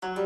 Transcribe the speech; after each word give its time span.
Yo 0.00 0.16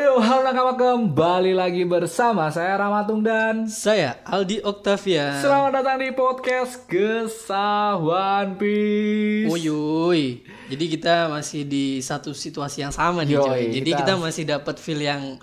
yo, 0.00 0.16
halo 0.24 0.40
nakama 0.40 0.72
kembali 0.72 1.52
lagi 1.52 1.84
bersama 1.84 2.48
saya 2.48 2.80
Ramatung 2.80 3.20
dan 3.20 3.68
Saya 3.68 4.24
Aldi 4.24 4.64
Octavia. 4.64 5.36
selamat 5.44 5.84
datang 5.84 6.00
di 6.00 6.16
podcast 6.16 6.88
Gesah 6.88 8.00
One 8.00 8.56
Piece. 8.56 9.52
Uyuy. 9.52 10.48
Jadi 10.72 10.84
kita 10.88 11.28
masih 11.28 11.68
di 11.68 12.00
satu 12.00 12.32
situasi 12.32 12.80
yang 12.80 12.96
sama 12.96 13.20
nih, 13.20 13.36
Yoi, 13.36 13.44
coy. 13.44 13.62
Jadi 13.84 13.90
kita- 13.92 14.00
kita, 14.00 14.12
masih 14.16 14.44
dapat 14.48 14.80
feel 14.80 15.04
yang 15.04 15.36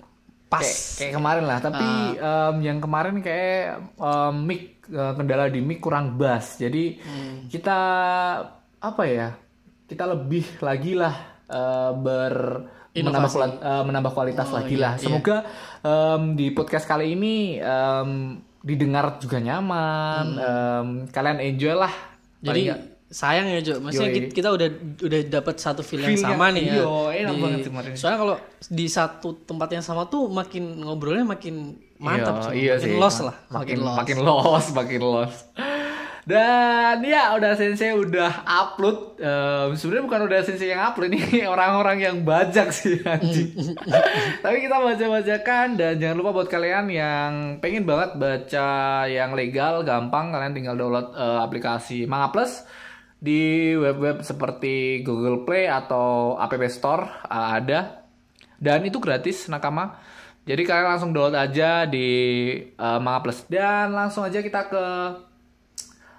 pas. 0.50 0.66
Kayak, 0.66 0.82
kayak 0.98 1.14
kemarin 1.14 1.44
lah, 1.46 1.58
tapi 1.62 1.86
em, 2.18 2.54
yang 2.66 2.78
kemarin 2.82 3.22
kayak 3.22 3.86
em, 4.02 4.34
mic 4.42 4.82
eh, 4.90 5.12
kendala 5.14 5.46
di 5.46 5.62
mic 5.62 5.78
kurang 5.78 6.18
bass. 6.18 6.58
Jadi 6.58 6.98
kita 7.46 7.78
apa 8.80 9.02
ya? 9.04 9.28
Kita 9.84 10.04
lebih 10.04 10.60
lagi 10.60 10.92
lah 10.92 11.14
eh, 11.44 11.90
ber 11.94 12.34
menambah, 12.94 13.30
kuali- 13.30 13.60
eh, 13.60 13.82
menambah 13.84 14.12
kualitas 14.12 14.48
lagi 14.50 14.74
lah. 14.74 14.96
Semoga 14.96 15.46
em, 15.80 16.34
di 16.34 16.50
podcast 16.50 16.84
kali 16.84 17.14
ini 17.14 17.56
em, 17.56 18.10
didengar 18.60 19.16
juga 19.16 19.38
nyaman. 19.38 20.26
em, 20.34 20.86
kalian 21.08 21.38
enjoy 21.40 21.72
lah. 21.72 21.92
Jadi 22.38 22.70
sayang 23.08 23.48
ya, 23.48 23.60
Cok. 23.62 23.78
Maksudnya 23.80 24.10
Yoi. 24.12 24.28
kita, 24.28 24.48
udah 24.52 24.68
udah 25.00 25.20
dapat 25.24 25.54
satu 25.56 25.80
feel 25.80 26.02
yang 26.02 26.18
sama 26.18 26.52
nih 26.52 26.68
ya. 26.68 26.74
iya, 26.76 26.86
enak 27.24 27.34
Di- 27.34 27.40
banget 27.40 27.60
kemarin. 27.64 27.90
Soalnya 27.96 28.18
kalau 28.18 28.36
di 28.68 28.86
satu 28.86 29.28
tempat 29.42 29.68
yang 29.72 29.80
sama 29.80 30.04
tuh 30.06 30.28
makin 30.28 30.84
ngobrolnya 30.84 31.24
makin 31.24 31.72
mantap, 31.96 32.44
Cok. 32.44 32.52
iya 32.52 32.76
makin 32.76 32.92
sih. 32.92 33.00
lost 33.00 33.18
lah, 33.24 33.36
Makin 33.48 33.78
lost. 33.80 33.98
makin 33.98 34.18
lost, 34.20 34.68
makin 34.76 35.00
lost. 35.00 35.40
Dan 36.28 37.00
ya 37.08 37.32
udah 37.40 37.56
sensei 37.56 37.96
udah 37.96 38.44
upload. 38.44 39.16
Em, 39.16 39.72
Sebenarnya 39.72 40.04
bukan 40.04 40.20
udah 40.28 40.40
sensei 40.44 40.68
yang 40.76 40.84
upload 40.84 41.08
ini 41.16 41.48
orang-orang 41.48 42.04
yang 42.04 42.16
bajak 42.20 42.68
sih 42.68 43.00
anjing. 43.00 43.56
Tapi 44.44 44.56
kita 44.60 44.76
baca-bacakan 44.76 45.80
dan 45.80 45.96
jangan 45.96 46.16
lupa 46.20 46.36
buat 46.36 46.48
kalian 46.52 46.92
yang 46.92 47.30
pengen 47.64 47.88
banget 47.88 48.20
baca 48.20 48.68
yang 49.08 49.32
legal, 49.32 49.80
gampang 49.88 50.28
kalian 50.28 50.52
tinggal 50.52 50.76
download 50.76 51.16
eh, 51.16 51.40
aplikasi 51.40 52.04
Manga 52.04 52.28
Plus 52.28 52.60
di 53.18 53.72
web-web 53.74 54.20
seperti 54.20 55.00
Google 55.02 55.48
Play 55.48 55.64
atau 55.66 56.36
App 56.36 56.52
Store 56.68 57.08
eh, 57.24 57.48
ada 57.56 58.04
dan 58.60 58.84
itu 58.86 59.02
gratis 59.02 59.50
nakama 59.50 59.98
jadi 60.46 60.62
kalian 60.62 60.86
langsung 60.86 61.10
download 61.10 61.34
aja 61.34 61.82
di 61.88 62.06
eh, 62.68 62.98
Manga 63.02 63.24
Plus 63.24 63.42
dan 63.50 63.90
langsung 63.90 64.22
aja 64.22 64.38
kita 64.38 64.70
ke 64.70 64.84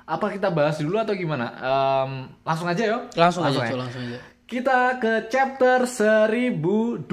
apa 0.09 0.33
kita 0.33 0.49
bahas 0.49 0.81
dulu 0.81 0.97
atau 0.97 1.13
gimana 1.13 1.53
Em, 1.53 2.11
langsung 2.41 2.65
aja 2.65 2.81
yo 2.81 2.97
Langsung, 3.13 3.45
aja, 3.45 3.61
ya. 3.61 3.77
Langsung 3.77 4.02
aja. 4.09 4.17
kita 4.49 4.97
ke 4.97 5.13
chapter 5.29 5.85
1012 5.85 7.05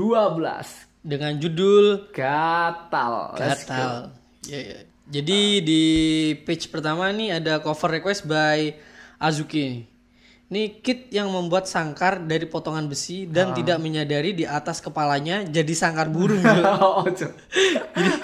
Dengan 1.05 1.33
judul 1.36 2.08
Gatal. 2.11 3.36
Gatal. 3.36 4.17
Ya, 4.48 4.61
ya. 4.74 4.78
Jadi 5.06 5.62
di 5.62 5.83
page 6.42 6.67
pertama 6.67 7.06
nih 7.14 7.39
ada 7.39 7.62
cover 7.62 7.94
request 7.94 8.27
by 8.27 8.74
Azuki. 9.22 9.86
Ini 10.47 10.78
kit 10.78 11.11
yang 11.11 11.30
membuat 11.30 11.67
sangkar 11.67 12.22
dari 12.22 12.47
potongan 12.47 12.86
besi 12.86 13.27
dan 13.27 13.50
tidak 13.50 13.83
menyadari 13.83 14.30
di 14.30 14.47
atas 14.47 14.78
kepalanya 14.78 15.42
jadi 15.42 15.72
sangkar 15.74 16.11
burung. 16.11 16.42
Oh. 16.83 17.02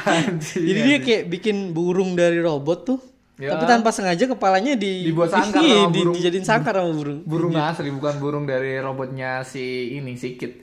Anjing, 0.06 0.62
jadi 0.62 0.80
dia 0.86 0.98
kayak 1.02 1.24
bikin 1.30 1.70
burung 1.74 2.14
dari 2.14 2.38
robot 2.38 2.78
tuh. 2.86 3.00
Ya. 3.42 3.50
Tapi 3.50 3.64
tanpa 3.66 3.90
sengaja 3.90 4.22
kepalanya 4.24 4.72
di 4.72 5.02
Dibuat 5.02 5.26
sangkar 5.34 5.58
Iya, 5.58 5.74
sama 5.80 5.90
di- 5.90 5.98
burung. 5.98 6.14
dijadiin 6.14 6.46
sangkar 6.46 6.74
sama 6.76 6.92
burung. 6.92 7.18
burung 7.26 7.52
asli 7.56 7.90
bukan 7.90 8.14
burung 8.16 8.44
dari 8.44 8.78
robotnya 8.78 9.42
si 9.42 9.64
ini 9.92 10.14
si 10.14 10.36
Kit 10.36 10.62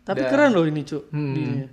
Tapi 0.00 0.22
keren 0.22 0.52
loh 0.52 0.62
ini, 0.62 0.80
Cuk. 0.82 1.10
Hmm. 1.10 1.66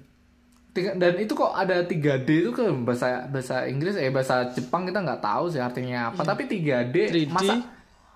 Dan 0.75 1.13
itu 1.17 1.31
kok 1.31 1.53
ada 1.53 1.79
3D 1.81 2.27
itu 2.27 2.51
ke 2.51 2.67
bahasa 2.77 3.23
bahasa 3.25 3.63
Inggris 3.63 3.95
eh 3.95 4.09
bahasa 4.09 4.49
Jepang 4.49 4.83
kita 4.83 4.99
nggak 4.99 5.21
tahu 5.21 5.47
sih 5.47 5.57
artinya 5.57 6.09
apa 6.09 6.19
tapi 6.21 6.45
3D, 6.45 6.91
3D. 7.07 7.31
masa 7.31 7.53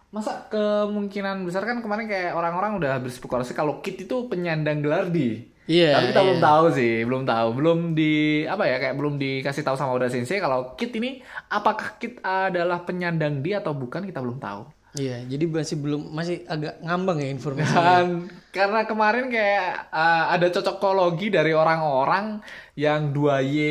masa 0.10 0.32
kemungkinan 0.50 1.46
besar 1.46 1.64
kan 1.64 1.80
kemarin 1.80 2.04
kayak 2.04 2.34
orang-orang 2.34 2.76
udah 2.76 3.00
berspekulasi 3.00 3.54
kalau 3.54 3.80
Kit 3.80 4.02
itu 4.02 4.26
penyandang 4.26 4.82
gelar 4.82 5.08
di 5.08 5.46
Iya. 5.70 5.94
tapi 5.94 6.06
kita 6.10 6.20
iya. 6.20 6.26
belum 6.26 6.42
tahu 6.42 6.66
sih 6.74 6.94
belum 7.06 7.24
tahu 7.30 7.48
belum 7.54 7.80
di 7.94 8.14
apa 8.50 8.66
ya 8.66 8.82
kayak 8.82 8.96
belum 8.98 9.22
dikasih 9.22 9.62
tahu 9.62 9.78
sama 9.78 9.94
Oda 9.94 10.10
Sensei 10.10 10.42
kalau 10.42 10.74
Kit 10.74 10.90
ini 10.98 11.22
apakah 11.54 12.02
Kit 12.02 12.18
adalah 12.26 12.82
penyandang 12.82 13.46
di 13.46 13.54
atau 13.54 13.78
bukan 13.78 14.02
kita 14.02 14.18
belum 14.18 14.42
tahu 14.42 14.80
Iya, 14.98 15.22
jadi 15.30 15.46
masih 15.46 15.78
belum 15.86 16.02
masih 16.18 16.50
agak 16.50 16.82
ngambang 16.82 17.22
ya 17.22 17.30
informasi. 17.30 17.78
Dan 17.78 18.26
karena 18.50 18.90
kemarin 18.90 19.30
kayak 19.30 19.94
uh, 19.94 20.34
ada 20.34 20.50
cocokologi 20.50 21.30
dari 21.30 21.54
orang-orang 21.54 22.42
yang 22.74 23.14
2Y 23.14 23.62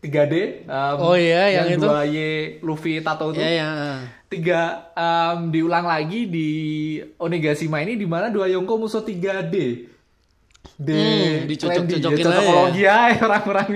3D 0.00 0.64
um, 0.64 0.96
Oh 1.04 1.16
iya, 1.20 1.52
yang 1.52 1.76
itu. 1.76 1.84
2Y 1.84 2.18
Luffy 2.64 3.04
Tato 3.04 3.36
itu 3.36 3.44
Iya, 3.44 3.60
ya. 3.60 3.68
tiga 4.32 4.88
um, 4.96 5.52
diulang 5.52 5.84
lagi 5.84 6.24
di 6.24 6.48
Onigashima 7.20 7.84
ini 7.84 8.00
di 8.00 8.08
mana 8.08 8.32
dua 8.32 8.48
Yonko 8.48 8.80
musuh 8.80 9.04
3D. 9.04 9.56
D 10.76 10.90
Hmm, 10.90 11.46
dicocok-cocokin 11.46 12.12
ya, 12.14 12.24
cocokologi 12.24 12.82
aja 12.84 13.20
orang-orang. 13.20 13.68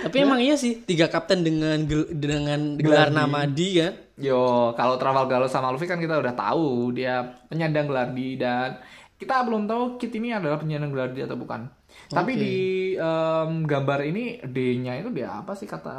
Tapi 0.00 0.16
emang 0.18 0.40
iya 0.40 0.54
sih 0.54 0.80
tiga 0.80 1.06
kapten 1.06 1.40
dengan 1.40 1.76
gel- 1.82 2.08
dengan 2.10 2.76
gelar 2.76 3.08
nama 3.10 3.44
di 3.44 3.76
kan. 3.76 3.92
Yo, 4.16 4.40
kalau 4.72 4.96
Travel 4.96 5.26
Galo 5.26 5.44
sama 5.44 5.68
Luffy 5.68 5.84
kan 5.84 5.96
kita 5.96 6.16
udah 6.16 6.32
tahu 6.32 6.90
dia 6.90 7.20
penyandang 7.46 7.84
gelar 7.84 8.08
di 8.10 8.34
dan 8.34 8.80
kita 9.14 9.42
belum 9.42 9.64
tahu 9.64 9.96
Kit 9.96 10.12
ini 10.12 10.30
adalah 10.30 10.56
penyandang 10.56 10.88
gelar 10.88 11.10
di 11.10 11.20
atau 11.20 11.34
bukan. 11.34 11.68
Tapi 12.06 12.32
di 12.32 12.54
em, 12.94 13.50
gambar 13.62 14.00
ini 14.04 14.24
D-nya 14.40 14.96
itu 14.96 15.10
dia 15.10 15.36
apa 15.36 15.52
sih 15.52 15.64
kata 15.64 15.92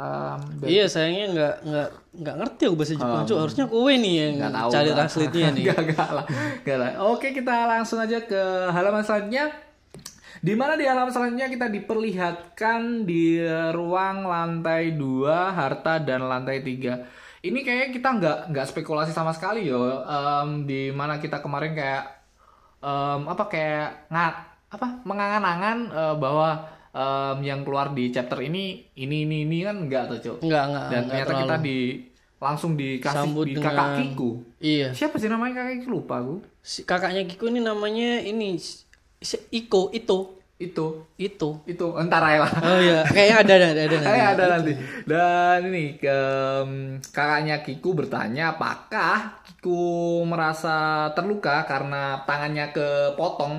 dari- 0.56 0.72
Iya 0.72 0.84
sayangnya 0.86 1.26
nggak 1.30 1.54
nggak 1.62 1.88
nggak 2.16 2.34
ngerti 2.36 2.62
aku 2.64 2.74
bahasa 2.74 2.94
Jepang 2.94 3.22
Cuk. 3.22 3.38
harusnya 3.38 3.64
kowe 3.66 3.92
nih 3.92 4.14
yang 4.16 4.34
Nggak 4.36 4.52
tahu 4.52 4.68
cari 4.72 4.82
lah. 4.84 4.96
translate-nya 4.96 5.48
nih. 5.48 5.62
Nggak, 5.68 5.80
nggak 5.86 6.10
lah. 6.10 6.24
Nggak 6.58 6.76
lah. 6.76 6.90
Oke, 7.06 7.28
kita 7.30 7.54
langsung 7.68 7.98
aja 7.98 8.18
ke 8.20 8.42
halaman 8.68 9.00
selanjutnya. 9.00 9.46
Di 10.42 10.58
mana 10.58 10.74
di 10.74 10.82
halaman 10.82 11.14
selanjutnya 11.14 11.46
kita 11.46 11.70
diperlihatkan 11.70 13.06
di 13.06 13.38
ruang 13.70 14.26
lantai 14.26 14.98
2, 14.98 14.98
harta 15.30 16.02
dan 16.02 16.26
lantai 16.26 16.58
3. 16.58 16.98
Ini 17.42 17.58
kayaknya 17.62 17.88
kita 17.90 18.08
nggak 18.12 18.38
nggak 18.50 18.66
spekulasi 18.66 19.14
sama 19.14 19.30
sekali 19.30 19.70
yo. 19.70 20.02
Em, 20.02 20.66
di 20.66 20.90
mana 20.90 21.22
kita 21.22 21.38
kemarin 21.38 21.74
kayak 21.74 22.04
em, 22.78 23.22
apa 23.22 23.44
kayak 23.46 24.10
ngat 24.10 24.34
apa 24.66 24.86
mengangan-angan 25.02 25.78
eh, 25.90 26.14
bahwa 26.18 26.48
em, 26.90 27.36
yang 27.42 27.62
keluar 27.62 27.94
di 27.94 28.10
chapter 28.10 28.42
ini 28.42 28.82
ini 28.94 29.22
ini 29.22 29.46
ini 29.46 29.62
kan 29.62 29.78
enggak 29.78 30.10
tuh, 30.10 30.18
Cuk. 30.18 30.36
Nggak 30.42 30.64
nggak. 30.68 30.86
Dan 30.90 31.00
nggak 31.02 31.18
ternyata 31.22 31.34
kita 31.38 31.56
di 31.62 31.78
langsung 32.42 32.74
dikasih 32.74 33.14
Sambut 33.14 33.46
di 33.46 33.54
kakak 33.54 33.70
dengan- 33.70 33.98
Kiku. 34.10 34.30
Iya. 34.58 34.90
Siapa 34.90 35.22
sih 35.22 35.30
namanya 35.30 35.62
kakak 35.62 35.74
Kiku 35.78 35.90
lupa 35.92 36.18
aku. 36.18 36.42
Si 36.58 36.82
kakaknya 36.82 37.22
Kiku 37.26 37.46
ini 37.46 37.62
namanya 37.62 38.18
ini 38.18 38.58
Iko 39.48 39.90
Ito 39.90 40.42
Itu 40.58 41.10
Ito. 41.16 41.62
itu 41.64 41.86
entar 41.96 42.18
aja 42.20 42.42
lah. 42.42 42.52
Oh 42.56 42.78
iya, 42.78 43.02
kayaknya 43.04 43.36
ada 43.36 43.52
ada 43.56 43.66
ada 43.72 43.82
nanti. 43.88 44.06
Kayak 44.06 44.28
ada 44.28 44.44
nanti. 44.48 44.72
Dan 45.04 45.58
ini 45.66 45.84
ke 45.96 46.18
kakaknya 47.08 47.56
Kiku 47.60 47.90
bertanya 47.92 48.44
apakah 48.52 49.42
Kiku 49.42 49.82
merasa 50.22 50.74
terluka 51.12 51.62
karena 51.62 52.22
tangannya 52.22 52.70
kepotong 52.70 53.54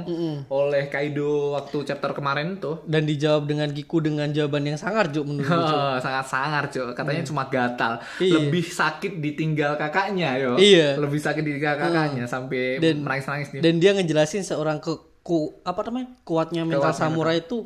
oleh 0.48 0.88
Kaido 0.88 1.52
waktu 1.54 1.84
chapter 1.86 2.12
kemarin 2.14 2.56
itu. 2.56 2.80
Dan 2.86 3.04
dijawab 3.04 3.44
dengan 3.46 3.68
Kiku 3.70 4.00
dengan 4.00 4.28
jawaban 4.30 4.64
yang 4.66 4.76
sangar 4.78 5.08
Juk 5.10 5.24
menurut 5.26 5.48
Oh, 5.50 5.96
sangat 6.04 6.24
sangar 6.26 6.64
cuy 6.68 6.88
katanya 6.94 7.24
cuma 7.26 7.44
gatal 7.48 7.94
Iya. 8.18 8.36
lebih 8.42 8.64
sakit 8.66 9.20
ditinggal 9.20 9.76
kakaknya 9.76 10.36
yo 10.38 10.56
Iya. 10.56 10.96
lebih 10.98 11.20
sakit 11.20 11.40
ditinggal 11.42 11.76
kakaknya 11.78 12.24
sampai 12.26 12.80
Dan- 12.80 13.04
menangis 13.04 13.26
nangis 13.26 13.48
nih 13.52 13.60
Dan 13.62 13.74
dia 13.78 13.92
ngejelasin 13.92 14.44
seorang 14.44 14.80
ke 14.80 14.92
ku 15.24 15.56
apa 15.64 15.88
namanya 15.88 16.12
kuatnya 16.22 16.62
mental 16.62 16.92
samurai 16.92 17.40
itu 17.40 17.64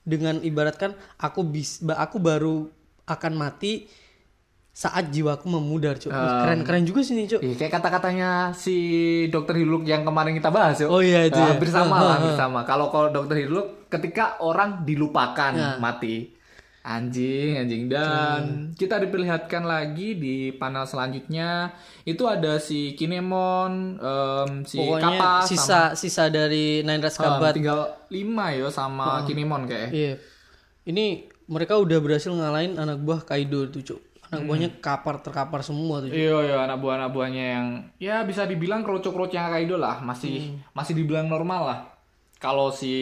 dengan 0.00 0.38
ibaratkan 0.40 0.94
aku 1.18 1.42
bis 1.42 1.82
aku 1.84 2.16
baru 2.16 2.70
akan 3.04 3.32
mati 3.34 3.90
saat 4.70 5.10
jiwaku 5.10 5.50
memudar 5.50 5.98
cuk 5.98 6.08
keren 6.08 6.62
keren 6.62 6.86
juga 6.86 7.02
sih 7.02 7.12
nih 7.12 7.26
cuk 7.28 7.40
Ih, 7.42 7.54
kayak 7.58 7.72
kata-katanya 7.74 8.54
si 8.54 8.76
dokter 9.26 9.58
Hiluk 9.58 9.82
yang 9.82 10.06
kemarin 10.06 10.32
kita 10.32 10.48
bahas 10.48 10.78
yo. 10.78 10.86
Oh 10.88 11.02
iya, 11.02 11.26
itu 11.26 11.34
Eh, 11.34 11.42
ya. 11.42 11.50
hampir 11.52 11.68
sama 11.68 11.98
lah, 11.98 12.14
hampir 12.16 12.38
sama. 12.38 12.62
Kalau 12.62 12.86
kalau 12.88 13.10
dokter 13.10 13.42
Hiluk 13.42 13.90
ketika 13.90 14.38
orang 14.38 14.86
dilupakan 14.86 15.52
Ya. 15.52 15.74
mati. 15.76 16.38
Anjing, 16.80 17.60
anjing. 17.60 17.92
Dan 17.92 18.72
kita 18.72 18.96
diperlihatkan 18.96 19.62
lagi 19.62 20.16
di 20.16 20.48
panel 20.50 20.88
selanjutnya. 20.88 21.76
Itu 22.02 22.24
ada 22.24 22.56
si 22.56 22.96
Kinemon, 22.96 24.00
em, 24.00 24.50
si 24.64 24.80
pokoknya 24.80 25.04
Kappa 25.12 25.30
sama 25.38 25.44
sisa 25.44 25.80
sisa 25.92 26.24
dari 26.26 26.80
Nine 26.80 26.98
Red 26.98 27.12
Ah, 27.12 27.36
Kabat 27.36 27.52
tinggal 27.52 27.80
lima 28.08 28.56
yo 28.56 28.72
sama 28.72 29.28
Kinemon 29.28 29.68
kayak. 29.68 29.90
iya. 29.92 30.16
Ini 30.82 31.28
mereka 31.46 31.76
udah 31.76 32.00
berhasil 32.00 32.32
ngalahin 32.32 32.74
anak 32.74 32.96
buah 32.98 33.20
Kaido 33.22 33.68
tuh 33.68 33.84
cuk. 33.84 34.00
Anak 34.30 34.46
buahnya 34.46 34.68
kapar 34.80 35.20
terkapar 35.20 35.60
semua 35.60 36.00
tuh. 36.00 36.08
Iya 36.08 36.48
iya 36.48 36.56
anak 36.62 36.80
buah 36.80 36.96
anak 36.96 37.10
buahnya 37.12 37.44
yang 37.50 37.66
ya 37.98 38.24
bisa 38.24 38.48
dibilang 38.48 38.80
kroco-kroconya 38.80 39.52
Kaido 39.52 39.76
lah. 39.76 40.00
Masih 40.00 40.56
masih 40.72 40.96
dibilang 40.96 41.28
normal 41.28 41.62
lah. 41.66 41.80
Kalau 42.40 42.72
si 42.72 42.94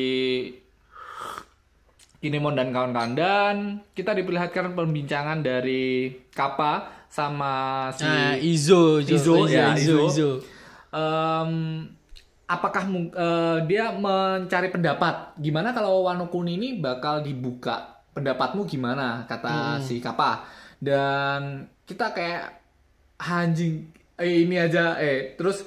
Kinemon 2.19 2.59
dan 2.59 2.75
kawan-kawan 2.75 3.15
dan 3.15 3.79
kita 3.95 4.11
diperlihatkan 4.11 4.75
pembincangan 4.75 5.39
dari 5.39 6.11
Kappa 6.35 7.07
sama 7.07 7.87
si 7.95 8.03
Nah, 8.03 8.35
Izo, 8.35 8.99
Izo, 8.99 9.47
ya, 9.47 9.79
Izo, 9.79 10.03
Izo. 10.03 10.07
Izo. 10.11 10.31
Em, 10.91 11.87
apakah 12.51 12.91
eh, 12.91 13.59
dia 13.71 13.95
mencari 13.95 14.67
pendapat? 14.75 15.39
Gimana 15.39 15.71
kalau 15.71 16.11
Wano 16.11 16.27
Kuni 16.27 16.59
ini 16.59 16.83
bakal 16.83 17.23
dibuka 17.23 18.03
pendapatmu 18.11 18.67
gimana? 18.67 19.23
Kata 19.31 19.79
si 19.79 20.03
Kappa. 20.03 20.43
Dan 20.75 21.71
kita 21.87 22.11
kayak 22.11 22.51
anjing 23.23 23.95
eh 24.19 24.43
ini 24.43 24.59
aja 24.59 24.99
eh 24.99 25.39
terus 25.39 25.63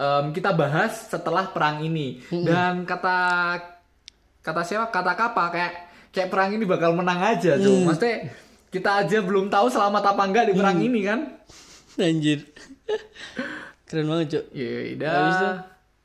em, 0.00 0.32
kita 0.32 0.56
bahas 0.56 1.12
setelah 1.12 1.52
perang 1.52 1.84
ini. 1.84 2.24
Dan 2.32 2.88
kata 2.88 3.20
kata 4.44 4.60
siapa 4.60 4.92
kata 4.92 5.16
Kappa 5.16 5.48
kayak 5.48 5.72
kayak 6.12 6.28
perang 6.28 6.52
ini 6.52 6.68
bakal 6.68 6.92
menang 6.92 7.18
aja 7.24 7.56
tuh 7.56 7.80
maksudnya 7.88 8.28
kita 8.68 8.90
aja 9.02 9.18
belum 9.24 9.48
tahu 9.48 9.72
selamat 9.72 10.12
apa 10.12 10.22
enggak 10.28 10.44
di 10.50 10.54
perang 10.54 10.78
ini 10.78 11.00
kan 11.02 11.20
Anjir. 11.98 12.42
Keren 13.86 14.10
banget, 14.10 14.26
Cuk. 14.34 14.44
Ya 14.50 14.70
udah. 14.98 15.14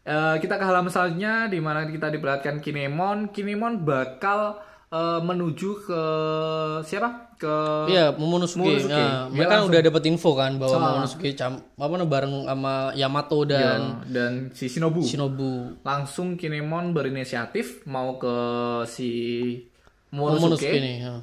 Eh, 0.05 0.35
kita 0.41 0.57
ke 0.57 0.65
halaman 0.65 0.89
selanjutnya 0.89 1.49
di 1.49 1.59
mana 1.61 1.85
kita 1.85 2.09
diperlihatkan 2.13 2.61
Kinemon. 2.61 3.29
Kinemon 3.33 3.85
bakal 3.85 4.61
eh, 4.89 5.19
menuju 5.19 5.69
ke 5.83 6.01
siapa? 6.81 7.29
Ke 7.35 7.55
Iya, 7.87 8.11
Momonosuke. 8.11 8.59
Momonosuke. 8.59 8.91
Nah, 8.91 8.99
Dia 9.23 9.31
mereka 9.31 9.53
langsung- 9.55 9.71
udah 9.71 9.81
dapat 9.81 10.03
info 10.05 10.29
kan 10.33 10.51
bahwa 10.55 10.75
Ah. 10.75 10.83
Momonosuke 10.83 11.29
cam 11.33 11.51
apa 11.55 11.87
namanya 11.89 12.09
bareng 12.09 12.33
sama 12.43 12.73
Yamato 12.93 13.39
dan 13.43 13.79
Ya, 13.79 13.79
dan 14.09 14.31
si 14.51 14.67
Shinobu. 14.67 14.99
Shinobu. 15.01 15.51
Langsung 15.81 16.35
Kinemon 16.35 16.91
berinisiatif 16.91 17.85
mau 17.85 18.17
ke 18.17 18.35
si 18.85 19.09
Momonosuke 20.09 20.41
Momonosuke. 20.59 20.79
nih. 20.79 20.97
ya. 20.99 21.15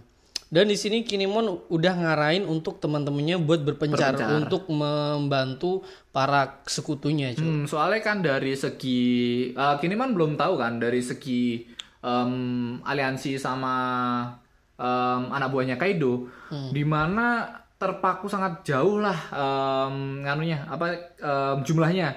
Dan 0.46 0.70
di 0.70 0.78
sini 0.78 1.02
Kinemon 1.02 1.68
udah 1.68 1.94
ngarahin 1.96 2.46
untuk 2.46 2.78
teman-temannya 2.78 3.36
buat 3.36 3.60
berpencar, 3.60 4.14
Berpencar. 4.14 4.40
untuk 4.40 4.70
membantu 4.70 5.82
para 6.08 6.62
sekutunya. 6.64 7.34
Hmm, 7.34 7.66
soalnya 7.66 8.00
kan 8.00 8.22
dari 8.22 8.54
segi 8.54 9.02
eh, 9.50 9.76
Kinemon 9.76 10.14
belum 10.14 10.32
tahu 10.34 10.54
kan 10.54 10.78
dari 10.78 11.02
segi 11.02 11.66
em, 12.06 12.32
aliansi 12.80 13.34
sama 13.34 13.74
em, 14.74 15.22
anak 15.28 15.50
buahnya 15.50 15.74
Kaido, 15.74 16.30
di 16.70 16.82
mana 16.82 17.50
terpaku 17.76 18.24
sangat 18.24 18.62
jauh 18.62 18.98
lah 18.98 19.18
em, 19.28 19.94
nganunya 20.22 20.62
apa 20.64 20.86
em, 21.12 21.56
jumlahnya 21.60 22.14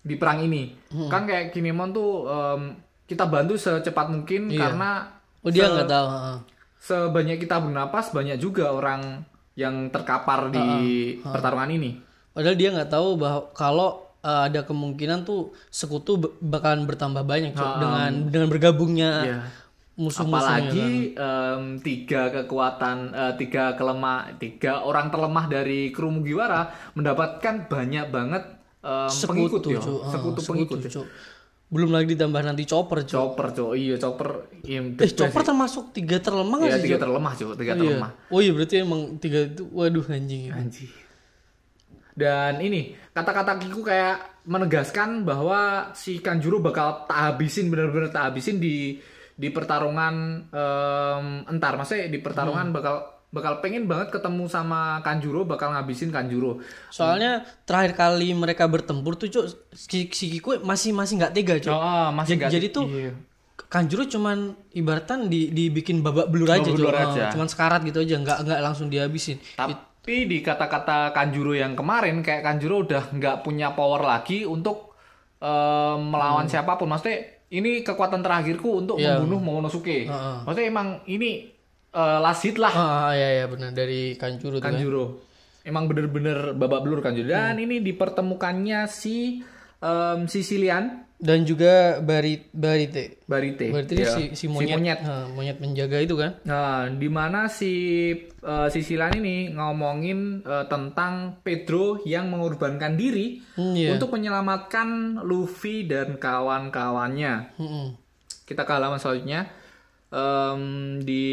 di 0.00 0.16
perang 0.16 0.40
ini. 0.40 0.72
Kan 1.06 1.24
kayak 1.24 1.52
Kinemon 1.52 1.92
tuh 1.92 2.24
em, 2.24 2.60
kita 3.04 3.26
bantu 3.26 3.54
secepat 3.54 4.08
mungkin 4.08 4.48
karena 4.50 5.12
Oh, 5.40 5.48
dia 5.48 5.64
se- 5.64 5.72
nggak 5.72 5.88
tahu. 5.88 6.06
sebanyak 6.76 7.36
kita 7.38 7.56
bernapas 7.58 8.08
banyak 8.10 8.36
juga 8.36 8.70
orang 8.70 9.24
yang 9.52 9.88
terkapar 9.88 10.48
di 10.48 10.60
pertarungan 11.18 11.68
ini. 11.70 11.90
Padahal 12.30 12.56
dia 12.56 12.70
nggak 12.70 12.88
tahu 12.88 13.16
bahwa 13.16 13.48
kalau 13.50 13.90
uh, 14.20 14.46
ada 14.46 14.62
kemungkinan 14.62 15.22
tuh 15.22 15.50
sekutu 15.66 16.16
bakalan 16.38 16.84
bertambah 16.84 17.22
banyak 17.22 17.52
Cuk, 17.52 17.72
dengan 17.78 18.10
dengan 18.26 18.48
bergabungnya 18.48 19.10
Iya. 19.22 19.38
musuh-musuhnya. 19.96 20.72
Apalagi 20.72 20.88
em, 21.12 21.62
tiga 21.80 22.32
kekuatan, 22.32 22.96
eh, 23.12 23.32
tiga 23.36 23.76
kelemah, 23.76 24.32
tiga 24.36 24.80
orang 24.80 25.08
terlemah 25.08 25.44
dari 25.46 25.88
kru 25.90 26.08
Mugiwara 26.08 26.72
mendapatkan 26.92 27.68
banyak 27.68 28.08
banget 28.08 28.44
em, 28.80 29.10
pengikut 29.12 29.60
ya, 29.62 29.76
Cuk. 29.76 30.00
Ah, 30.00 30.08
sekutu 30.08 30.40
pengikut. 30.42 30.78
Belum 31.70 31.94
lagi 31.94 32.18
ditambah 32.18 32.42
nanti 32.42 32.64
chopper, 32.64 33.04
Cuk. 33.04 33.14
Chopper, 33.14 33.46
cok, 33.52 33.72
iya 33.76 33.94
chopper, 33.94 34.28
iya, 34.64 34.80
Eh, 34.82 35.10
chopper 35.12 35.42
termasuk 35.44 35.92
tiga 35.92 36.18
terlemah 36.18 36.58
iya, 36.64 36.74
sih? 36.74 36.82
tiga 36.82 36.98
terlemah, 36.98 37.32
cok, 37.36 37.54
tiga 37.54 37.72
Iya. 37.72 37.78
terlemah. 37.78 38.10
Oh 38.26 38.40
iya 38.40 38.50
berarti 38.50 38.74
emang 38.80 39.20
tiga 39.20 39.46
itu 39.46 39.68
waduh 39.70 40.02
anjing. 40.02 40.50
Anjir. 40.50 40.90
Dan 42.12 42.58
ini 42.58 42.80
kata-kata 43.10 43.56
Kiku 43.56 43.80
kayak 43.80 44.44
menegaskan 44.44 45.22
bahwa 45.22 45.92
si 45.92 46.18
Kanjuro 46.18 46.58
bakal 46.58 47.04
tak 47.04 47.36
habisin 47.36 47.68
bener-bener 47.68 48.08
tak 48.08 48.28
habisin 48.28 48.56
di 48.56 48.98
di 49.32 49.48
pertarungan 49.48 50.14
em, 50.48 51.26
entar, 51.46 51.74
maksudnya 51.74 52.06
di 52.06 52.18
pertarungan 52.18 52.70
bakal 52.70 52.96
bakal 53.30 53.62
pengen 53.62 53.86
banget 53.86 54.10
ketemu 54.10 54.50
sama 54.50 54.98
Kanjuro, 55.00 55.46
bakal 55.46 55.70
ngabisin 55.70 56.10
Kanjuro. 56.10 56.58
Soalnya 56.90 57.46
terakhir 57.62 57.94
kali 57.94 58.34
mereka 58.34 58.66
bertempur 58.66 59.14
tuh 59.14 59.30
Cuk, 59.30 59.46
si, 59.70 60.10
si 60.10 60.26
Kiku 60.28 60.58
masih 60.60 60.90
masih 60.90 61.14
nggak 61.16 61.32
tega, 61.32 61.54
Cuk. 61.56 61.70
Oh, 61.70 62.10
masih 62.10 62.34
jadi, 62.34 62.40
nggak- 62.40 62.52
jadi 62.52 62.66
tuh 62.68 62.86
iya. 62.90 63.12
Kanjuro 63.70 64.02
cuman 64.04 64.38
ibaratkan 64.72 65.30
di 65.30 65.46
dibikin 65.48 66.02
babak 66.02 66.26
belur 66.26 66.50
aja, 66.50 66.58
Babak 66.60 66.66
Cuk. 66.66 66.76
belur 66.76 66.90
Oh, 66.92 67.04
aja. 67.08 67.24
cuman 67.30 67.46
sekarat 67.46 67.80
gitu 67.82 67.98
aja, 67.98 68.18
nggak 68.18 68.38
nggak 68.42 68.60
langsung 68.60 68.86
dihabisin. 68.86 69.38
Tapi 69.54 69.76
di 70.26 70.38
kata-kata 70.40 71.10
Kanjuro 71.10 71.52
yang 71.52 71.72
kemarin 71.72 72.18
kayak 72.18 72.42
Kanjuro 72.42 72.82
udah 72.82 73.08
nggak 73.08 73.36
punya 73.40 73.70
power 73.70 74.02
lagi 74.02 74.42
untuk 74.42 74.90
em, 75.38 75.98
melawan 76.04 76.44
siapa 76.44 76.74
pun. 76.74 76.90
Maksudnya 76.90 77.16
ini 77.48 77.80
kekuatan 77.80 78.20
terakhirku 78.20 78.76
untuk 78.76 78.96
Hmm. 78.96 79.06
Iya. 79.06 79.12
membunuh 79.16 79.38
Momonosuke. 79.40 80.04
Heeh. 80.04 80.36
Maksudnya 80.42 80.66
emang 80.66 80.88
ini 81.06 81.30
eh, 81.90 82.18
last 82.18 82.42
hit 82.42 82.54
lah 82.54 82.70
Ah, 82.70 83.10
iya 83.10 83.28
iya 83.32 83.46
benar 83.46 83.70
dari 83.70 84.14
Kanjuro 84.14 84.56
tuh. 84.56 84.60
kan. 84.60 84.74
Kanjuro. 84.74 85.04
Emang 85.60 85.86
bener-bener 85.86 86.54
babak 86.54 86.82
belur 86.82 86.98
Kanjuro. 87.00 87.26
Dan 87.28 87.54
Hmm. 87.54 87.64
ini 87.64 87.78
dipertemukannya 87.80 88.84
si 88.84 89.42
em, 89.78 90.20
Sicilian 90.24 91.06
Dan 91.20 91.44
juga 91.44 92.00
Bari 92.00 92.48
Barite. 92.48 93.20
Barite. 93.28 93.68
Barite 93.68 93.92
Ya, 93.92 94.08
si, 94.08 94.32
si 94.32 94.48
monyet, 94.48 95.04
Ah, 95.04 95.28
monyet 95.28 95.60
menjaga 95.60 96.00
itu 96.00 96.16
kan. 96.16 96.40
Nah, 96.42 96.88
di 96.88 97.12
mana 97.12 97.44
si 97.46 97.72
eh, 98.24 98.68
Sicilian 98.72 99.12
ini 99.14 99.52
ngomongin 99.52 100.40
eh, 100.40 100.64
tentang 100.64 101.36
Pedro 101.44 102.00
yang 102.02 102.32
mengorbankan 102.32 102.96
diri 102.96 103.44
Hmm, 103.52 103.76
iya. 103.76 103.92
untuk 103.92 104.10
menyelamatkan 104.10 105.20
Luffy 105.20 105.84
dan 105.84 106.16
kawan-kawannya. 106.16 107.52
Mm-mm. 107.60 107.86
Kita 108.48 108.64
ke 108.64 108.72
halaman 108.72 108.96
selanjutnya. 108.96 109.44
Em, 110.10 110.62
di 111.00 111.26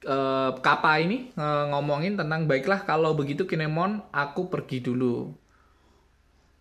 eh, 0.00 0.50
Kappa 0.56 0.96
ini 0.96 1.34
eh, 1.34 1.64
ngomongin 1.68 2.14
tentang 2.14 2.46
baiklah 2.46 2.86
kalau 2.86 3.12
begitu 3.12 3.42
Kinemon 3.42 4.06
aku 4.08 4.46
pergi 4.46 4.80
dulu. 4.80 5.34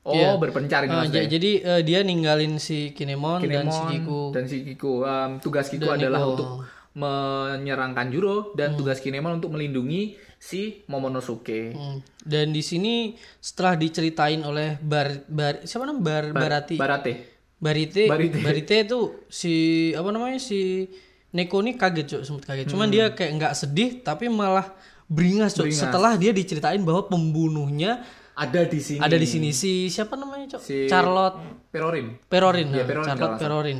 Oh, 0.05 0.13
Iya. 0.13 0.37
berpencar 0.37 0.81
ini 0.81 0.93
maksudnya. 0.93 1.25
j- 1.25 1.31
jadi 1.31 1.51
eh, 1.65 1.81
dia 1.81 1.99
ninggalin 1.99 2.55
si 2.57 2.91
Kinemon, 2.91 3.41
dan 3.41 3.65
si 3.65 3.73
Kinemon 3.73 3.89
Kiku. 3.91 4.21
dan 4.29 4.43
si 4.45 4.57
Kiku. 4.61 4.93
Em, 5.01 5.31
tugas 5.39 5.65
Kiku 5.65 5.81
Dan 5.83 5.97
adalah 5.97 6.21
Nico. 6.21 6.31
untuk 6.31 6.49
menyerang 6.95 7.91
Kanjuro 7.91 8.53
dan 8.53 8.71
Hmm. 8.71 8.77
tugas 8.77 8.97
Kinemon 8.97 9.35
untuk 9.35 9.49
melindungi 9.49 10.13
si 10.37 10.85
Momonosuke. 10.85 11.73
Mm. 11.73 11.97
Dan 12.21 12.45
di 12.49 12.61
sini 12.61 12.95
setelah 13.35 13.73
diceritain 13.73 14.39
oleh 14.41 14.77
Bar, 14.77 15.25
Bar 15.25 15.53
siapa 15.63 15.83
namanya 15.83 16.01
Bar, 16.01 16.25
Barati. 16.31 16.75
Barate. 16.75 17.13
Barite, 17.57 18.05
Barite. 18.05 18.39
Barite 18.39 18.75
itu 18.85 18.99
si 19.25 19.53
apa 19.91 20.09
namanya 20.09 20.37
si 20.37 20.85
Neko 21.31 21.59
ini 21.59 21.73
kaget 21.73 22.05
cuk, 22.07 22.21
sempat 22.23 22.43
kaget. 22.47 22.69
Cuman 22.69 22.87
dia 22.87 23.11
kayak 23.11 23.31
nggak 23.33 23.53
sedih 23.53 23.99
tapi 23.99 24.29
malah 24.29 24.69
beringas. 25.05 25.51
Hmm. 25.51 25.65
Beringas. 25.65 25.81
Setelah 25.81 26.13
dia 26.13 26.31
diceritain 26.31 26.79
bahwa 26.79 27.09
pembunuhnya 27.09 28.05
Ada 28.35 28.67
di 28.67 28.79
sini. 28.83 28.99
ada 28.99 29.15
di 29.15 29.23
sini 29.23 29.49
si 29.49 29.87
siapa 29.87 30.19
namanya 30.19 30.55
cuk? 30.55 30.61
Si- 30.61 30.91
Charlotte 30.91 31.39
Perorin. 31.71 32.19
Perorin, 32.27 32.67
nah, 32.67 32.83
Perorin 32.83 33.07
Charlotte 33.07 33.39
Perorin. 33.39 33.79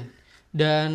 Dan 0.50 0.92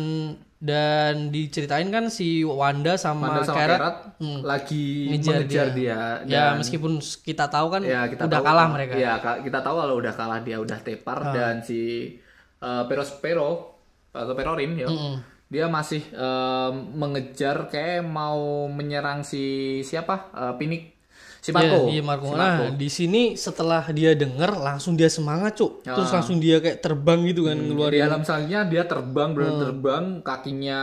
dan 0.61 1.33
diceritain 1.33 1.89
kan 1.89 2.09
si 2.13 2.45
Wanda 2.45 2.93
sama, 2.93 3.33
Manda 3.33 3.41
sama 3.45 3.57
Carrot, 3.57 3.77
Carrot 3.77 3.97
hmm, 4.21 4.39
lagi 4.45 4.85
ngejar 5.09 5.33
mengejar 5.41 5.67
dia. 5.73 5.73
dia. 5.73 5.99
ya 6.29 6.43
Dan- 6.53 6.57
meskipun 6.61 6.93
kita 7.01 7.49
tahu 7.49 7.67
kan 7.69 7.81
ya 7.81 8.05
kita 8.05 8.29
udah 8.29 8.39
tahu, 8.41 8.45
kalah 8.45 8.67
mereka. 8.69 8.93
Ya 8.93 9.13
kita 9.41 9.59
tahu 9.61 9.75
kalau 9.77 9.95
udah 9.97 10.13
kalah 10.13 10.39
dia 10.41 10.57
udah 10.61 10.77
tepar 10.81 11.33
dan 11.33 11.61
si 11.61 12.13
eh, 12.57 12.83
Peros 12.85 13.17
Pero 13.17 13.77
atau 14.13 14.33
Perorin 14.33 14.77
ya. 14.77 14.85
Mm-mm. 14.85 15.15
Dia 15.49 15.65
masih 15.65 16.01
eh, 16.13 16.71
mengejar 16.93 17.65
kayak 17.67 18.05
mau 18.05 18.65
menyerang 18.65 19.25
si 19.25 19.43
siapa? 19.81 20.29
Eh, 20.29 20.53
Pinik 20.57 20.93
si 21.41 21.49
Marco. 21.49 21.89
Iya, 21.89 21.91
iya 21.91 22.01
Marco. 22.01 22.25
Si 22.27 22.37
Nah, 22.37 22.69
di 22.71 22.87
sini 22.87 23.23
setelah 23.33 23.83
dia 23.89 24.13
denger 24.13 24.53
langsung 24.53 24.93
dia 24.93 25.09
semangat, 25.09 25.57
Cuk. 25.57 25.81
Ah. 25.83 25.97
Terus 25.97 26.09
langsung 26.11 26.37
dia 26.37 26.61
kayak 26.61 26.79
terbang 26.79 27.25
gitu 27.25 27.49
kan 27.49 27.57
Di 27.57 27.65
ngeluarin. 27.65 28.01
alam 28.03 28.21
selanjutnya 28.21 28.61
dia 28.63 28.83
terbang, 28.85 29.29
benar 29.31 29.51
Hmm. 29.51 29.61
terbang, 29.61 30.03
kakinya 30.21 30.79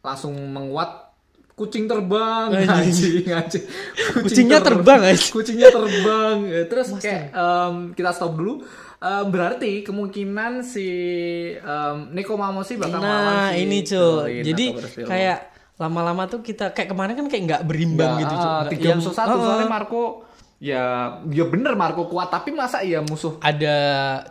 langsung 0.00 0.34
menguat. 0.34 1.14
Kucing 1.52 1.84
terbang, 1.84 2.48
anjing, 2.50 3.28
anjing. 3.30 3.62
Kucing 4.18 4.24
Kucingnya 4.24 4.58
terbang, 4.58 5.00
anjing. 5.04 5.30
Kucingnya 5.30 5.68
terbang. 5.68 6.36
Eh, 6.50 6.64
Terus 6.66 6.88
kayak 6.96 7.30
em, 7.30 7.74
kita 7.92 8.10
stop 8.10 8.34
dulu. 8.34 8.64
Em, 8.98 9.26
berarti 9.28 9.84
kemungkinan 9.84 10.64
si 10.64 10.88
em, 11.54 11.96
Neko 12.10 12.34
Mamoshi 12.34 12.74
bakal 12.74 12.98
melawan 12.98 13.22
Nah, 13.28 13.50
si 13.52 13.62
ini. 13.62 13.78
Perorin 13.84 14.42
Jadi 14.42 14.66
kayak 15.04 15.38
lama-lama 15.76 16.26
tuh 16.26 16.40
kita 16.40 16.70
kayak 16.70 16.90
kemarin 16.90 17.14
kan 17.14 17.26
kayak 17.26 17.42
nggak 17.44 17.62
berimbang 17.64 18.12
Nggak, 18.14 18.22
gitu. 18.22 18.34
Nggak- 18.34 18.70
tiga 18.70 18.88
yang- 18.88 19.00
musuh 19.00 19.14
satu 19.14 19.34
Oh, 19.34 19.42
soalnya 19.42 19.68
Marco 19.68 20.02
ya 20.58 20.84
ya 21.26 21.44
bener 21.44 21.74
Marco 21.74 22.06
kuat 22.06 22.28
tapi 22.28 22.52
masa 22.52 22.80
iya 22.80 23.00
musuh 23.00 23.34
ada 23.40 23.76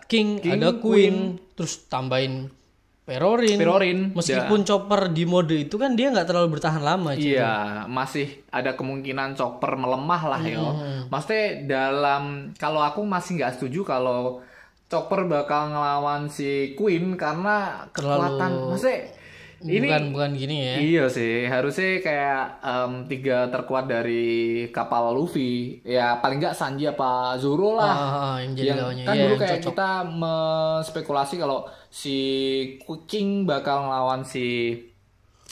king, 0.05 0.39
King, 0.39 0.53
ada 0.55 0.73
queen, 0.73 1.35
terus 1.53 1.85
tambahin 1.85 2.47
perorin. 3.01 3.57
Perorin 3.59 3.99
Meskipun 4.13 4.63
chopper 4.63 5.11
di 5.11 5.25
mode 5.25 5.57
itu 5.57 5.75
kan 5.75 5.91
dia 5.93 6.07
nggak 6.07 6.23
terlalu 6.23 6.55
bertahan 6.55 6.79
lama. 6.79 7.11
Iya, 7.11 7.83
masih 7.85 8.47
ada 8.47 8.71
kemungkinan 8.71 9.35
chopper 9.35 9.75
melemah 9.75 10.21
lah 10.29 10.39
ya. 10.39 10.61
Maksudnya 11.11 11.47
dalam 11.67 12.23
kalau 12.55 12.79
aku 12.79 13.03
masih 13.03 13.35
nggak 13.35 13.59
setuju 13.59 13.83
kalau 13.83 14.39
chopper 14.87 15.27
bakal 15.27 15.67
ngelawan 15.67 16.27
si 16.27 16.71
Queen 16.73 17.19
karena 17.19 17.83
kekuatan. 17.91 18.71
Maksudnya 18.71 19.11
ini 19.63 19.85
bukan 19.85 20.03
bukan 20.11 20.31
gini 20.33 20.55
ya. 20.61 20.75
Iya 20.77 21.03
sih, 21.07 21.45
harusnya 21.45 21.99
kayak 21.99 22.41
em, 22.59 22.91
tiga 23.05 23.45
terkuat 23.47 23.85
dari 23.85 24.25
kapal 24.69 25.11
Luffy. 25.11 25.79
Ya 25.81 26.17
paling 26.17 26.37
nggak 26.37 26.53
Sanji 26.53 26.85
apa 26.85 27.35
Zoro 27.35 27.75
lah. 27.75 27.91
Ah, 27.91 28.01
ah, 28.01 28.35
yang 28.37 28.53
jadi 28.53 28.67
yang 28.73 29.03
kan 29.03 29.13
Iya, 29.13 29.23
dulu 29.23 29.35
kayak 29.37 29.59
cocok. 29.59 29.69
kita 29.69 29.89
menspekulasi 30.11 31.35
kalau 31.37 31.59
si 31.87 32.17
King 33.05 33.43
bakal 33.43 33.85
ngelawan 33.85 34.23
si 34.23 34.77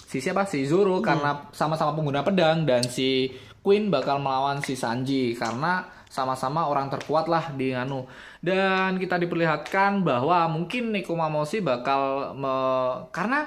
si 0.06 0.18
siapa 0.18 0.44
si 0.44 0.64
Hmm. 0.64 0.70
Zoro 0.70 0.96
karena 1.00 1.46
sama-sama 1.52 1.94
pengguna 1.94 2.22
pedang 2.22 2.66
dan 2.66 2.82
si 2.82 3.30
Queen 3.60 3.90
bakal 3.90 4.18
melawan 4.18 4.58
si 4.60 4.74
Sanji 4.74 5.36
karena 5.36 5.84
sama-sama 6.10 6.66
orang 6.66 6.90
terkuat 6.90 7.30
lah 7.30 7.54
di 7.54 7.70
Anu 7.70 8.10
dan 8.40 8.98
kita 8.98 9.20
diperlihatkan 9.20 10.02
bahwa 10.02 10.50
mungkin 10.50 10.90
Nekomamushi 10.90 11.62
bakal 11.62 12.34
me- 12.34 13.06
karena 13.12 13.46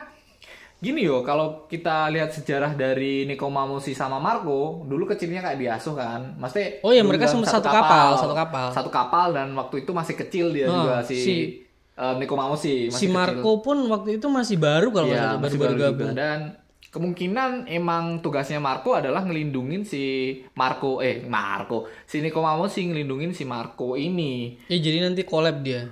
gini 0.82 1.00
yo 1.00 1.22
kalau 1.22 1.64
kita 1.64 2.10
lihat 2.10 2.30
sejarah 2.30 2.74
dari 2.74 3.22
Nekomamushi 3.24 3.94
sama 3.94 4.18
Marco 4.18 4.82
dulu 4.82 5.06
kecilnya 5.06 5.38
kayak 5.40 5.56
diasuh 5.56 5.94
kan 5.94 6.34
maksudnya 6.34 6.82
Oh 6.82 6.90
dulu 6.92 7.06
mereka 7.08 7.30
sama 7.30 7.46
satu 7.46 7.70
kapal, 7.70 8.18
satu 8.18 8.34
kapal. 8.34 8.66
satu 8.72 8.90
kapal 8.90 9.26
dan 9.30 9.54
waktu 9.54 9.80
itu 9.80 9.90
masih 9.90 10.14
kecil 10.16 10.50
dia 10.50 10.66
Oh, 10.66 10.74
juga 10.76 10.96
si, 11.00 11.16
si- 11.16 11.50
Nekomamushi 11.94 12.88
masih 12.88 12.98
Si 12.98 13.06
kecil. 13.06 13.14
Marco 13.14 13.50
pun 13.60 13.78
waktu 13.86 14.18
itu 14.18 14.26
masih 14.26 14.56
baru 14.58 14.90
kalau 14.90 15.06
salah, 15.08 15.38
masih 15.38 15.54
baru-baru 15.54 15.70
baru 15.70 15.82
gabung. 15.86 16.10
juga. 16.10 16.18
dan 16.18 16.38
kemungkinan 16.90 17.50
emang 17.68 18.04
tugasnya 18.18 18.58
Marco 18.58 18.92
adalah 18.92 19.22
ngelindungin 19.22 19.80
si 19.82 20.02
Marco 20.52 20.98
eh 20.98 21.22
Marco 21.22 21.86
si 22.04 22.18
Nekomamushi 22.18 22.84
ngelindungin 22.84 23.30
si 23.30 23.44
Marco 23.44 23.94
ini 23.94 24.58
Ya 24.66 24.76
jadi 24.76 25.00
nanti 25.00 25.22
collab 25.22 25.62
dia. 25.62 25.88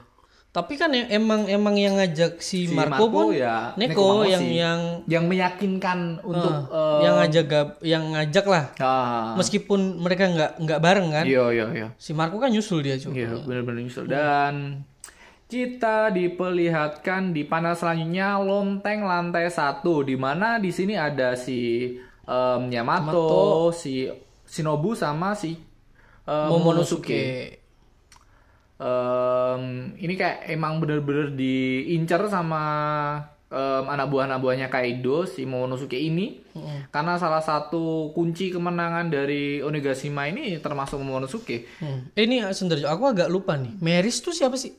Tapi 0.51 0.75
kan 0.75 0.91
yang 0.91 1.07
emang 1.09 1.47
emang 1.47 1.75
yang 1.75 1.95
ngajak 1.95 2.43
si, 2.43 2.67
si 2.67 2.75
Marco, 2.75 3.07
pun 3.07 3.31
ya 3.31 3.71
Neko 3.75 4.27
yang 4.27 4.43
yang 4.43 4.81
yang 5.07 5.25
meyakinkan 5.25 6.19
untuk 6.21 6.67
eh, 6.67 7.01
yang 7.01 7.15
ngajak 7.17 7.45
gab- 7.47 7.79
yang 7.81 8.03
ngajak 8.11 8.45
lah. 8.45 8.65
ah, 8.77 9.39
Meskipun 9.39 9.79
mereka 9.97 10.27
nggak 10.27 10.59
nggak 10.59 10.81
bareng 10.81 11.09
kan. 11.09 11.23
iya 11.25 11.45
iya 11.49 11.67
iya 11.71 11.89
Si 11.97 12.11
Marco 12.11 12.37
kan 12.37 12.51
nyusul 12.51 12.83
dia 12.83 12.99
cuy. 12.99 13.15
Iya, 13.17 13.39
benar-benar 13.41 13.79
nyusul. 13.81 14.05
Dan 14.05 14.83
kita 15.47 16.11
diperlihatkan 16.11 17.31
di 17.31 17.43
panel 17.43 17.75
selanjutnya 17.75 18.39
lonteng 18.39 19.03
lantai 19.03 19.47
satu, 19.47 20.03
di 20.03 20.15
mana 20.15 20.59
di 20.59 20.71
sini 20.71 20.95
ada 20.95 21.35
si 21.35 21.95
em, 22.23 22.63
Yamato, 22.67 23.71
si 23.71 24.07
Shinobu 24.45 24.95
sama 24.95 25.31
si 25.33 25.55
em, 26.23 26.47
Momonosuke. 26.49 27.60
Em, 28.81 29.63
ini 29.95 30.15
kayak 30.15 30.49
emang 30.49 30.81
bener-bener 30.81 31.31
diincar 31.31 32.25
sama 32.27 32.63
em, 33.47 33.85
anak 33.85 34.09
buah-anak 34.09 34.39
buahnya 34.39 34.67
Kaido 34.67 35.23
si 35.25 35.45
Momonosuke 35.45 35.95
ini 35.95 36.41
karena 36.89 37.15
salah 37.15 37.41
satu 37.41 38.09
kunci 38.11 38.49
kemenangan 38.49 39.07
dari 39.07 39.61
Onigashima 39.61 40.27
ini 40.27 40.57
termasuk 40.57 40.97
Momonosuke. 40.97 41.69
Hmm. 41.77 42.09
Eh, 42.11 42.25
ini 42.25 42.41
sebentar 42.51 42.81
aku 42.89 43.05
agak 43.07 43.29
lupa 43.29 43.55
nih. 43.55 43.77
Meris 43.79 44.19
tuh 44.19 44.33
siapa 44.33 44.57
sih? 44.57 44.73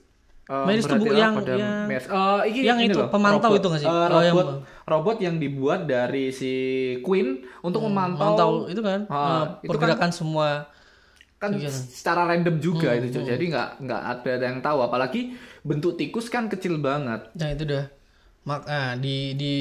Eh, 0.44 0.66
Meris 0.66 0.84
tuh 0.84 0.98
bu- 0.98 1.08
yang- 1.08 1.38
yang- 1.38 1.86
Mes- 1.86 2.10
eh, 2.10 2.42
ini- 2.50 2.66
yang 2.66 2.80
ini 2.80 2.90
itu, 2.90 2.98
loh, 2.98 3.08
pemantau 3.08 3.48
robot. 3.48 3.56
itu 3.56 3.68
nggak 3.70 3.82
sih? 3.82 3.88
Eh, 3.88 3.94
Oh, 3.94 4.08
robot, 4.10 4.26
yang- 4.48 4.62
robot 4.84 5.18
yang 5.22 5.36
dibuat 5.38 5.80
dari 5.86 6.26
si 6.32 6.54
Queen 7.00 7.28
untuk 7.62 7.86
memantau 7.86 8.26
Mantau 8.26 8.52
itu 8.68 8.82
kan 8.82 9.06
eh, 9.06 9.46
itu 9.62 9.70
pergerakan 9.70 10.10
semua 10.10 10.66
kan 11.42 11.58
secara 11.58 12.30
random 12.30 12.62
juga 12.62 12.94
itu 12.94 13.18
Cok. 13.18 13.26
jadi 13.26 13.44
nggak 13.50 13.70
nggak 13.82 14.02
ada 14.14 14.46
yang 14.46 14.62
tahu 14.62 14.86
apalagi 14.86 15.34
bentuk 15.66 15.98
tikus 15.98 16.30
kan 16.30 16.46
kecil 16.46 16.78
banget 16.78 17.34
Nah 17.34 17.50
itu 17.50 17.66
dah. 17.66 17.86
Mak 18.42 18.62
ah, 18.70 18.94
di 18.98 19.34
di 19.38 19.56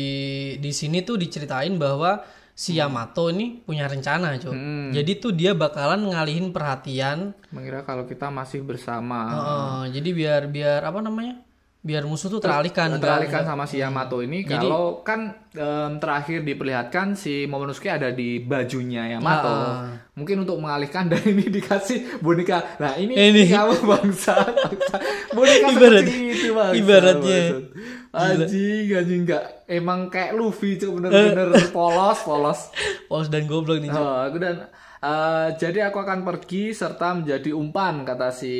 di 0.56 0.70
sini 0.72 1.04
tuh 1.04 1.16
diceritain 1.20 1.76
bahwa 1.76 2.20
si 2.56 2.76
Yamato 2.76 3.32
ini 3.32 3.60
punya 3.64 3.88
rencana, 3.88 4.36
Cuk. 4.36 4.52
Hmm. 4.52 4.88
Jadi 4.92 5.12
tuh 5.20 5.32
dia 5.32 5.56
bakalan 5.56 6.00
ngalihin 6.12 6.52
perhatian. 6.52 7.32
mengira 7.52 7.84
kalau 7.84 8.04
kita 8.04 8.28
masih 8.28 8.60
bersama 8.64 9.20
Heeh, 9.32 10.00
jadi 10.00 10.08
biar 10.12 10.42
biar 10.52 10.80
apa 10.84 11.00
namanya? 11.00 11.40
Biar 11.80 12.04
musuh 12.04 12.28
tuh 12.28 12.38
teralihkan. 12.38 12.92
teralihkan 12.94 13.40
sama 13.42 13.64
si 13.64 13.80
Yamato 13.80 14.20
ini 14.20 14.44
kalau 14.44 15.00
kan 15.00 15.20
em, 15.50 15.96
terakhir 15.96 16.44
diperlihatkan 16.44 17.14
si 17.14 17.44
Momonosuke 17.44 17.88
ada 17.88 18.12
di 18.12 18.36
bajunya 18.38 19.08
Yamato 19.10 19.48
Ah. 19.48 19.88
mungkin 20.12 20.44
untuk 20.44 20.56
mengalihkan 20.56 21.08
dan 21.10 21.24
ini 21.24 21.40
dikasih 21.42 22.20
boneka 22.20 22.76
nah 22.76 22.92
ini, 22.94 23.16
Ini. 23.16 23.48
kamu 23.48 23.80
bangsa, 23.82 24.36
bangsa. 24.44 24.94
boneka 25.32 25.66
Ibarat- 25.70 26.04
seperti 26.04 26.14
itu 26.30 26.48
bangsa, 26.52 26.76
ibaratnya. 26.76 27.40
bangsa. 27.48 28.28
anjing 28.28 28.86
anjing 28.92 29.20
enggak 29.22 29.44
emang 29.66 30.00
kayak 30.06 30.34
Luffy 30.34 30.76
tuh 30.76 30.92
bener-bener 30.92 31.48
polos 31.70 32.20
polos 32.20 32.60
Polos 33.08 33.26
dan 33.26 33.42
goblok 33.44 33.80
nih. 33.80 33.88
Aku 33.88 34.36
dan 34.36 34.68
eh, 35.00 35.48
jadi 35.56 35.88
aku 35.88 35.98
akan 36.00 36.22
pergi 36.22 36.70
serta 36.70 37.16
menjadi 37.16 37.56
umpan 37.56 38.04
kata 38.04 38.28
si 38.30 38.52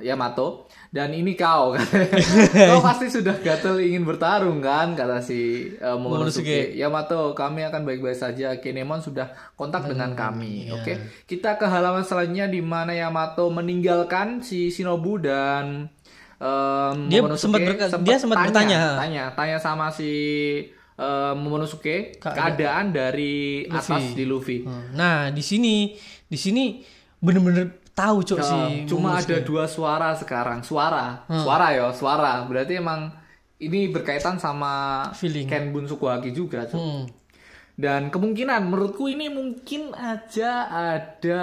Yamato. 0.00 0.70
Dan 0.92 1.16
ini 1.16 1.32
kau 1.32 1.72
kau 2.68 2.80
pasti 2.84 3.08
sudah 3.08 3.40
gatel 3.40 3.80
ingin 3.80 4.04
bertarung 4.04 4.60
kan 4.60 4.92
kata 4.92 5.24
si 5.24 5.72
eh, 5.72 5.96
Momonosuke. 5.96 6.76
Yamato 6.76 7.32
kami 7.32 7.64
akan 7.64 7.82
baik-baik 7.88 8.14
saja. 8.14 8.60
Kinemon 8.60 9.00
sudah 9.00 9.32
kontak 9.56 9.88
dengan 9.88 10.12
kami 10.12 10.68
oke? 10.68 11.24
Kita 11.24 11.56
ke 11.56 11.64
halaman 11.64 12.04
selanjutnya 12.04 12.44
di 12.46 12.60
mana 12.60 12.92
Yamato 12.92 13.48
meninggalkan 13.48 14.44
si 14.44 14.68
Shinobu 14.68 15.16
dan 15.16 15.88
em, 16.36 16.96
Dia 17.08 17.24
sempat 17.40 17.60
dia 18.04 18.16
sempat 18.20 18.36
tanya, 18.36 18.46
bertanya. 18.52 18.80
tanya 19.00 19.24
tanya 19.32 19.56
sama 19.56 19.88
si 19.88 20.12
Momonosuke 21.34 22.20
keadaan 22.20 22.92
dari 22.92 23.64
atas 23.66 24.12
di 24.12 24.24
Luffy. 24.28 24.62
Nah, 24.92 25.32
di 25.32 25.40
sini 25.40 25.96
di 26.28 26.38
sini 26.38 26.78
bener-bener 27.18 27.82
tahu, 27.92 28.24
Cuk, 28.24 28.40
si 28.40 28.52
Ya, 28.56 28.88
cuma 28.88 29.20
ada 29.20 29.36
dua 29.44 29.68
suara 29.68 30.16
sekarang. 30.16 30.64
Suara. 30.64 31.24
Suara 31.28 31.72
ya 31.72 31.88
suara. 31.92 32.44
Berarti 32.44 32.80
emang 32.80 33.12
ini 33.60 33.88
berkaitan 33.92 34.40
sama 34.40 35.06
Feeling. 35.14 35.46
Ken 35.46 35.70
Bun 35.70 35.86
Sukuhaki 35.86 36.32
juga 36.34 36.64
Cuk. 36.66 36.80
Hmm. 36.80 37.04
dan 37.72 38.12
kemungkinan 38.12 38.68
menurutku 38.68 39.08
ini 39.08 39.32
mungkin 39.32 39.96
aja 39.96 40.68
ada 40.68 41.40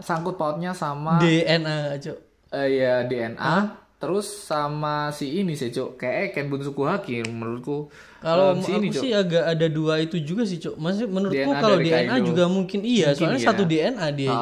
sangkut 0.00 0.40
pautnya 0.40 0.72
sama 0.72 1.20
DNA, 1.20 2.00
Cuk. 2.00 2.16
eh, 2.56 2.68
ya 2.80 3.04
DNA 3.04 3.52
terus 3.98 4.26
sama 4.46 5.10
si 5.10 5.42
ini 5.42 5.58
sih 5.58 5.74
cuk 5.74 5.98
kayak 5.98 6.30
Ken 6.30 6.46
Bun 6.46 6.62
Sukuhaki 6.62 7.26
menurutku 7.26 7.90
Kalau 8.18 8.54
Em, 8.54 8.62
si 8.62 8.70
aku 8.74 8.82
ini, 8.82 8.88
sih 8.90 9.10
agak 9.14 9.44
ada 9.46 9.66
dua 9.70 10.02
itu 10.02 10.18
juga 10.18 10.42
sih, 10.42 10.58
Cuk. 10.58 10.74
Maksudnya 10.74 11.06
menurutku 11.06 11.50
kalau 11.54 11.78
DNA 11.78 12.18
Kaido. 12.18 12.26
juga 12.26 12.44
mungkin 12.50 12.80
iya, 12.82 13.14
Mungkin 13.14 13.18
soalnya 13.18 13.38
iya. 13.38 13.46
satu 13.46 13.62
DNA 13.62 14.06
dia. 14.10 14.38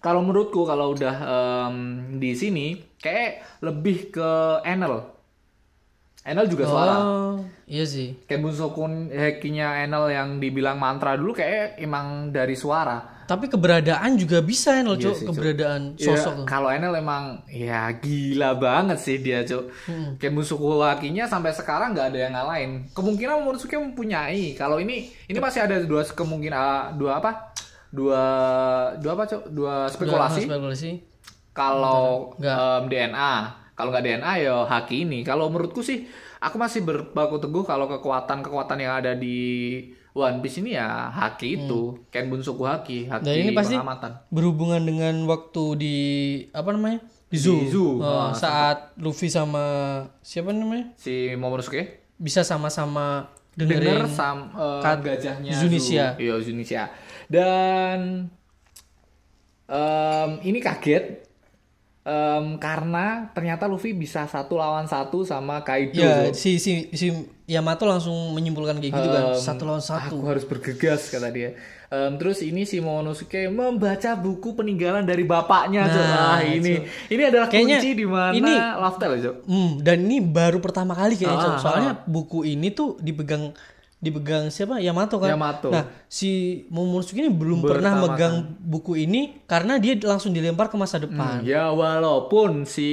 Kalau 0.00 0.20
menurutku 0.22 0.64
kalau 0.64 0.92
udah 0.92 1.14
em, 1.18 1.76
di 2.16 2.32
sini 2.32 2.66
kayak 2.96 3.60
lebih 3.60 4.12
ke 4.12 4.30
Enel 4.62 5.12
Enel 6.26 6.46
juga 6.48 6.64
suara 6.66 6.94
Oh, 6.98 7.36
iya 7.66 7.84
sih. 7.86 8.18
Ken 8.26 8.40
Bun 8.40 8.50
Sukuhakinya 8.50 9.82
Enel 9.82 10.10
yang 10.10 10.28
dibilang 10.40 10.76
mantra 10.76 11.14
dulu 11.14 11.36
kayak 11.36 11.76
emang 11.78 12.32
dari 12.32 12.56
suara 12.58 13.15
Tapi 13.26 13.50
keberadaan 13.50 14.14
juga 14.14 14.38
bisa 14.38 14.78
ya, 14.78 14.86
Cuk. 14.86 14.96
Iya 14.96 15.10
Cuk. 15.10 15.26
keberadaan 15.34 15.80
Ya, 15.98 16.14
sosok. 16.14 16.46
kalau 16.46 16.70
Enel 16.70 16.94
emang 16.94 17.42
ya 17.50 17.90
gila 17.98 18.54
banget 18.54 18.98
sih 19.02 19.18
dia 19.18 19.42
cuk. 19.42 19.66
Hmm. 19.90 20.14
Ken 20.16 20.30
Sukuhakinya 20.38 21.26
sampai 21.26 21.50
sekarang 21.50 21.90
nggak 21.92 22.14
ada 22.14 22.18
yang 22.18 22.32
ngalahin. 22.38 22.70
Kemungkinan 22.94 23.42
Momonosuke 23.42 23.74
mempunyai. 23.74 24.54
Kalau 24.54 24.78
ini 24.78 25.10
ini 25.26 25.38
masih 25.42 25.66
ada 25.66 25.82
dua 25.82 26.06
kemungkinan 26.06 26.54
ah, 26.54 26.94
dua 26.94 27.18
apa? 27.18 27.50
Dua 27.90 28.22
dua 29.02 29.12
apa 29.18 29.24
cuk? 29.26 29.42
Dua 29.50 29.90
spekulasi. 29.90 30.46
spekulasi. 30.46 30.90
Kalau 31.50 32.36
em, 32.38 32.82
DNA, 32.86 33.34
kalau 33.74 33.88
nggak 33.90 34.04
DNA 34.06 34.32
ya 34.46 34.62
haki 34.62 35.02
ini. 35.08 35.26
Kalau 35.26 35.50
menurutku 35.50 35.82
sih 35.82 36.06
aku 36.38 36.56
masih 36.60 36.84
berbaku 36.84 37.42
teguh 37.42 37.64
kalau 37.66 37.90
kekuatan-kekuatan 37.90 38.78
yang 38.78 39.02
ada 39.02 39.16
di 39.16 39.80
One 40.18 40.40
Piece 40.40 40.58
ini 40.58 40.72
ya 40.72 41.08
haki 41.08 41.60
itu, 41.60 42.00
Ken 42.08 42.26
Bun 42.26 42.40
Sukuhaki, 42.40 43.04
haki 43.04 43.20
Hmm. 43.20 43.28
Dan 43.28 43.36
ini 43.38 43.52
pasti 43.52 43.74
pengamatan. 43.74 44.12
berhubungan 44.28 44.80
dengan 44.80 45.12
waktu 45.26 45.64
di 45.76 45.96
apa 46.50 46.70
namanya? 46.70 47.04
Di 47.26 47.36
zoo. 47.36 47.58
Di 47.58 47.68
zoo. 47.68 47.90
Oh, 47.98 48.08
Ah, 48.22 48.32
saat 48.32 48.96
Luffy 48.96 49.28
sama 49.28 49.60
siapa 50.20 50.50
namanya? 50.50 50.94
Si 50.94 51.34
Momonosuke 51.34 52.08
Bisa 52.14 52.40
sama-sama 52.40 53.28
dengerin 53.52 53.82
denger 53.82 54.08
sam 54.08 54.48
eh, 54.50 54.80
kat- 54.80 55.02
gajahnya 55.02 55.52
Zunisia. 55.52 56.06
Zu- 56.12 56.22
Iya 56.22 56.34
Zunisia. 56.40 56.82
Dan 57.26 58.30
em, 59.66 60.30
ini 60.42 60.58
kaget 60.58 61.25
em, 62.06 62.54
karena 62.56 63.06
ternyata 63.32 63.66
Luffy 63.66 63.90
bisa 63.90 64.24
satu 64.24 64.54
lawan 64.54 64.86
satu 64.86 65.20
sama 65.20 65.60
Kaido. 65.60 65.98
Ya, 65.98 66.30
si 66.30 66.56
si 66.56 66.86
si 66.90 67.10
Yamato 67.44 67.82
langsung 67.82 68.14
menyimpulkan 68.30 68.78
kayak 68.78 68.92
gitu 68.92 69.08
kan, 69.08 69.24
Em, 69.28 69.34
satu 69.36 69.62
lawan 69.64 69.82
satu. 69.82 70.14
Aku 70.14 70.24
harus 70.24 70.42
bergegas 70.42 71.10
kata 71.10 71.28
dia. 71.28 71.58
Em, 71.86 72.14
terus 72.16 72.38
ini 72.40 72.62
si 72.62 72.78
Momonosuke 72.78 73.46
membaca 73.46 74.14
buku 74.14 74.54
peninggalan 74.54 75.02
dari 75.02 75.22
bapaknya. 75.22 75.82
Nah, 75.84 75.94
Nah, 76.36 76.40
ini 76.42 76.82
ini 77.06 77.22
adalah 77.22 77.46
Kayaknya 77.46 77.78
kunci 77.78 77.90
di 77.92 78.06
mana 78.06 78.34
ini- 78.34 78.58
Love 78.76 78.98
Tale, 78.98 79.16
Zo. 79.18 79.32
Hmm, 79.44 79.78
dan 79.78 79.98
ini 80.00 80.18
baru 80.18 80.58
pertama 80.58 80.94
kali 80.94 81.14
kayaknya. 81.14 81.48
Ah, 81.48 81.58
soalnya 81.58 81.92
buku 82.04 82.42
ini 82.44 82.70
tuh 82.70 82.98
dipegang 82.98 83.50
dipegang 83.98 84.48
siapa 84.48 84.76
Yamato 84.76 85.16
kan. 85.16 85.32
Yamato. 85.32 85.68
Nah, 85.68 85.88
si 86.06 86.30
Momonosuke 86.68 87.16
ini 87.16 87.28
belum 87.28 87.64
pernah 87.64 87.96
megang 87.98 88.34
buku 88.58 88.92
ini 88.98 89.42
karena 89.44 89.76
dia 89.76 89.96
langsung 89.98 90.30
dilempar 90.30 90.68
ke 90.68 90.76
masa 90.76 90.98
depan. 90.98 91.40
Ya 91.42 91.68
walaupun 91.68 92.62
si 92.62 92.92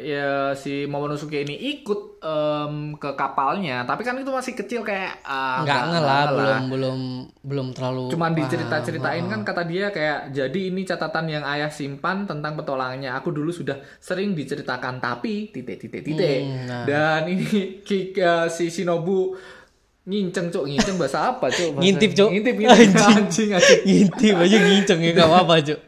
ya 0.00 0.54
si 0.54 0.86
Momonosuke 0.86 1.34
ini 1.36 1.52
ikut 1.74 2.00
em, 2.18 2.74
ke 2.94 3.10
kapalnya, 3.12 3.82
tapi 3.82 4.02
kan 4.02 4.14
itu 4.14 4.26
masih 4.28 4.54
kecil 4.54 4.82
kayak 4.82 5.18
ah, 5.22 5.60
Enggak 5.60 5.74
nggak- 5.76 5.86
nggak 5.88 6.00
lah, 6.00 6.14
nggak 6.16 6.30
belum 6.32 6.62
belum 6.68 6.98
belum 7.42 7.66
terlalu 7.72 8.04
Cuman 8.08 8.30
paham. 8.30 8.38
dicerita-ceritain 8.40 9.24
kan 9.24 9.40
kata 9.42 9.62
dia 9.64 9.90
kayak 9.90 10.30
jadi 10.30 10.60
ini 10.64 10.82
catatan 10.82 11.26
yang 11.28 11.44
ayah 11.44 11.68
simpan 11.68 12.24
tentang 12.24 12.54
petualangannya. 12.54 13.10
Aku 13.12 13.30
dulu 13.30 13.50
sudah 13.50 13.74
sering 13.98 14.32
diceritakan 14.32 14.98
tapi 14.98 15.50
titik 15.50 15.78
titik 15.78 16.02
titik. 16.04 16.40
Hmm, 16.40 16.62
nah. 16.64 16.84
Dan 16.84 17.26
ini 17.28 17.46
ki- 17.86 18.14
eh, 18.14 18.46
si 18.48 18.66
Shinobu 18.68 19.34
nginceng 20.08 20.48
cuk 20.48 20.64
nginceng 20.64 20.96
bahasa 20.96 21.18
apa 21.28 21.46
Bahasa- 21.46 21.76
Ngintip, 21.76 22.10
Cuk. 22.16 22.28
ngintip 22.32 22.54
ngintip 22.56 22.96
anjing 23.12 23.48
anjing 23.52 23.80
ngintip 23.84 24.34
aja 24.34 24.56
nginceng 24.58 24.98
ya 24.98 25.10
enggak 25.12 25.28
apa-apa, 25.28 25.54
Cok. 25.62 25.80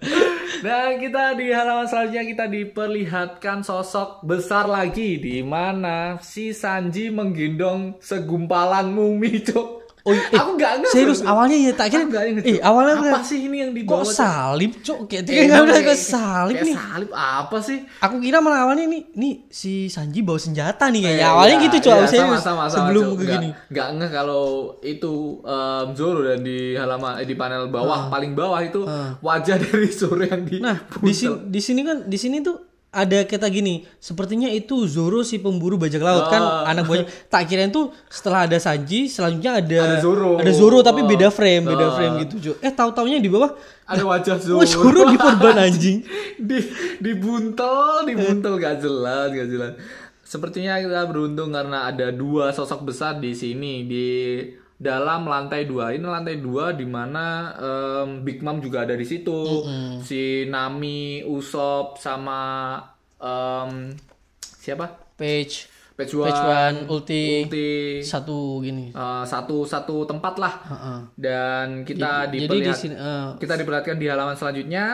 Dan 0.60 1.00
kita 1.00 1.32
di 1.34 1.48
halaman 1.48 1.88
selanjutnya 1.88 2.24
kita 2.26 2.44
diperlihatkan 2.44 3.64
sosok 3.64 4.20
besar 4.20 4.68
lagi 4.68 5.16
di 5.16 5.40
mana 5.40 6.20
si 6.20 6.52
Sanji 6.52 7.08
menggendong 7.08 7.96
segumpalan 7.98 8.92
mumi, 8.92 9.40
Cok. 9.40 9.79
Oh, 10.00 10.10
eh, 10.10 10.32
aku 10.32 10.50
nggak 10.54 10.72
ngerti. 10.78 10.94
Serius 10.94 11.20
awalnya 11.22 11.56
ya 11.56 11.72
tak 11.72 11.86
kira. 11.88 12.04
Eh, 12.40 12.56
awalnya 12.58 12.94
apa 12.96 13.04
tuh- 13.14 13.26
sih 13.26 13.38
ini 13.42 13.56
yang 13.58 13.70
Kok 13.70 13.76
dibawa? 13.76 14.00
Cok? 14.00 14.10
salib, 14.10 14.72
Cok? 14.78 14.98
Kayak 15.04 15.22
Eh, 15.22 15.26
kayak 15.26 15.44
nggak 15.46 15.62
udah 15.62 15.80
kok 15.82 15.98
salib 15.98 16.54
kayak 16.54 16.66
nih. 16.66 16.76
salib 16.76 17.10
apa 17.12 17.56
sih? 17.58 17.78
Aku 17.98 18.16
kira 18.16 18.38
malah 18.38 18.60
awalnya 18.62 18.86
nih, 18.86 19.02
nih 19.12 19.34
si 19.46 19.72
Sanji 19.86 20.20
bawa 20.20 20.36
senjata 20.36 20.84
nih 20.86 21.00
kayaknya. 21.02 21.20
Eh, 21.20 21.30
awalnya 21.30 21.56
iya, 21.56 21.64
gitu, 21.66 21.76
Cok. 21.82 21.96
serius. 22.06 22.22
sama, 22.22 22.36
sama, 22.38 22.64
sama, 22.64 22.74
Sebelum 22.86 23.02
Cok. 23.02 23.12
ke 23.12 23.22
Nggak- 23.22 23.34
gini. 23.36 23.48
nggak 23.68 23.88
ngeh 23.92 24.10
kalau 24.10 24.44
itu 24.80 25.12
em, 25.42 25.86
Zoro 25.92 26.20
dan 26.22 26.40
di 26.40 26.58
halaman 26.72 27.12
eh, 27.14 27.24
di 27.24 27.34
panel 27.34 27.68
bawah 27.68 28.08
paling 28.08 28.32
bawah 28.32 28.60
itu 28.60 28.80
wajah 29.20 29.56
dari 29.62 29.90
Zoro 29.90 30.22
yang 30.22 30.42
di 30.42 30.58
Nah, 30.58 30.76
di 30.98 31.12
sini 31.12 31.36
di 31.46 31.60
sini 31.60 31.80
kan 31.82 31.98
di 32.02 32.16
sini 32.16 32.40
tuh 32.40 32.56
ada 32.90 33.22
kata 33.22 33.46
gini, 33.46 33.86
sepertinya 33.96 34.50
itu 34.50 34.82
Zoro 34.84 35.22
si 35.22 35.38
pemburu 35.38 35.78
bajak 35.78 36.02
laut 36.02 36.26
kan 36.26 36.42
Oh. 36.42 36.66
anak 36.66 36.84
buahnya. 36.84 37.06
Tak 37.30 37.46
kirain 37.46 37.70
tuh 37.70 37.94
setelah 38.10 38.50
ada 38.50 38.58
Sanji, 38.58 39.06
selanjutnya 39.06 39.62
ada 39.62 39.78
Ada 39.86 39.96
Zoro. 40.02 40.42
Ada 40.42 40.50
Zoro 40.50 40.82
tapi 40.82 41.06
beda 41.06 41.30
frame, 41.30 41.70
beda 41.70 41.86
Oh. 41.86 41.94
frame 41.94 42.26
gitu, 42.26 42.34
Cok. 42.50 42.56
Eh, 42.58 42.72
tahu-taunya 42.74 43.22
di 43.22 43.30
bawah 43.30 43.54
ada 43.86 44.02
wajah 44.02 44.34
Oh, 44.34 44.66
Zoro. 44.66 44.66
Zoro 44.66 45.00
diperban 45.06 45.56
anjing. 45.60 46.02
di 46.50 46.58
dibuntel 46.98 48.02
dibuntel 48.04 48.54
gak 48.56 48.80
jelas 48.80 49.28
gak 49.28 49.46
jelas 49.46 49.72
sepertinya 50.22 50.78
kita 50.78 51.04
beruntung 51.04 51.50
karena 51.50 51.84
ada 51.84 52.08
dua 52.08 52.48
sosok 52.50 52.86
besar 52.86 53.18
di 53.18 53.34
sini 53.34 53.84
di 53.84 54.06
dalam 54.80 55.28
lantai 55.28 55.68
dua. 55.68 55.92
Ini 55.92 56.00
lantai 56.00 56.40
dua 56.40 56.72
di 56.72 56.88
mana 56.88 57.52
em, 57.52 58.24
Big 58.24 58.40
Mom 58.40 58.58
juga 58.58 58.82
ada 58.82 58.96
di 58.96 59.04
situ. 59.04 59.60
Si 60.00 60.48
Nami 60.48 61.20
Usop 61.22 61.94
sama 61.94 62.80
em, 63.14 63.92
siapa? 64.40 64.88
Page, 65.14 65.68
Pejuan, 65.92 66.26
Page 66.26 66.40
One, 66.42 66.76
Ulti, 66.88 67.24
Ulti. 67.44 67.70
Satu 68.00 68.64
gini. 68.64 68.88
eh, 68.88 69.24
satu 69.26 69.68
satu 69.68 70.08
tempat 70.08 70.34
lah. 70.34 70.54
Heeh. 70.64 70.98
dan 71.14 71.66
kita 71.84 72.24
Jadi 72.24 72.32
di 72.32 72.38
diperlihat 72.40 72.72
sini 72.74 72.96
eh, 72.96 73.28
kita 73.36 73.54
diperlihatkan 73.54 73.96
di 73.96 74.06
halaman 74.08 74.32
selanjutnya 74.32 74.84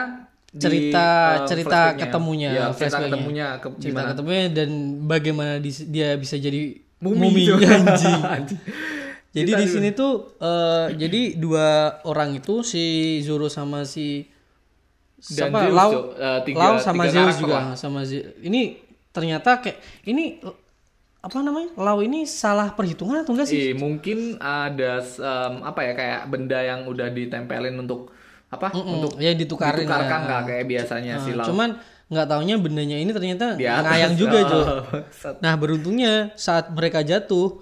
di, 0.47 0.59
cerita 0.59 1.07
eh, 1.33 1.47
cerita 1.47 1.79
ketemunya, 1.93 2.49
ya, 2.51 2.65
cerita 2.71 2.99
ketemunya 2.99 3.47
ke, 3.55 3.67
cerita 3.79 4.01
ketemunya 4.05 4.43
dan 4.49 4.69
bagaimana 5.07 5.63
di- 5.63 5.87
dia 5.87 6.11
bisa 6.13 6.35
jadi 6.35 6.75
Mumi, 6.97 7.29
mumi, 7.29 7.43
anjing. 7.61 8.19
Jadi 9.29 9.49
Kita 9.49 9.59
di 9.59 9.65
dulu. 9.65 9.73
sini 9.73 9.89
tuh 9.91 10.11
eh, 10.37 10.85
jadi 10.95 11.21
dua 11.35 11.67
orang 12.03 12.33
itu 12.33 12.61
si 12.61 12.83
Zoro 13.21 13.47
sama 13.47 13.83
si 13.83 14.25
Dan 15.17 15.49
siapa 15.49 15.59
Zeus, 15.63 15.73
Lau. 15.73 15.91
Eh, 16.13 16.39
tiga- 16.43 16.59
Lau 16.63 16.75
sama 16.77 17.03
tiga 17.03 17.13
Zeus 17.25 17.35
juga 17.37 17.53
lah. 17.53 17.65
sama 17.73 18.01
Zeus. 18.01 18.25
Ini 18.39 18.61
ternyata 19.09 19.57
kayak 19.57 19.77
ini 20.03 20.37
apa 21.17 21.37
namanya? 21.39 21.73
Lau 21.75 21.99
ini 21.99 22.23
salah 22.23 22.71
perhitungan 22.71 23.21
atau 23.21 23.33
enggak 23.33 23.47
sih? 23.47 23.71
Eh, 23.71 23.75
mungkin 23.75 24.37
ada 24.37 25.01
em, 25.01 25.53
apa 25.61 25.79
ya 25.81 25.93
kayak 25.93 26.21
benda 26.27 26.59
yang 26.59 26.85
udah 26.85 27.09
ditempelin 27.09 27.75
untuk 27.75 28.13
apa? 28.47 28.71
Untuk 28.71 29.17
ya 29.17 29.33
ditukarin 29.33 29.83
ditukarkan 29.83 30.19
ya. 30.19 30.25
nggak 30.25 30.41
kayak 30.45 30.65
biasanya 30.65 31.13
si 31.19 31.29
Nah, 31.29 31.41
Lau. 31.41 31.47
cuman 31.49 31.69
nggak 32.07 32.27
taunya 32.27 32.55
bendanya 32.55 32.95
ini 32.95 33.11
ternyata 33.11 33.57
ngayang 33.57 34.15
juga. 34.15 34.39
Oh. 34.45 34.79
Nah, 35.37 35.53
beruntungnya 35.53 36.31
saat 36.33 36.71
mereka 36.71 37.01
jatuh 37.01 37.59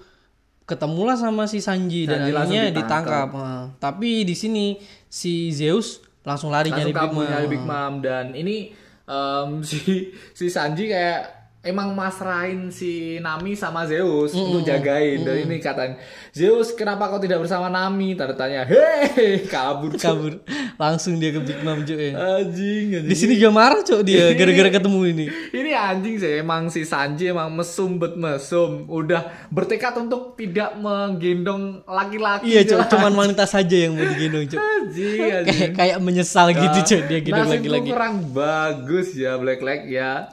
ketemulah 0.66 1.14
sama 1.14 1.46
si 1.46 1.62
Sanji, 1.62 2.10
dan 2.10 2.26
Sanji 2.26 2.34
akhirnya 2.34 2.64
ditangkap. 2.74 3.30
ditangkap. 3.30 3.30
Nah, 3.38 3.66
tapi 3.78 4.26
di 4.26 4.36
sini 4.36 4.82
si 5.06 5.54
Zeus 5.54 6.02
langsung 6.26 6.50
lari 6.50 6.74
langsung 6.74 6.90
nyari 6.90 6.94
Big 6.98 7.14
Mom. 7.14 7.26
nyari 7.30 7.48
Big 7.48 7.64
Mom 7.64 7.94
dan 8.02 8.26
ini 8.34 8.74
em, 9.06 9.50
si 9.70 10.10
si 10.34 10.46
Sanji 10.50 10.90
kayak 10.90 11.45
emang 11.66 11.92
masrahin 11.92 12.70
si 12.70 12.92
Nami 13.18 13.54
sama 13.54 13.84
Zeus 13.84 14.32
untuk 14.32 14.62
jagain 14.62 15.20
dan 15.20 15.36
ini 15.40 15.58
katanya 15.58 15.98
Zeus 16.30 16.70
kenapa 16.72 17.06
kau 17.06 17.18
tidak 17.18 17.42
bersama 17.42 17.68
Nami 17.68 18.14
tanda 18.14 18.32
tanya 18.32 18.62
hei 18.64 19.42
kabur 19.52 19.92
Cok. 19.92 20.00
Kabur. 20.00 20.34
Langsung 20.76 21.16
dia 21.16 21.32
ke 21.32 21.40
Big 21.40 21.60
Mom, 21.60 21.82
Jo. 21.82 21.96
ya. 21.96 22.12
anjing 22.38 22.94
anjing 22.94 23.08
Di 23.08 23.16
sini 23.16 23.34
juga 23.36 23.50
marah, 23.50 23.80
Cok, 23.80 24.02
dia 24.02 24.30
gara-gara 24.38 24.70
ketemu 24.70 25.00
ini. 25.08 25.26
ini 25.52 25.72
anjing 25.72 26.16
sih 26.16 26.34
emang 26.38 26.68
si 26.68 26.84
Sanji 26.84 27.28
emang 27.28 27.50
mesum 27.50 27.96
bet 27.96 28.14
mesum 28.14 28.86
udah 28.86 29.24
bertekad 29.50 29.96
untuk 29.98 30.36
tidak 30.36 30.76
menggendong 30.76 31.64
laki-laki 31.84 32.52
Iya. 32.52 32.62
Cok, 32.68 32.82
cuman 32.90 33.14
wanita 33.22 33.46
saja 33.46 33.74
yang 33.82 33.96
mau 33.96 34.06
digendong, 34.06 34.46
Cok. 34.48 34.60
anjing 34.60 35.20
anjing 35.34 35.48
Kayak 35.48 35.72
kayak 35.74 35.98
menyesal 35.98 36.52
gitu, 36.52 36.78
Cok, 36.86 37.02
dia 37.06 37.20
gendong 37.20 37.48
Nasibku 37.48 37.56
lagi-lagi. 37.66 37.90
kurang 37.90 38.16
bagus 38.30 39.08
ya 39.14 39.34
Black 39.36 39.60
Leg 39.60 39.82
ya. 39.88 40.28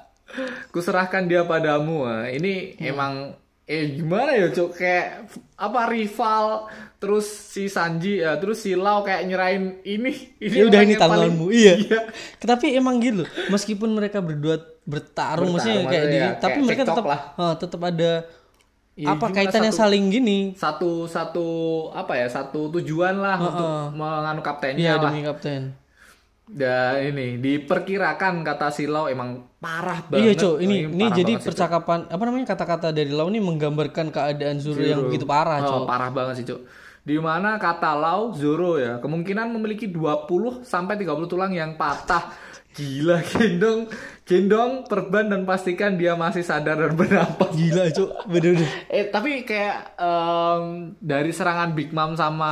Kuserahkan 0.69 1.25
dia 1.25 1.43
padamu. 1.43 2.03
ah. 2.03 2.27
Ini 2.27 2.75
Hmm. 2.75 2.87
emang 2.87 3.13
eh 3.63 3.95
gimana 3.95 4.35
ya 4.35 4.51
cok 4.51 4.71
kayak 4.73 5.07
apa 5.57 5.81
rival 5.87 6.67
terus 6.99 7.25
si 7.25 7.67
Sanji 7.67 8.19
ya 8.19 8.35
terus 8.37 8.59
si 8.59 8.75
Lau 8.75 9.01
kayak 9.01 9.23
nyerahin 9.25 9.79
ini 9.83 10.11
ini 10.37 10.57
Ya 10.57 10.67
udah 10.67 10.81
ini 10.81 10.93
yang 10.93 11.01
paling- 11.01 11.31
tanggunganmu. 11.31 11.47
Iya. 11.49 11.75
Tapi 12.43 12.75
emang 12.75 12.99
gitu. 12.99 13.23
Meskipun 13.49 13.91
mereka 13.91 14.19
berdua 14.19 14.59
bertarung, 14.83 15.47
Bertarung, 15.47 15.49
maksudnya 15.53 15.75
kayak 15.79 15.87
maksudnya 15.87 16.11
di, 16.11 16.19
ya, 16.19 16.29
tapi 16.37 16.53
kayak 16.53 16.67
mereka 16.67 16.83
tetap 16.85 17.05
lah. 17.07 17.21
ah, 17.37 17.55
tetap 17.55 17.81
ada 17.81 18.13
Ya, 18.93 19.09
apa 19.09 19.27
kaitannya 19.31 19.71
satu- 19.71 19.81
saling 19.81 20.05
gini. 20.11 20.39
satu 20.53 21.07
satu 21.07 21.47
apa 21.93 22.13
ya 22.15 22.27
satu 22.29 22.69
tujuan 22.71 23.17
lah 23.17 23.41
untuk 23.41 23.65
menganu 23.95 24.43
kaptennya 24.43 24.85
Iya 24.85 24.95
lah 24.99 25.09
demi 25.09 25.23
kapten. 25.23 25.73
Dan 26.45 26.99
ini 27.07 27.39
diperkirakan 27.39 28.43
kata 28.43 28.69
si 28.69 28.85
Lau 28.85 29.07
emang 29.07 29.47
parah 29.57 30.03
banget 30.03 30.21
Iya, 30.21 30.33
Cok. 30.37 30.57
Ini 30.59 30.77
Oh, 30.83 30.93
ini 30.93 31.07
jadi 31.09 31.33
Cok. 31.35 31.45
percakapan 31.45 31.99
apa 32.07 32.23
namanya 32.23 32.47
kata-kata 32.51 32.89
dari 32.91 33.09
Lau 33.09 33.27
ini 33.27 33.39
menggambarkan 33.39 34.11
keadaan 34.11 34.59
Zoro 34.59 34.83
yang 34.83 35.07
begitu 35.07 35.23
parah, 35.23 35.63
Oh, 35.63 35.83
Cok. 35.83 35.87
parah 35.87 36.11
banget 36.11 36.35
sih, 36.43 36.47
Cuk. 36.47 36.61
Di 37.03 37.17
mana 37.17 37.57
kata 37.57 37.95
Lau 37.95 38.31
Zoro 38.33 38.77
ya, 38.77 38.99
kemungkinan 38.99 39.51
memiliki 39.51 39.87
20 39.87 40.63
sampai 40.63 40.95
30 40.95 41.27
tulang 41.27 41.51
yang 41.51 41.75
patah. 41.75 42.35
Gila, 42.73 43.21
gendong, 43.33 43.85
gendong, 44.25 44.73
perban 44.83 45.29
dan 45.29 45.45
pastikan 45.45 45.95
dia 45.95 46.17
masih 46.17 46.41
sadar 46.41 46.75
dan 46.75 46.93
bernapas. 46.93 47.53
Gila, 47.53 47.87
Cok. 47.89 48.11
Bener-bener. 48.27 48.71
Eh, 48.89 49.07
tapi 49.07 49.43
kayak 49.43 49.95
em, 49.95 50.63
dari 50.97 51.31
serangan 51.31 51.71
Big 51.71 51.93
Mom 51.93 52.13
sama 52.13 52.51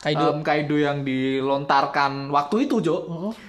Kaido. 0.00 0.32
em, 0.32 0.40
Kaido 0.40 0.74
yang 0.74 1.04
dilontarkan 1.04 2.32
waktu 2.32 2.64
itu, 2.64 2.80
Cuk. 2.80 3.02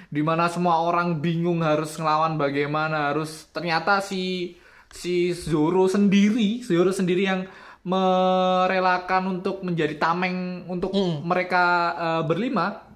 Di 0.07 0.19
mana 0.19 0.51
semua 0.51 0.83
orang 0.83 1.17
bingung 1.17 1.63
harus 1.63 1.95
ngelawan 1.95 2.35
bagaimana, 2.35 3.09
harus 3.09 3.47
ternyata 3.49 4.03
si 4.03 4.53
si 4.91 5.31
Zoro 5.31 5.87
sendiri, 5.87 6.59
Zoro 6.59 6.91
sendiri 6.91 7.23
yang 7.23 7.47
merelakan 7.81 9.39
untuk 9.39 9.63
menjadi 9.63 9.95
tameng 9.95 10.67
untuk 10.67 10.91
mereka 11.23 11.63
eh, 11.95 12.23
berlima 12.23 12.91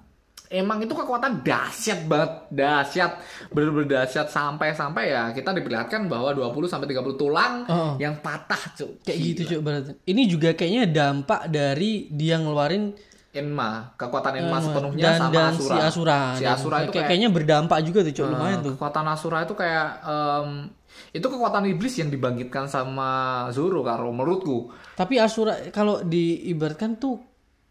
emang 0.46 0.78
itu 0.78 0.94
kekuatan 0.94 1.42
dahsyat 1.42 2.06
banget, 2.06 2.30
dahsyat, 2.54 3.18
bener-bener 3.50 3.98
dahsyat 3.98 4.30
sampai-sampai 4.30 5.10
ya 5.10 5.34
kita 5.34 5.50
diperlihatkan 5.50 6.06
bahwa 6.06 6.30
20 6.30 6.70
sampai 6.70 6.86
30 6.86 7.18
tulang 7.18 7.66
Oh. 7.66 7.98
yang 7.98 8.22
patah, 8.22 8.62
Cuk. 8.78 9.02
Kayak 9.02 9.18
gitu 9.18 9.40
cuy 9.42 9.58
berarti. 9.58 9.92
Ini 10.06 10.22
juga 10.30 10.54
kayaknya 10.54 10.84
dampak 10.86 11.50
dari 11.50 12.06
dia 12.14 12.38
ngeluarin 12.38 12.94
Enma, 13.36 13.92
kekuatan 13.94 14.32
Enma 14.34 14.56
eh, 14.56 14.62
sepenuhnya 14.62 15.04
dan, 15.04 15.18
sama 15.18 15.32
dan 15.32 15.46
Asura. 15.50 15.68
si 15.68 15.76
Asura. 15.78 16.18
Si 16.34 16.44
Asura 16.44 16.76
itu 16.78 16.82
kayak- 16.82 16.92
kayak 16.92 17.06
kayaknya 17.06 17.28
berdampak 17.28 17.78
juga 17.82 18.00
tuh 18.00 18.12
cuy 18.12 18.26
lumayan 18.26 18.58
Eh, 18.58 18.64
tuh. 18.64 18.72
Kekuatan 18.74 19.06
Asura 19.06 19.38
itu 19.42 19.54
kayak 19.54 19.86
em, 20.02 20.48
itu 21.12 21.26
kekuatan 21.26 21.64
iblis 21.66 21.94
yang 21.94 22.08
dibangkitkan 22.08 22.64
sama 22.66 23.08
Zoro 23.50 23.80
karo 23.80 24.08
menurutku. 24.08 24.72
Tapi 24.94 25.14
Asura 25.16 25.52
kalau 25.70 26.00
diibaratkan 26.00 26.96
tuh 26.96 27.20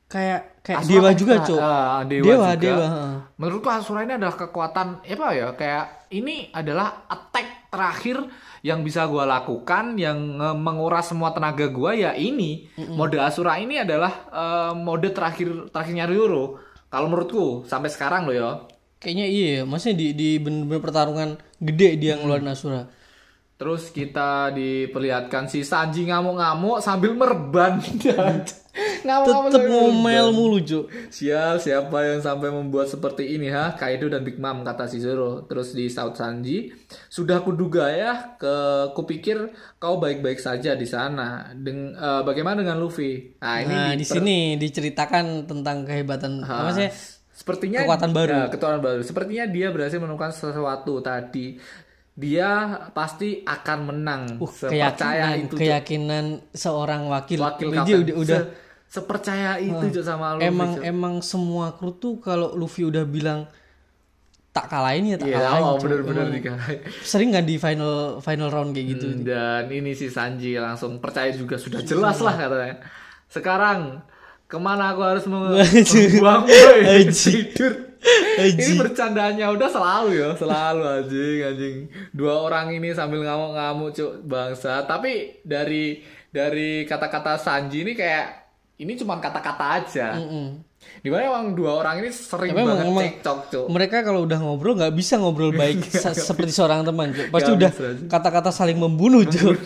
kayak 0.05 0.61
kayak 0.61 0.79
Asura 0.79 0.91
dewa 0.91 1.07
kan 1.07 1.17
juga 1.17 1.35
cuy. 1.41 1.57
ah, 1.57 2.01
dewa, 2.03 2.23
dewa, 2.23 2.49
juga. 2.51 2.61
dewa. 2.61 2.87
Menurutku 3.35 3.67
Asura 3.67 3.99
ini 4.01 4.13
adalah 4.13 4.35
kekuatan 4.35 4.87
apa 5.01 5.27
ya? 5.31 5.47
Kayak 5.53 5.85
ini 6.11 6.49
adalah 6.49 7.03
attack 7.07 7.67
terakhir 7.67 8.17
yang 8.65 8.81
bisa 8.81 9.05
gua 9.05 9.29
lakukan 9.29 9.93
yang 10.01 10.41
eh, 10.41 10.57
menguras 10.57 11.13
semua 11.13 11.29
tenaga 11.37 11.69
gua 11.69 11.93
ya 11.93 12.17
ini. 12.17 12.65
Mode 12.97 13.21
Asura 13.21 13.61
ini 13.61 13.77
adalah 13.77 14.25
eh, 14.33 14.73
mode 14.73 15.13
terakhir 15.13 15.69
terakhirnya 15.69 16.09
Ryoro. 16.09 16.57
Kalau 16.89 17.05
menurutku 17.05 17.69
sampai 17.69 17.93
sekarang 17.93 18.25
loh 18.25 18.33
ya. 18.33 18.49
Kayaknya 18.97 19.27
iya, 19.29 19.49
ya. 19.53 19.61
maksudnya 19.69 20.01
di 20.01 20.07
di 20.17 20.29
bener-bener 20.41 20.81
pertarungan 20.81 21.29
gede 21.61 22.01
dia 22.01 22.17
ngeluarin 22.17 22.49
Asura. 22.49 22.89
Terus 23.55 23.87
kita 23.87 24.51
diperlihatkan 24.51 25.47
si 25.47 25.63
Sanji 25.63 26.03
ngamuk-ngamuk 26.11 26.83
sambil 26.83 27.15
merban. 27.15 27.79
ngamuk-ngamuk 29.07 29.47
Tetep 29.47 29.63
ngomel 29.71 30.27
mulu 30.35 30.59
cuy. 30.59 30.91
Sial, 31.07 31.63
siapa 31.63 32.03
yang 32.03 32.19
sampai 32.19 32.51
membuat 32.51 32.91
seperti 32.91 33.31
ini 33.31 33.47
ha? 33.47 33.71
Kaido 33.79 34.11
dan 34.11 34.27
Big 34.27 34.35
Mom 34.43 34.67
kata 34.67 34.91
si 34.91 34.99
Zoro. 34.99 35.47
Terus 35.47 35.71
di 35.71 35.87
South 35.87 36.19
Sanji, 36.19 36.67
sudah 37.07 37.39
kuduga 37.47 37.87
ya, 37.95 38.35
ke 38.35 38.55
kupikir 38.91 39.55
kau 39.79 40.03
baik-baik 40.03 40.43
saja 40.43 40.75
di 40.75 40.83
sana. 40.83 41.55
Deng, 41.55 41.95
eh, 41.95 42.21
bagaimana 42.27 42.59
dengan 42.59 42.83
Luffy? 42.83 43.39
Nah, 43.39 43.63
ini 43.63 43.71
Nah, 43.71 43.91
di 43.95 44.03
sini 44.03 44.37
diceritakan 44.59 45.47
tentang 45.47 45.87
kehebatan 45.87 46.43
Ah, 46.43 46.67
apa 46.67 46.71
sih? 46.75 46.91
Sepertinya 47.35 47.83
Kekuatan 47.83 48.11
baru. 48.15 48.31
Ya, 48.31 48.43
kekuatan 48.47 48.79
baru. 48.79 49.01
Sepertinya 49.03 49.43
dia 49.47 49.67
berhasil 49.67 49.99
menemukan 49.99 50.31
sesuatu 50.31 51.03
tadi. 51.03 51.59
Dia 52.15 52.51
pasti 52.91 53.43
akan 53.43 53.79
menang. 53.85 54.23
Uh, 54.39 54.47
Sepercaya 54.47 54.95
keyakinan, 55.35 55.35
itu. 55.41 55.55
Keyakinan 55.55 56.25
seorang 56.49 57.01
wakil. 57.05 57.39
Wakil 57.39 57.67
Dia 57.83 57.95
udah 57.99 58.15
udah 58.15 58.39
Se- 58.41 58.51
sepercaya 58.87 59.59
itu 59.59 59.85
Cok, 59.91 60.01
sama 60.01 60.27
Luffy. 60.33 60.47
emang 60.47 60.71
Cok. 60.73 60.83
emang 60.85 61.15
semua 61.19 61.75
kru 61.75 61.91
tuh 61.91 62.15
kalau 62.17 62.55
Luffy 62.55 62.83
udah 62.83 63.03
bilang 63.03 63.43
tak 64.49 64.71
kalahin 64.71 65.03
ya 65.05 65.17
tak 65.19 65.27
Iya, 65.27 65.43
kalahin. 65.43 65.63
oh, 65.65 65.75
bener-bener 65.75 66.25
dikalahin. 66.31 66.79
Sering 67.03 67.27
nggak 67.29 67.43
di 67.43 67.55
final 67.57 67.93
final 68.19 68.47
round 68.47 68.71
kayak 68.71 68.87
gitu. 68.95 69.07
Hmm, 69.11 69.21
Dan 69.21 69.63
ini 69.67 69.91
si 69.91 70.07
Sanji 70.07 70.55
langsung 70.55 71.03
percaya 71.03 71.27
juga 71.29 71.59
sudah 71.59 71.83
jelas 71.83 72.23
lah 72.23 72.39
katanya. 72.39 72.79
Sekarang 73.27 73.99
ke 74.45 74.55
mana 74.55 74.95
aku 74.95 75.01
harus 75.03 75.27
membuang 75.27 76.47
boy 76.47 77.03
tidur. 77.11 77.84
Ini 78.37 78.73
bercandanya 78.75 79.49
udah 79.49 79.65
selalu 79.65 80.09
ya, 80.13 80.29
selalu 80.33 80.81
anjing 80.83 81.39
anjing. 81.41 81.75
Dua 82.11 82.41
orang 82.41 82.71
ini 82.71 82.91
sambil 82.91 83.21
ngamuk-ngamuk 83.21 83.91
cuk 83.91 84.11
bangsa. 84.23 84.83
Tapi 84.83 85.39
dari 85.41 85.99
dari 86.27 86.83
kata-kata 86.83 87.35
Sanji 87.35 87.81
ini 87.81 87.93
kayak 87.93 88.25
ini 88.77 88.93
cuma 88.95 89.17
kata-kata 89.17 89.65
aja. 89.79 90.07
Mm-mm. 90.15 90.59
Di 91.01 91.09
mana 91.09 91.25
emang 91.25 91.55
dua 91.55 91.79
orang 91.79 91.97
ini 91.97 92.09
sering 92.09 92.53
Tapi 92.53 92.61
banget 92.61 92.85
emang- 92.85 93.01
cekcok 93.01 93.39
cuk. 93.49 93.65
Mereka 93.67 93.97
kalau 94.03 94.21
udah 94.21 94.37
ngobrol 94.37 94.75
nggak 94.75 94.93
bisa 94.93 95.17
ngobrol 95.17 95.49
baik 95.49 95.81
se- 96.03 96.13
seperti 96.13 96.51
seorang 96.51 96.83
teman. 96.83 97.09
cuy. 97.09 97.25
Pasti 97.29 97.51
udah 97.51 97.71
kata-kata 98.05 98.51
saling 98.51 98.77
membunuh 98.77 99.25
cuy. 99.33 99.57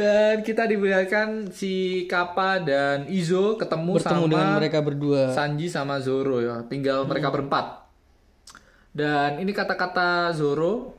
Dan 0.00 0.40
kita 0.40 0.64
diperlihatkan 0.64 1.28
si 1.50 1.72
Kappa 2.06 2.56
dan 2.58 3.04
Izo 3.06 3.54
ketemu, 3.54 3.92
Bertemu 3.94 4.00
sama 4.00 4.30
dengan 4.30 4.48
mereka 4.56 4.78
berdua. 4.80 5.28
Sanji 5.28 5.68
sama 5.68 6.00
Zoro 6.00 6.40
ya. 6.40 6.64
Tinggal 6.64 7.04
mereka 7.04 7.28
berempat. 7.28 7.84
Dan 8.90 9.38
ini 9.38 9.52
kata-kata 9.52 10.32
Zoro. 10.32 10.96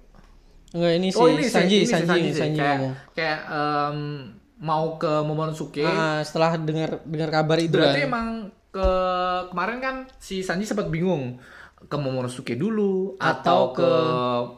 Enggak 0.72 0.94
ini 0.96 1.08
si 1.10 1.18
Oh 1.18 1.28
ini 1.28 1.42
si- 1.42 1.50
Sanji, 1.50 1.78
ini 1.80 1.90
Sanji, 1.90 2.08
Sanji, 2.08 2.30
Sanji, 2.32 2.54
sih. 2.54 2.62
kayak 2.62 2.78
ngomong. 2.78 2.94
kayak 3.12 3.40
em, 3.50 3.98
mau 4.62 4.86
ke 4.96 5.14
Momonosuke. 5.20 5.84
Ah, 5.84 6.22
setelah 6.22 6.56
dengar 6.56 7.02
dengar 7.04 7.30
kabar 7.34 7.58
itu 7.58 7.74
Berarti 7.74 8.00
kan. 8.00 8.08
emang 8.08 8.28
ke 8.70 8.90
kemarin 9.50 9.78
kan 9.80 9.96
si 10.16 10.40
Sanji 10.40 10.64
sempat 10.64 10.88
bingung 10.88 11.36
ke 11.92 11.98
Momonosuke 11.98 12.56
dulu 12.56 13.20
atau, 13.20 13.28
Atau 13.36 13.62
ke, 13.76 13.84
ke 13.84 13.92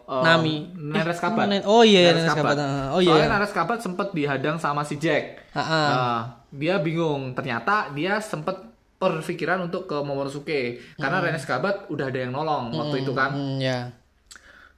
em, 0.08 0.22
Nami. 0.22 0.56
Neres 0.78 1.18
Eh, 1.18 1.20
Kabat. 1.20 1.46
Nen- 1.52 1.66
oh 1.66 1.82
iya, 1.82 2.00
Neres 2.08 2.22
Neres 2.24 2.36
Kabat. 2.36 2.56
Kabat. 2.56 2.94
Oh 2.94 3.02
iya. 3.02 3.10
Soalnya 3.10 3.30
Neres 3.34 3.52
Kabat 3.52 3.80
sempat 3.80 4.08
dihadang 4.12 4.56
sama 4.56 4.82
si 4.82 4.96
Jack. 4.96 5.50
Nah, 5.52 6.22
dia 6.48 6.78
bingung. 6.78 7.34
Ternyata 7.34 7.90
dia 7.92 8.22
sempat 8.22 8.62
berpikiran 8.96 9.60
untuk 9.60 9.84
ke 9.84 9.98
Momonosuke 9.98 10.62
karena 10.96 11.18
Hmm. 11.18 11.26
Renes 11.26 11.44
Kabat 11.44 11.90
udah 11.90 12.08
ada 12.08 12.20
yang 12.20 12.32
nolong 12.32 12.70
waktu 12.72 13.02
itu 13.02 13.12
kan. 13.12 13.34
Hmm, 13.34 13.58
ya. 13.58 13.90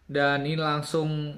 Dan 0.05 0.41
ini 0.41 0.55
langsung 0.55 1.33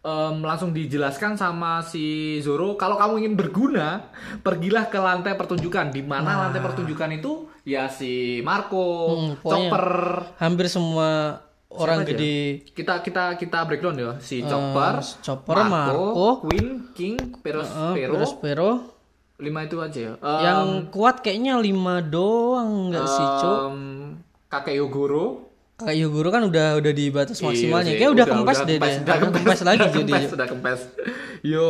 em, 0.00 0.36
langsung 0.40 0.70
dijelaskan 0.70 1.34
sama 1.34 1.80
si 1.80 2.04
Zoro 2.38 2.74
kalau 2.74 2.94
kamu 2.94 3.20
ingin 3.20 3.34
berguna 3.34 4.08
pergilah 4.38 4.86
ke 4.86 4.96
lantai 4.96 5.34
pertunjukan 5.34 5.88
di 5.88 6.00
mana 6.00 6.44
lantai 6.44 6.60
pertunjukan 6.60 7.10
itu 7.12 7.32
ya 7.62 7.86
si 7.86 8.38
Marco, 8.40 8.86
Hmm, 9.10 9.32
Chopper 9.40 9.86
Hampir 10.36 10.66
semua 10.66 11.40
orang 11.68 12.00
aja? 12.00 12.10
gede 12.10 12.38
kita 12.70 13.00
kita 13.00 13.36
kita 13.36 13.58
breakdown 13.62 13.94
ya 13.94 14.10
si 14.18 14.40
Chopper, 14.40 14.94
Eh, 14.98 15.20
Chopper, 15.20 15.56
Marco, 15.62 16.40
Queen, 16.42 16.88
King, 16.92 17.16
Peros, 17.38 17.68
eh, 17.68 17.94
Pero, 17.94 18.12
Prospero. 18.14 18.70
lima 19.38 19.62
itu 19.62 19.78
aja 19.78 20.00
ya. 20.00 20.12
Em, 20.16 20.40
yang 20.42 20.60
kuat 20.88 21.20
kayaknya 21.20 21.54
lima 21.56 22.00
doang 22.00 22.88
enggak 22.88 23.06
sih, 23.06 23.26
Cok? 23.38 23.60
kakek 24.48 24.74
Yogoro 24.76 25.47
Kakak 25.78 25.94
Yogoro 25.94 26.28
kan 26.28 26.42
udah 26.42 26.74
udah 26.74 26.90
di 26.90 27.06
batas 27.08 27.38
maksimalnya. 27.38 27.86
Iya 27.86 27.94
sih, 27.94 27.98
Kayak 28.00 28.10
udah, 28.10 28.26
kempes 28.26 28.58
deh 28.58 28.76
kempes, 28.76 28.90
dia. 28.90 28.98
udah 28.98 29.14
Udah 29.14 29.30
kempes 29.32 29.60
lagi 29.62 29.78
udah 29.80 29.92
jadi. 29.94 30.10
kempes, 30.10 30.30
udah 30.34 30.46
kempes. 30.48 30.80
Yo 31.40 31.66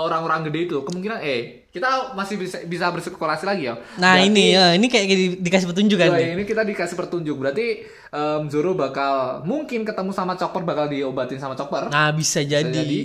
orang-orang 0.00 0.40
gede 0.48 0.60
itu 0.66 0.76
kemungkinan 0.80 1.20
eh 1.20 1.40
kita 1.68 1.88
masih 2.12 2.36
bisa 2.36 2.64
bisa 2.64 2.88
berspekulasi 2.88 3.44
lagi 3.44 3.68
ya. 3.68 3.76
Nah, 3.94 4.16
Berarti- 4.16 4.24
ini 4.26 4.44
ya, 4.50 4.72
ini 4.72 4.86
kayak 4.88 5.04
di- 5.06 5.36
dikasih 5.38 5.68
petunjuk 5.68 5.96
kan. 5.96 6.08
Nih. 6.10 6.32
ini 6.32 6.44
kita 6.44 6.64
dikasih 6.64 6.96
petunjuk. 6.96 7.36
Berarti 7.36 7.66
em, 8.08 8.42
Zoro 8.48 8.72
bakal 8.72 9.14
mungkin 9.42 9.84
ketemu 9.84 10.10
sama 10.10 10.32
Chopper 10.34 10.64
bakal 10.64 10.88
diobatin 10.88 11.36
sama 11.36 11.52
Chopper. 11.52 11.92
Nah, 11.92 12.08
bisa 12.10 12.40
Bisa 12.40 12.56
jadi. 12.56 12.72
jadi. 12.72 13.00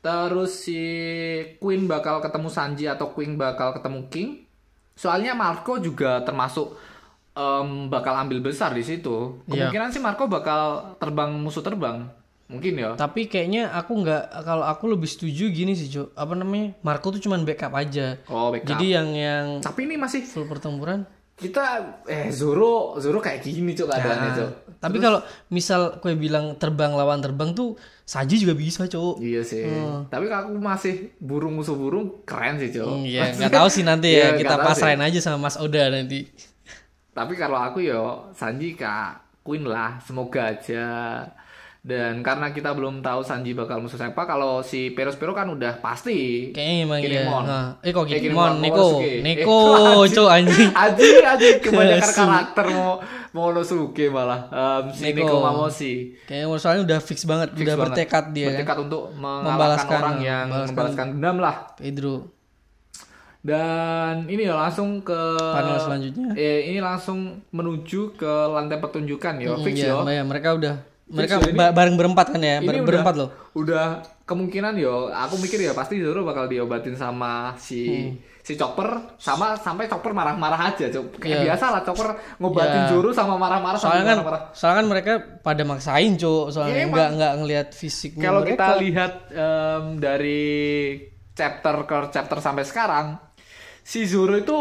Terus 0.00 0.64
si 0.64 0.80
Queen 1.56 1.84
bakal 1.84 2.18
ketemu 2.18 2.48
Sanji 2.48 2.88
atau 2.88 3.12
Queen 3.12 3.36
bakal 3.36 3.76
ketemu 3.76 4.08
King. 4.08 4.28
Soalnya 4.96 5.32
Marco 5.32 5.76
juga 5.76 6.20
termasuk 6.20 6.72
em, 7.40 7.88
bakal 7.88 8.14
ambil 8.18 8.38
besar 8.42 8.70
di 8.70 8.82
situ. 8.82 9.40
Iya. 9.46 9.72
Kemungkinan 9.72 9.88
sih 9.90 9.98
Marco 9.98 10.28
bakal 10.28 10.62
terbang 10.96 11.32
musuh 11.34 11.60
terbang. 11.60 12.04
Mungkin 12.46 12.74
ya. 12.74 12.90
Tapi 12.94 13.24
kayaknya 13.24 13.70
aku 13.70 13.92
nggak 13.96 14.42
kalau 14.42 14.66
aku 14.66 14.90
lebih 14.90 15.06
setuju 15.06 15.48
gini 15.48 15.72
sih, 15.72 15.86
Cok. 15.86 16.12
Apa 16.12 16.34
namanya? 16.34 16.74
Marco 16.80 17.08
tuh 17.08 17.18
cuman 17.18 17.46
backup 17.46 17.70
aja. 17.72 18.18
Oh, 18.26 18.50
backup. 18.50 18.74
Jadi 18.74 18.86
yang 18.90 19.08
yang 19.10 19.46
Tapi 19.60 19.86
ini 19.86 19.94
masih 19.94 20.20
full 20.22 20.44
pertempuran. 20.44 21.06
kita 21.40 21.64
eh 22.04 22.28
Zoro 22.28 23.00
Zoro 23.00 23.16
kayak 23.16 23.40
gini 23.40 23.72
cok 23.72 23.88
keadaannya 23.88 24.28
Nah, 24.28 24.36
cok. 24.36 24.50
Tapi 24.76 24.96
kalau 25.00 25.24
misal 25.48 25.96
kue 25.96 26.12
bilang 26.12 26.52
terbang 26.60 26.92
lawan 26.92 27.24
terbang 27.24 27.56
tuh 27.56 27.80
Saji 28.04 28.36
juga 28.36 28.52
bisa, 28.52 28.84
Cok. 28.84 29.22
Iya 29.22 29.40
sih. 29.40 29.64
Tapi 30.10 30.26
aku 30.26 30.58
masih 30.58 31.14
burung 31.16 31.54
musuh 31.54 31.72
burung 31.72 32.26
keren 32.26 32.58
sih 32.58 32.68
cok. 32.68 32.84
Hmm, 32.84 33.06
Iya, 33.06 33.22
nggak 33.38 33.54
tahu 33.54 33.68
sih 33.70 33.86
nanti 33.86 34.12
ya. 34.12 34.20
Iya, 34.34 34.42
kita 34.42 34.54
pasrahin 34.58 35.00
aja 35.00 35.16
sama 35.16 35.46
Mas 35.46 35.56
Oda 35.56 35.88
nanti. 35.88 36.28
Tapi 37.10 37.34
kalau 37.34 37.56
aku 37.56 37.80
yo 37.80 38.02
Sanji 38.30 38.72
kak 38.72 39.18
Queen 39.40 39.64
lah, 39.64 39.98
semoga 39.98 40.48
aja. 40.48 40.86
Dan 41.80 42.20
karena 42.20 42.52
kita 42.52 42.70
belum 42.70 43.00
tahu 43.00 43.24
Sanji 43.24 43.50
bakal 43.50 43.80
musuh 43.80 43.96
siapa, 43.96 44.28
kalau 44.28 44.60
si 44.60 44.92
Peros 44.92 45.16
Pero 45.16 45.32
kan 45.32 45.48
udah 45.48 45.80
pasti. 45.80 46.52
Kayaknya 46.52 46.76
emang 46.84 46.98
iya. 46.98 47.08
Kinemon. 47.24 47.42
Nah, 47.42 47.66
eh 47.80 47.88
kok 47.90 48.04
Eh, 48.04 48.20
Kinemon, 48.20 48.20
Kinemon, 48.20 48.52
Neko, 48.60 48.84
Momonosuke. 48.92 49.12
Neko, 49.18 49.58
Eh, 49.96 50.08
Cok 50.12 50.28
anjing. 50.36 50.68
Aji, 50.84 51.08
aji 51.24 51.48
kebanyakan 51.58 52.04
Asu. 52.04 52.20
karakter 52.20 52.66
mau 52.68 52.92
Momonosuke 53.32 54.04
malah. 54.06 54.40
Em, 54.46 54.84
si 54.92 55.02
Neko. 55.02 55.24
Neko 55.24 55.36
Mamoshi. 55.40 55.94
Kayaknya 56.22 56.56
soalnya 56.60 56.82
udah 56.84 56.98
fix 57.00 57.18
banget, 57.24 57.48
Fix 57.50 57.64
udah 57.64 57.74
banget. 57.74 57.84
bertekad 57.96 58.24
dia 58.30 58.44
kan. 58.44 58.52
Bertekad 58.52 58.78
untuk 58.84 59.02
Membalaskan, 59.16 59.98
orang 59.98 60.18
yang 60.20 60.44
membalaskan. 60.44 60.68
membalaskan 60.68 61.06
dendam 61.16 61.36
lah. 61.40 61.56
Pedro. 61.74 62.14
Dan 63.40 64.28
ini 64.28 64.42
ya 64.42 64.54
langsung 64.54 65.00
ke 65.00 65.16
Panel 65.34 65.78
selanjutnya. 65.78 66.28
Eh, 66.34 66.68
ini 66.68 66.78
langsung 66.78 67.18
menuju 67.48 68.12
ke 68.14 68.28
lantai 68.46 68.76
pertunjukan 68.76 69.34
ya, 69.34 69.50
Hmm, 69.50 69.64
fix 69.64 69.74
iya, 69.78 69.90
yo. 69.90 70.04
ya, 70.04 70.20
mereka 70.22 70.52
udah 70.52 70.74
mereka 71.06 71.34
Fix 71.36 71.42
ya, 71.42 71.50
ini- 71.50 71.58
ba- 71.58 71.72
bareng 71.72 71.96
berempat 71.96 72.26
kan 72.28 72.38
ya, 72.38 72.60
bareng 72.60 72.84
udah- 72.84 72.88
berempat 72.92 73.14
loh. 73.16 73.30
Udah 73.52 73.86
kemungkinan 74.22 74.76
yo, 74.76 75.08
aku 75.08 75.34
mikir 75.38 75.58
ya 75.58 75.72
pasti 75.72 75.98
Zoro 75.98 76.22
bakal 76.22 76.46
diobatin 76.46 76.94
sama 76.94 77.56
si 77.56 77.80
Hmm. 77.88 78.14
si 78.40 78.54
Chopper 78.54 78.86
sama 79.16 79.52
sampai 79.54 79.84
Chopper 79.84 80.12
marah-marah 80.12 80.70
aja, 80.70 80.86
Cok. 80.86 81.18
Kayak 81.18 81.34
Iya. 81.34 81.44
biasa 81.48 81.64
lah 81.70 81.82
Chopper 81.82 82.08
ngobatin 82.36 82.76
Iya. 82.78 82.90
Zoro 82.90 83.10
sama 83.10 83.34
marah-marah 83.34 83.74
Soalnya 83.74 84.04
kan, 84.06 84.16
marah-marah. 84.18 84.42
soalnya 84.52 84.76
kan 84.76 84.86
mereka 84.86 85.12
pada 85.40 85.62
maksain 85.62 86.12
cuk, 86.14 86.46
soalnya 86.50 86.76
emang. 86.78 86.92
nggak 86.92 87.08
nggak 87.16 87.32
ngelihat 87.38 87.68
fisiknya 87.70 88.22
Kalau 88.22 88.42
kita 88.44 88.66
lihat 88.78 89.12
em, 89.30 89.84
dari 89.96 90.44
chapter 91.32 91.74
ke 91.82 91.96
chapter 92.10 92.38
sampai 92.38 92.62
sekarang, 92.62 93.16
si 93.90 94.06
Zoro 94.06 94.38
itu 94.38 94.58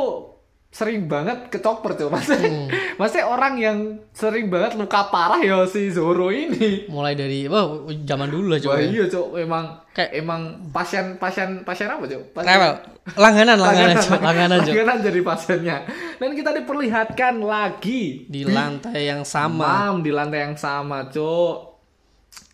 sering 0.70 1.06
banget 1.06 1.50
ke 1.50 1.58
Chopper 1.58 1.94
tuh. 1.94 2.10
Maksudnya, 2.10 2.46
Hmm. 2.46 2.70
maksudnya 3.00 3.26
orang 3.26 3.54
yang 3.58 3.78
sering 4.12 4.50
banget 4.50 4.74
luka 4.76 5.10
parah 5.10 5.38
ya 5.40 5.66
si 5.66 5.90
Zoro 5.90 6.30
ini. 6.30 6.86
mulai 6.88 7.14
dari 7.14 7.46
wah 7.46 7.66
zaman 8.00 8.26
dulu 8.28 8.46
lah. 8.48 8.58
Wah 8.64 8.78
ya. 8.78 8.86
iya 8.88 9.06
cok, 9.06 9.34
emang 9.36 9.66
Kayak- 9.92 10.14
emang 10.16 10.42
pasien 10.70 11.18
pasien 11.18 11.62
pasien 11.64 11.86
apa 11.88 12.06
cok? 12.06 12.22
Pasien- 12.32 12.50
Rewel. 12.52 12.74
Langganan, 13.16 13.58
langganan, 13.66 13.96
cuk, 13.98 14.20
langganan 14.20 14.58
cuk. 14.60 14.70
Langganan 14.72 14.98
jadi 15.04 15.22
pasiennya. 15.24 15.78
Dan 16.18 16.30
kita 16.34 16.50
diperlihatkan 16.56 17.34
lagi 17.40 18.26
Di 18.26 18.46
lantai 18.46 19.02
yang 19.04 19.22
sama. 19.24 19.90
Mam 19.90 20.02
di 20.02 20.10
lantai 20.10 20.40
yang 20.44 20.56
sama 20.56 21.06
cok. 21.08 21.58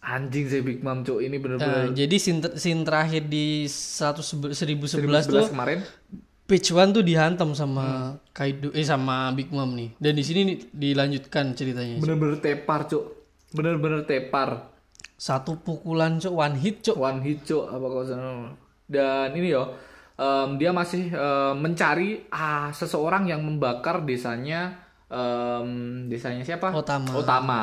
Anjing 0.01 0.45
sih 0.45 0.61
Big 0.61 0.79
Mom 0.79 1.01
cok 1.01 1.17
ini 1.17 1.35
bener-bener 1.35 1.89
jadi 1.91 2.15
scene, 2.15 2.37
ter- 2.37 2.55
scene 2.55 2.79
terakhir 2.79 3.25
di 3.25 3.65
100 3.65 4.21
1011 4.21 5.01
2011 5.01 5.27
tuh 5.27 5.49
kemarin. 5.49 5.79
Page 6.45 6.69
one 6.71 6.93
tuh 6.93 7.01
dihantam 7.01 7.51
sama 7.57 7.85
Hmm. 7.85 8.13
Kaido 8.35 8.69
eh 8.75 8.85
sama 8.85 9.33
Big 9.33 9.49
Mom 9.49 9.73
nih. 9.73 9.95
Dan 9.97 10.13
di 10.13 10.23
sini 10.23 10.45
nih 10.45 10.57
dilanjutkan 10.69 11.55
ceritanya. 11.57 11.97
Bener-bener 11.97 12.37
tepar 12.37 12.85
cok. 12.85 13.03
Bener-bener 13.55 14.03
tepar. 14.05 14.75
Satu 15.15 15.55
pukulan 15.57 16.19
cuk 16.19 16.35
one 16.35 16.59
hit 16.59 16.83
cuk. 16.83 16.99
One 16.99 17.23
hit 17.23 17.47
cok 17.47 17.65
apa 17.71 17.85
kau 17.87 18.03
sana. 18.03 18.51
Dan 18.85 19.33
ini 19.33 19.55
yo. 19.55 19.73
em, 20.15 20.55
dia 20.55 20.71
masih 20.71 21.11
em, 21.11 21.55
mencari 21.59 22.23
ah 22.31 22.71
seseorang 22.71 23.27
yang 23.27 23.43
membakar 23.43 23.99
desanya 24.03 24.75
em, 25.11 26.07
desanya 26.07 26.43
siapa? 26.43 26.71
Otama. 26.71 27.11
Otama. 27.15 27.61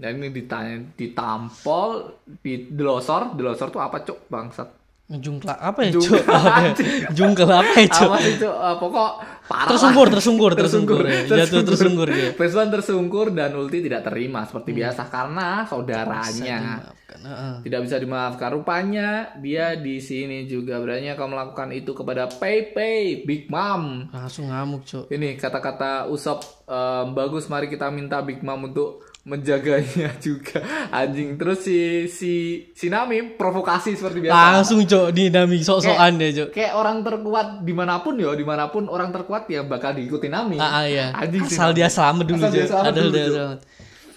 Dan 0.00 0.16
ini 0.16 0.32
ditanya, 0.32 0.80
ditampol, 0.96 2.16
di 2.40 2.72
delosor, 2.72 3.36
delosor 3.36 3.68
tuh 3.68 3.84
apa 3.84 4.00
cuk 4.00 4.32
bangsat? 4.32 4.79
Jungkla 5.10 5.58
apa 5.58 5.82
ya 5.82 5.90
cuk? 5.90 6.22
Jungkla 7.18 7.66
apa 7.66 7.74
ya 7.82 7.88
cuk? 7.90 8.10
Apa 8.14 8.18
sih 8.22 8.34
cuk? 8.38 8.54
Eh, 8.54 8.76
pokok 8.78 9.10
parah 9.50 9.66
Tersungkur, 9.74 10.06
lah. 10.06 10.14
tersungkur, 10.14 10.50
tersungkur, 10.54 11.00
ya. 11.02 11.20
Jatuh 11.42 11.66
tersungkur. 11.66 12.06
Rizwan 12.38 12.70
tersungkur 12.70 13.26
dan 13.34 13.58
Ulti 13.58 13.82
tidak 13.82 14.06
terima 14.06 14.46
seperti 14.46 14.70
Hmm. 14.70 14.78
biasa 14.78 15.02
karena 15.10 15.48
saudaranya 15.66 16.58
tidak 17.60 17.80
bisa 17.82 17.98
dimaafkan. 17.98 18.54
Rupanya 18.54 19.08
dia 19.36 19.74
di 19.74 19.98
sini 19.98 20.46
juga 20.46 20.78
berani 20.78 21.10
kau 21.12 21.26
melakukan 21.26 21.74
itu 21.74 21.90
kepada 21.90 22.30
Pei 22.30 22.70
Big 23.26 23.50
Mom. 23.50 24.06
Langsung 24.14 24.46
ngamuk 24.46 24.86
cuk. 24.86 25.10
Ini 25.10 25.34
kata-kata 25.34 26.06
Usop 26.06 26.38
em, 26.64 27.10
bagus 27.10 27.50
mari 27.50 27.66
kita 27.66 27.90
minta 27.90 28.22
Big 28.22 28.46
Mom 28.46 28.70
untuk 28.70 29.09
menjaganya 29.22 30.16
juga 30.24 30.64
anjing 30.90 31.36
terus 31.36 31.60
si 31.60 31.76
si 32.06 32.32
si 32.70 32.86
Nami 32.86 33.36
provokasi 33.36 33.92
seperti 33.92 34.24
biasa 34.24 34.32
Langsung 34.32 34.80
cuk 34.82 35.12
dinami 35.12 35.60
sok-sokan 35.60 36.16
deh 36.16 36.30
cuk. 36.32 36.48
kayak 36.50 36.72
orang 36.72 37.00
terkuat 37.00 37.60
di 37.60 37.70
mana 37.70 38.00
pun 38.00 38.16
ya 38.16 38.32
di 38.32 38.42
mana 38.42 38.66
pun 38.66 38.86
orang 38.86 39.10
terkuat 39.10 39.44
ya 39.46 39.60
bakal 39.62 39.92
diikuti 39.92 40.26
Nami 40.26 40.56
Ah, 40.56 40.80
ah, 40.80 40.84
ya. 40.84 41.12
Anjing 41.12 41.44
Asal 41.44 41.68
Nami. 41.68 41.76
dia 41.76 41.88
selamat 41.88 42.24
dulu 42.26 42.40
Asal 42.40 42.50
dia 42.50 42.66
selamat 42.66 42.92
dulu, 42.94 43.10
dia 43.10 43.28
selamat. 43.28 43.60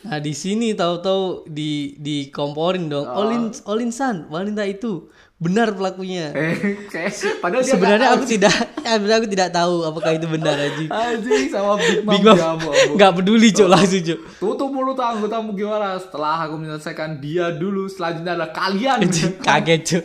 Nah 0.03 0.19
di 0.19 0.33
sini 0.33 0.67
tahu-tahu 0.71 1.23
di 1.47 1.71
dikomporin 1.95 2.87
dong. 2.87 3.03
Ah. 3.05 3.19
Olin 3.19 3.51
Olin 3.65 3.87
San 3.89 4.27
wanita 4.27 4.63
itu 4.63 5.07
benar 5.35 5.71
pelakunya. 5.71 6.31
eh 6.31 6.55
kayak 6.87 7.11
padahal 7.39 7.63
Sebenarnya 7.63 8.09
aku 8.11 8.23
tidak, 8.25 8.51
sebenarnya 8.83 9.17
aku 9.23 9.29
tidak 9.31 9.49
tahu 9.55 9.75
apakah 9.87 10.11
itu 10.15 10.27
benar 10.27 10.55
anjing. 10.59 10.89
tahu. 10.89 10.99
anjing 10.99 11.45
sama 11.49 11.73
Big 11.79 11.99
Mom, 12.03 12.11
Big 12.13 12.23
Mom 12.23 12.37
jamu, 12.37 12.69
nggak 12.99 13.11
peduli 13.15 13.49
cuk 13.55 13.67
langsung 13.71 14.03
cuk. 14.03 14.19
tutup 14.39 14.69
mulut 14.69 14.99
anggota 14.99 15.37
Mugiwara 15.39 15.95
setelah 15.99 16.45
aku 16.47 16.55
menyelesaikan 16.59 17.17
dia 17.23 17.51
dulu 17.55 17.87
selanjutnya 17.87 18.35
adalah 18.35 18.51
kalian 18.51 18.97
Anjing, 19.03 19.33
Kaget 19.39 19.81
cuk. 19.83 20.03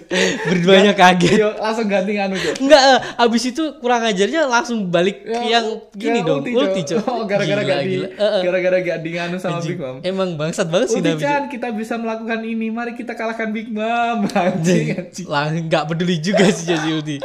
Berduanya 0.48 0.92
kaget. 0.94 1.36
Yo, 1.38 1.50
langsung 1.56 1.86
ganti 1.86 2.12
anu 2.18 2.36
Cuk. 2.38 2.54
Enggak, 2.62 2.82
eh, 2.82 2.98
abis 3.22 3.42
itu 3.50 3.62
kurang 3.78 4.02
ajarnya 4.04 4.40
langsung 4.48 4.88
balik 4.88 5.20
Ya, 5.28 5.60
yang 5.60 5.66
gini 5.92 6.20
ya, 6.22 6.28
dong, 6.28 6.40
ulti, 6.42 6.80
cuk. 6.88 7.04
Oh, 7.04 7.24
gara-gara 7.28 7.62
gak 7.62 7.80
di. 7.84 7.96
Eh, 8.00 8.08
eh. 8.16 8.42
gara-gara 8.44 8.78
gak 8.80 8.98
di 9.02 9.10
nganu 9.14 9.36
sama 9.38 9.58
Big 9.60 9.78
Mom. 9.78 10.00
Emang 10.02 10.34
bangsat 10.38 10.68
banget 10.70 10.88
sih 10.94 11.00
Nabi. 11.02 11.22
Kita 11.52 11.68
bisa 11.74 11.94
melakukan 12.00 12.40
ini. 12.44 12.70
Mari 12.72 12.92
kita 12.96 13.12
kalahkan 13.14 13.50
Big 13.50 13.68
Mom. 13.70 14.26
Anjing, 14.38 14.94
anjing. 14.94 15.26
Lah 15.26 15.50
nggak 15.50 15.84
peduli 15.90 16.16
juga 16.22 16.46
sih 16.48 16.70
jadi 16.70 16.88
ulti. 16.94 17.16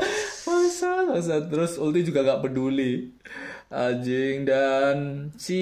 Masa. 1.13 1.35
Terus 1.41 1.77
Ulti 1.77 2.01
juga 2.03 2.23
gak 2.23 2.41
peduli. 2.41 3.13
Anjing 3.69 4.43
dan 4.43 4.95
si 5.35 5.61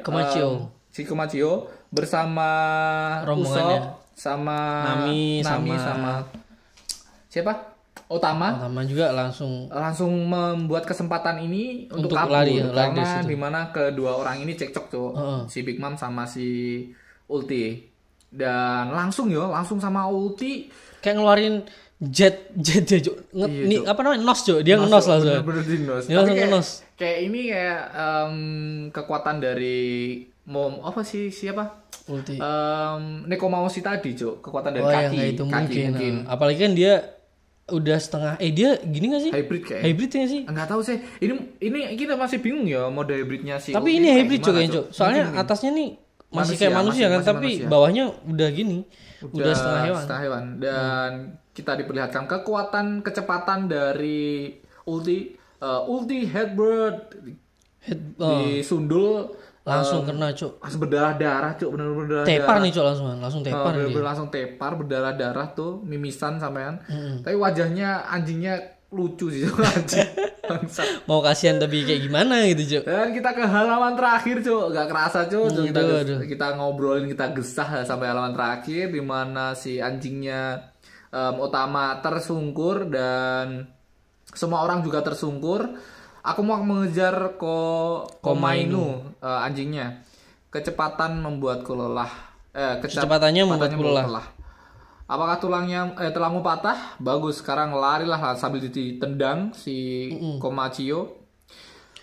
Komachio. 0.00 0.46
um, 0.48 0.58
si 0.88 1.02
Komachio 1.02 1.52
bersama 1.88 2.48
Rombongannya. 3.22 3.78
Usopp 3.78 4.10
sama 4.12 4.58
Nami, 4.84 5.38
Nami 5.40 5.70
sama- 5.70 5.78
sama 5.78 6.12
siapa? 7.28 7.52
Otama. 8.08 8.56
Pertama 8.56 8.82
juga 8.82 9.12
langsung 9.12 9.68
langsung 9.68 10.10
membuat 10.24 10.82
kesempatan 10.82 11.38
ini 11.40 11.86
untuk, 11.86 12.08
Untuk 12.08 12.16
kabur 12.16 12.34
lari 12.34 12.56
ya, 12.56 12.72
karena 12.72 13.04
situ. 13.20 13.28
di 13.28 13.36
mana 13.36 13.60
kedua 13.68 14.16
orang 14.16 14.40
ini 14.40 14.56
cekcok 14.56 14.86
tuh 14.88 15.08
Heeh. 15.12 15.40
si 15.46 15.58
Big 15.60 15.76
Mom 15.76 15.92
sama 15.92 16.24
si 16.24 16.48
Ulti 17.28 17.76
dan 18.26 18.90
langsung 18.90 19.28
yo 19.28 19.46
langsung 19.46 19.76
sama 19.76 20.08
Ulti 20.08 20.72
kayak 20.98 21.14
ngeluarin 21.14 21.54
jet 22.00 22.54
jet 22.54 22.84
dia 22.84 23.00
Cuk. 23.00 23.16
Nge- 23.32 23.50
Iya, 23.50 23.64
ni- 23.64 23.82
apa 23.84 24.00
namanya? 24.00 24.22
Nos 24.22 24.40
cuk 24.40 24.60
dia 24.60 24.74
ngenos 24.74 25.04
langsung 25.04 25.34
bener-bener 25.34 25.64
di 25.64 25.76
nos. 25.80 26.04
Dia 26.04 26.16
langsung 26.16 26.36
kayak, 26.36 26.46
ngenos. 26.46 26.68
kayak 26.94 27.18
ini 27.22 27.40
kayak 27.48 27.80
em, 27.92 28.34
kekuatan 28.88 29.36
dari 29.38 29.78
mom 30.44 30.78
apa 30.80 31.02
sih 31.02 31.28
siapa? 31.28 31.82
Ulti. 32.06 32.38
Um, 32.38 33.26
Nekomausi 33.26 33.80
tadi 33.80 34.14
cuk 34.14 34.40
kekuatan 34.40 34.72
dari 34.72 34.80
oh 34.80 34.88
ya 34.88 34.96
kaki. 35.04 35.12
nggak 35.12 35.28
itu 35.28 35.42
kaki 35.44 35.52
mungkin, 35.60 35.84
mungkin. 35.90 36.14
Nah, 36.20 36.30
apalagi 36.30 36.58
kan 36.60 36.72
dia 36.72 36.92
udah 37.68 37.98
setengah 37.98 38.32
eh 38.38 38.50
dia 38.50 38.80
gini 38.80 39.06
gak 39.08 39.20
sih? 39.20 39.30
Hybrid 39.30 39.62
kayak. 39.62 39.82
Hybrid 39.84 40.10
ya 40.10 40.24
sih? 40.24 40.42
Nggak 40.44 40.66
tahu 40.66 40.80
sih. 40.80 40.96
Ini 41.18 41.32
ini 41.60 41.78
kita 41.94 42.14
masih 42.14 42.38
bingung 42.38 42.64
ya 42.64 42.88
mode 42.88 43.12
hybridnya 43.12 43.58
si 43.58 43.70
tapi 43.70 43.98
ini 43.98 44.08
hybrid 44.14 44.40
kayaknya 44.40 44.70
cuk 44.72 44.84
soalnya 44.88 45.28
Mungkin- 45.28 45.42
atasnya 45.42 45.70
nih 45.72 45.88
masih 46.28 46.30
Manusia, 46.30 46.56
kayak 46.58 46.74
manusia 46.74 46.84
masih- 47.00 47.04
kan 47.04 47.18
masih 47.18 47.28
tapi 47.28 47.48
manusia. 47.50 47.68
bawahnya 47.68 48.04
udah 48.22 48.48
gini 48.50 48.78
udah, 49.26 49.52
setengah 49.52 49.82
hewan. 49.82 50.00
setengah 50.00 50.22
hewan. 50.22 50.42
dan 50.58 51.10
kita 51.58 51.74
diperlihatkan 51.74 52.30
kekuatan 52.30 53.02
kecepatan 53.02 53.66
dari 53.66 54.54
ulti 54.86 55.34
uh, 55.58 55.82
ulti 55.90 56.22
headbird 56.30 57.18
Head, 57.78 58.18
oh, 58.18 58.42
disundul 58.42 59.38
langsung 59.62 60.02
um, 60.02 60.08
kena 60.10 60.34
cuk. 60.34 60.58
langsung 60.58 60.80
berdarah 60.82 61.14
darah 61.14 61.52
cuk 61.54 61.70
bener 61.76 61.86
bener 61.86 61.98
berdarah 62.00 62.26
tepar 62.26 62.56
nih 62.58 62.70
cuk 62.74 62.84
langsung 62.84 63.06
langsung 63.20 63.42
tepar 63.44 63.72
nih 63.76 63.86
dia. 63.86 64.02
langsung 64.02 64.28
tepar 64.34 64.72
berdarah 64.74 65.12
darah 65.14 65.46
tuh 65.54 65.78
mimisan 65.86 66.40
sampean. 66.42 66.82
Tapi 67.22 67.36
wajahnya 67.38 68.08
anjingnya 68.10 68.78
lucu 68.88 69.28
sih 69.28 69.44
Cuk, 69.44 69.60
anjing. 69.68 70.08
Mau 71.04 71.20
kasihan 71.20 71.60
tapi 71.60 71.84
kayak 71.84 72.08
gimana 72.08 72.48
gitu 72.48 72.80
cuk? 72.80 72.82
Dan 72.88 73.12
kita 73.12 73.30
ke 73.36 73.44
halaman 73.44 73.92
terakhir 73.92 74.40
cuk. 74.40 74.64
Gak 74.72 74.86
kerasa 74.88 75.28
cuk. 75.28 75.46
Cuk, 75.52 75.64
kita 75.68 75.80
aduh. 75.84 76.18
kita 76.24 76.46
ngobrolin 76.56 77.04
kita 77.04 77.36
gesah 77.36 77.84
sampai 77.84 78.08
halaman 78.08 78.32
terakhir 78.32 78.88
di 78.88 79.02
mana 79.04 79.52
si 79.52 79.76
anjingnya 79.76 80.72
em, 81.08 81.34
utama 81.38 81.98
tersungkur 81.98 82.86
dan 82.86 83.68
semua 84.28 84.60
orang 84.60 84.80
juga 84.80 85.00
tersungkur 85.00 85.64
aku 86.20 86.40
mau 86.40 86.60
mengejar 86.60 87.14
ko 87.34 87.58
Komainu 88.20 88.86
eh, 89.18 89.40
anjingnya 89.42 90.04
kecepatan 90.48 91.18
membuatku 91.18 91.72
lelah 91.72 92.10
eh, 92.50 92.76
kecep- 92.78 93.00
Kecepatannya 93.00 93.42
membuatku 93.46 93.82
lelah. 94.06 94.26
Apakah 95.04 95.36
tulangnya 95.38 95.96
eh 95.96 96.12
tulangmu 96.12 96.40
patah? 96.40 96.96
Bagus, 96.98 97.40
sekarang 97.40 97.72
larilah 97.72 98.36
sambil 98.36 98.60
ditendang 98.60 99.56
si 99.56 100.08
Komachio. 100.36 101.16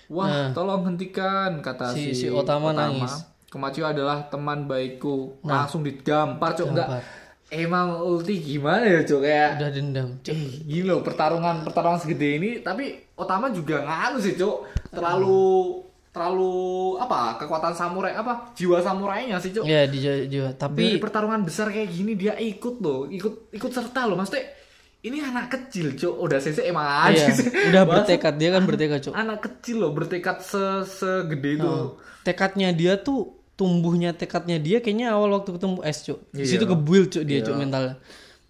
Wah, 0.08 0.30
tolong 0.52 0.86
hentikan 0.86 1.62
kata 1.62 1.84
Nah. 1.84 1.94
Si- 1.94 2.14
si, 2.14 2.26
si 2.26 2.28
Otama 2.30 2.70
nangis. 2.72 3.10
Nah. 3.10 3.22
Komachio 3.46 3.86
adalah 3.86 4.26
teman 4.26 4.66
baikku. 4.66 5.38
Langsung 5.44 5.82
digampar, 5.82 6.54
Cok. 6.54 6.66
Enggak. 6.68 6.90
Emang 7.56 8.04
ulti 8.04 8.36
gimana 8.44 8.84
ya, 8.84 9.02
Cok? 9.08 9.22
Kayak 9.24 9.50
udah 9.56 9.70
dendam 9.72 10.08
eh, 10.28 10.42
gini 10.68 10.84
loh, 10.84 11.00
pertarungan 11.00 11.64
pertarungan 11.64 12.00
segede 12.04 12.36
ini 12.36 12.50
tapi 12.60 13.00
Otama 13.16 13.48
juga 13.56 13.80
nganu 13.80 14.20
sih, 14.20 14.36
Cok. 14.36 14.92
Terlalu 14.92 15.80
terlalu 16.12 16.54
apa? 17.00 17.40
Kekuatan 17.40 17.72
samurai 17.76 18.12
apa? 18.16 18.52
Jiwa 18.56 18.84
samurainya 18.84 19.40
sih, 19.40 19.56
Cok. 19.56 19.64
ya 19.64 19.88
di 19.88 20.04
juga 20.28 20.52
Tapi 20.52 20.96
tapi 20.96 21.00
pertarungan 21.00 21.42
besar 21.48 21.72
kayak 21.72 21.90
gini 21.92 22.20
dia 22.20 22.36
ikut 22.36 22.84
loh, 22.84 23.08
ikut 23.08 23.56
ikut 23.56 23.72
serta 23.72 24.04
loh. 24.08 24.20
Maksudnya 24.20 24.52
ini 25.08 25.24
anak 25.24 25.48
kecil, 25.48 25.96
Cok. 25.96 26.16
Udah 26.20 26.40
sese 26.44 26.68
emang 26.68 26.84
aja 27.08 27.32
iya, 27.32 27.32
sih. 27.32 27.48
udah 27.72 27.84
bertekad 27.88 28.36
dia 28.36 28.50
kan 28.52 28.64
bertekad 28.68 29.00
cuk 29.00 29.14
Anak 29.16 29.40
kecil 29.48 29.76
loh, 29.80 29.92
bertekad 29.96 30.44
se 30.44 30.84
segede 30.84 31.56
itu. 31.56 31.72
tekadnya 32.28 32.76
dia 32.76 33.00
tuh 33.00 33.45
tumbuhnya 33.56 34.12
tekadnya 34.12 34.56
dia 34.58 34.78
kayaknya 34.78 35.12
awal 35.12 35.32
waktu 35.34 35.52
ketemu 35.52 35.80
S 35.82 35.98
cuk. 36.04 36.20
Di 36.30 36.42
Iya. 36.42 36.50
situ 36.50 36.66
kebuild 36.66 37.08
cuk 37.10 37.24
dia 37.24 37.40
cuk 37.42 37.56
mentalnya. 37.56 37.96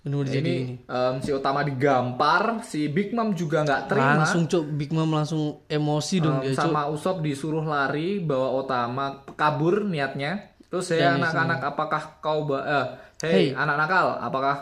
Bener-bener 0.01 0.29
jadi 0.31 0.53
ini 0.53 0.57
em, 0.83 1.15
si 1.19 1.29
utama 1.29 1.61
digampar 1.61 2.61
si 2.61 2.85
Big 2.87 3.09
Mom 3.09 3.33
juga 3.33 3.61
nggak 3.61 3.81
terima. 3.87 4.17
Langsung 4.19 4.45
cuk 4.45 4.65
Big 4.71 4.89
Mom 4.89 5.09
langsung 5.09 5.41
emosi 5.65 6.15
dong 6.19 6.39
Em, 6.39 6.41
dia 6.43 6.51
cuk. 6.51 6.61
sama 6.67 6.85
Usop 6.87 7.19
disuruh 7.19 7.63
lari 7.63 8.17
bawa 8.19 8.53
Otama 8.55 9.05
kabur 9.31 9.81
niatnya. 9.83 10.53
Terus 10.65 10.85
saya 10.87 11.15
anak-anak 11.15 11.59
apakah 11.63 12.01
kau 12.19 12.43
ba- 12.43 12.65
eh, 12.65 12.85
hey, 13.23 13.45
anak 13.53 13.77
nakal 13.79 14.17
apakah 14.19 14.55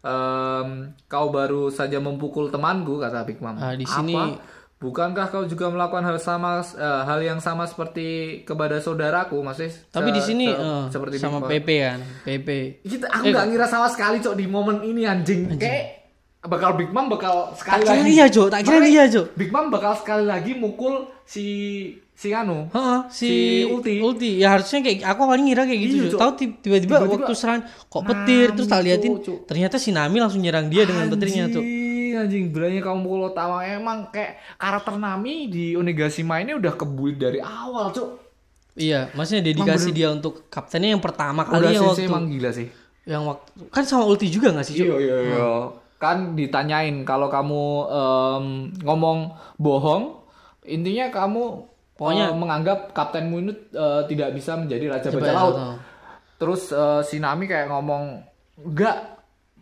em, 0.00 0.68
kau 1.06 1.28
baru 1.28 1.68
saja 1.68 1.96
memukul 1.96 2.48
temanku? 2.48 2.96
kata 2.96 3.22
Big 3.22 3.38
Mom. 3.38 3.54
Ah, 3.54 3.72
di 3.72 3.84
Apa? 3.84 4.40
Bukankah 4.80 5.28
kau 5.28 5.44
juga 5.44 5.68
melakukan 5.68 6.00
hal 6.02 6.16
sama 6.16 6.64
eh, 6.64 7.02
hal 7.04 7.20
yang 7.20 7.36
sama 7.38 7.68
seperti 7.68 8.08
kepada 8.42 8.80
saudaraku 8.80 9.36
masih 9.38 9.68
tapi 9.86 10.08
di 10.08 10.18
sini 10.18 10.48
eh, 10.48 10.88
seperti 10.88 11.20
sama 11.20 11.38
Mom. 11.38 11.46
PP 11.46 11.68
kan 11.78 12.00
PP 12.24 12.48
Kita, 12.82 13.06
aku 13.10 13.28
nggak 13.28 13.46
ngira 13.46 13.66
sama 13.68 13.86
sekali 13.86 14.18
cok 14.18 14.34
di 14.34 14.46
momen 14.46 14.80
ini 14.82 15.04
anjing. 15.04 15.52
Kayak 15.54 16.00
bakal 16.40 16.72
Big 16.72 16.88
Mom 16.88 17.06
bakal 17.06 17.52
sekali 17.52 17.84
tak 17.84 18.00
lagi. 18.00 18.10
iya 18.10 18.24
cuk 18.26 18.48
tak 18.48 18.60
kira 18.64 18.86
iya 18.88 19.04
cuk 19.06 19.36
Big 19.36 19.52
Mom 19.52 19.68
bakal 19.68 19.92
sekali 19.94 20.24
lagi 20.24 20.56
mukul 20.56 21.04
si 21.22 21.44
si 22.16 22.32
anu. 22.32 22.68
Heeh, 22.68 23.00
si, 23.08 23.28
Si 23.28 23.32
Ulti. 23.64 23.94
Ulti. 23.96 24.30
Ya 24.36 24.52
harusnya 24.52 24.80
kayak 24.80 25.04
aku 25.04 25.20
awalnya 25.24 25.44
ngira 25.46 25.62
kayak 25.64 25.80
gitu. 25.80 25.94
Iya. 26.04 26.20
Tahu 26.20 26.30
ti- 26.36 26.52
tiba-tiba 26.54 27.00
waktu 27.00 27.32
serangan 27.32 27.64
kok 27.64 28.02
petir 28.04 28.52
terus 28.52 28.68
tak 28.68 28.80
Nami, 28.80 28.88
liatin 28.92 29.12
ternyata 29.44 29.76
si 29.76 29.88
Nami 29.88 30.16
langsung 30.16 30.40
nyerang 30.40 30.68
dia 30.68 30.84
dengan 30.84 31.08
petirnya 31.08 31.48
tuh. 31.48 31.64
Anjing, 32.20 32.48
berani 32.48 32.78
kamu 32.78 32.98
mukul 32.98 33.22
Otama 33.26 33.62
emang 33.62 34.08
kayak 34.08 34.36
karakter 34.54 34.94
Nami 34.94 35.46
di 35.46 35.72
Onigashima 35.72 36.38
ini 36.38 36.52
udah 36.52 36.72
kebuit 36.72 37.16
dari 37.16 37.38
awal 37.38 37.90
cuk. 37.90 38.08
Iya, 38.72 39.10
maksudnya 39.12 39.44
dedikasi 39.44 39.90
dia 39.90 40.08
untuk 40.08 40.46
kaptennya 40.46 40.90
yang 40.90 41.00
pertama 41.00 41.42
Udah 41.42 41.52
kali 41.52 41.74
yang 41.74 41.84
sensei 41.86 42.04
waktu 42.04 42.08
emang 42.08 42.24
gila 42.28 42.50
sih. 42.50 42.68
yang 43.02 43.22
waktu 43.24 43.48
kan 43.66 43.82
sama 43.82 44.04
Ulti 44.04 44.28
juga 44.28 44.52
gak 44.52 44.62
sih, 44.62 44.74
Cuk? 44.76 44.86
Iya 44.86 44.96
iya 44.98 45.16
iya. 45.26 45.44
Kan 45.96 46.32
ditanyain 46.32 47.02
kalau 47.02 47.26
kamu 47.26 47.62
em, 47.90 48.44
ngomong 48.80 49.18
bohong, 49.56 50.22
intinya 50.62 51.10
kamu 51.10 51.66
Pokoknya- 51.92 52.32
eh, 52.32 52.34
menganggap 52.34 52.78
kaptenmu 52.90 53.36
ini 53.38 53.52
eh, 53.70 54.02
tidak 54.06 54.32
bisa 54.32 54.56
menjadi 54.56 54.84
raja 54.88 55.08
bajak 55.10 55.34
laut. 55.34 55.56
Terus 56.36 56.70
eh, 56.70 57.02
si 57.02 57.18
Nami 57.18 57.44
kayak 57.44 57.68
ngomong 57.68 58.24
enggak 58.62 59.19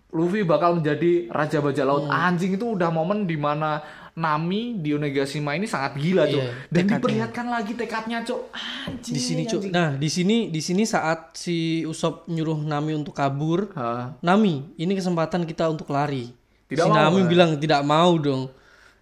Luffy 0.08 0.40
bakal 0.40 0.80
menjadi 0.80 1.28
raja 1.28 1.60
bajak 1.60 1.84
laut. 1.84 2.08
Hmm. 2.08 2.32
Anjing 2.32 2.56
itu 2.56 2.64
udah 2.64 2.88
momen 2.88 3.28
di 3.28 3.36
mana 3.36 3.84
Nami 4.18 4.74
di 4.82 4.90
Onigashima 4.90 5.54
ini 5.54 5.68
sangat 5.68 5.94
gila, 5.94 6.26
Cuk. 6.26 6.42
Iya, 6.42 6.50
Dan 6.66 6.74
tekadnya. 6.74 6.96
diperlihatkan 6.98 7.46
lagi 7.46 7.72
tekadnya, 7.78 8.18
Cuk. 8.26 8.40
Anjing. 8.50 9.14
Di 9.14 9.20
sini, 9.22 9.42
Cuk. 9.46 9.60
anjing. 9.62 9.72
Nah, 9.76 9.90
di 9.94 10.08
sini 10.10 10.36
di 10.50 10.58
sini 10.58 10.82
saat 10.82 11.36
si 11.38 11.86
Usop 11.86 12.26
nyuruh 12.26 12.58
Nami 12.58 12.98
untuk 12.98 13.14
kabur, 13.14 13.70
Hah. 13.78 14.18
Nami, 14.18 14.74
ini 14.74 14.92
kesempatan 14.96 15.46
kita 15.46 15.70
untuk 15.70 15.92
lari. 15.94 16.34
Tidak 16.66 16.82
si 16.82 16.90
mau, 16.90 16.98
Nami 16.98 17.20
kan? 17.22 17.28
bilang 17.30 17.50
tidak 17.60 17.80
mau 17.86 18.12
dong. 18.18 18.50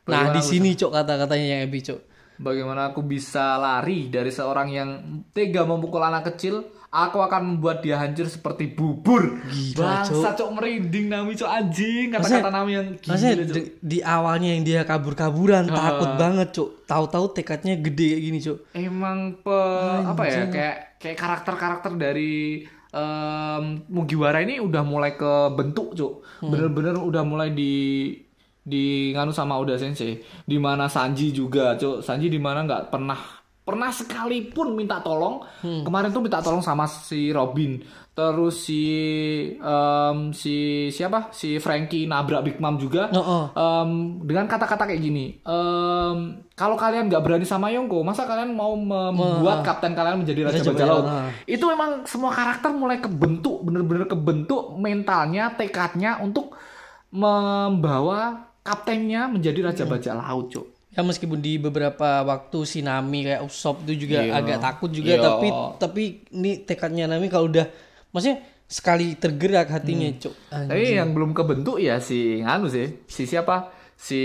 Nah, 0.06 0.30
Bagaimana 0.30 0.34
di 0.36 0.42
sini 0.44 0.70
Cuk 0.76 0.90
kata-katanya 0.92 1.46
yang 1.56 1.60
epic, 1.64 1.82
Cuk. 1.88 2.00
Bagaimana 2.36 2.92
aku 2.92 3.00
bisa 3.00 3.56
lari 3.56 4.12
dari 4.12 4.28
seorang 4.28 4.68
yang 4.68 4.90
tega 5.32 5.64
memukul 5.64 6.04
anak 6.04 6.34
kecil? 6.34 6.60
Aku 6.96 7.20
akan 7.20 7.42
membuat 7.44 7.84
dia 7.84 8.00
hancur 8.00 8.24
seperti 8.24 8.72
bubur. 8.72 9.36
Gila, 9.52 10.00
Bangsa 10.00 10.32
cok 10.32 10.50
merinding 10.56 11.12
Nami 11.12 11.36
cok 11.36 11.50
anjing. 11.52 12.08
Kata-kata 12.08 12.48
Nami 12.48 12.70
yang 12.72 12.88
gila 12.96 13.12
cok. 13.12 13.52
di, 13.52 13.60
di 13.84 13.98
awalnya 14.00 14.48
yang 14.56 14.64
dia 14.64 14.80
kabur-kaburan 14.88 15.68
takut 15.68 16.16
banget, 16.16 16.56
Cuk. 16.56 16.88
Tahu-tahu 16.88 17.36
tekadnya 17.36 17.76
gede 17.76 18.16
kayak 18.16 18.22
gini, 18.24 18.38
Cuk. 18.40 18.58
Emang 18.72 19.36
pe, 19.44 19.58
apa 20.08 20.22
ya 20.24 20.48
kayak 20.48 20.76
kayak 20.96 21.16
karakter-karakter 21.20 21.92
dari 22.00 22.64
em, 22.96 23.64
Mugiwara 23.92 24.40
ini 24.40 24.56
udah 24.56 24.80
mulai 24.80 25.20
ke 25.20 25.52
bentuk 25.52 25.92
cok. 25.92 26.14
Hmm. 26.40 26.48
Bener-bener 26.48 26.96
udah 26.96 27.22
mulai 27.28 27.52
di 27.52 27.74
di 28.66 29.14
nganu 29.14 29.30
sama 29.30 29.60
Oda 29.60 29.76
Sensei. 29.76 30.18
Di 30.48 30.56
mana 30.56 30.88
Sanji 30.88 31.30
juga 31.30 31.76
cok. 31.76 32.00
Sanji 32.00 32.32
di 32.32 32.40
mana 32.40 32.64
nggak 32.64 32.88
pernah 32.88 33.35
pernah 33.66 33.90
sekalipun 33.90 34.78
minta 34.78 35.02
tolong. 35.02 35.42
Hmm. 35.58 35.82
Kemarin 35.82 36.14
tuh 36.14 36.22
minta 36.22 36.38
tolong 36.38 36.62
sama 36.62 36.86
si 36.86 37.34
Robin. 37.34 37.82
Terus 38.16 38.64
si 38.64 38.80
em, 39.52 40.32
si 40.32 40.88
siapa? 40.88 41.34
Si 41.34 41.58
Frankie 41.58 42.06
nabrak 42.06 42.46
Big 42.46 42.56
Mom 42.62 42.78
juga. 42.78 43.10
Oh, 43.12 43.18
oh. 43.20 43.44
Em, 43.52 44.22
dengan 44.22 44.46
kata-kata 44.46 44.86
kayak 44.86 45.02
gini. 45.02 45.42
em, 45.42 46.18
kalau 46.54 46.78
kalian 46.78 47.10
nggak 47.10 47.20
berani 47.20 47.44
sama 47.44 47.68
Yongko, 47.74 48.00
masa 48.00 48.24
kalian 48.24 48.54
mau 48.54 48.72
membuat 48.72 49.60
kapten 49.60 49.92
kalian 49.92 50.22
menjadi 50.22 50.48
raja 50.48 50.62
bajak 50.62 50.86
laut? 50.86 51.04
Itu 51.44 51.66
memang 51.66 52.06
semua 52.08 52.32
karakter 52.32 52.70
mulai 52.72 53.02
kebentuk, 53.02 53.60
bener-bener 53.60 54.06
kebentuk 54.06 54.72
mentalnya, 54.78 55.52
tekadnya 55.52 56.16
untuk 56.22 56.54
membawa 57.12 58.48
kaptennya 58.62 59.28
menjadi 59.28 59.60
raja 59.60 59.84
Hmm. 59.84 59.92
bajak 59.92 60.14
laut, 60.16 60.46
cuk. 60.50 60.66
Ya 60.96 61.04
meskipun 61.04 61.38
di 61.38 61.60
beberapa 61.60 62.24
waktu 62.24 62.58
si 62.64 62.80
Nami 62.80 63.28
kayak 63.28 63.44
Usop 63.44 63.84
itu 63.84 64.08
juga 64.08 64.24
Iya. 64.24 64.32
agak 64.32 64.58
takut 64.58 64.88
juga 64.88 65.12
Iya. 65.12 65.20
tapi 65.20 65.48
tapi 65.76 66.02
ini 66.32 66.64
tekadnya 66.64 67.04
Nami 67.04 67.28
kalau 67.28 67.46
udah 67.46 67.68
maksudnya 68.10 68.40
sekali 68.64 69.14
tergerak 69.14 69.68
hatinya, 69.68 70.08
Hmm. 70.08 70.18
Cuk. 70.18 70.34
Anjing. 70.50 70.68
Tapi 70.72 70.84
yang 70.96 71.10
belum 71.12 71.30
kebentuk 71.30 71.76
ya 71.78 72.00
si 72.00 72.40
nganu 72.40 72.66
sih, 72.66 73.04
si 73.06 73.22
siapa? 73.22 73.70
Si 73.94 74.20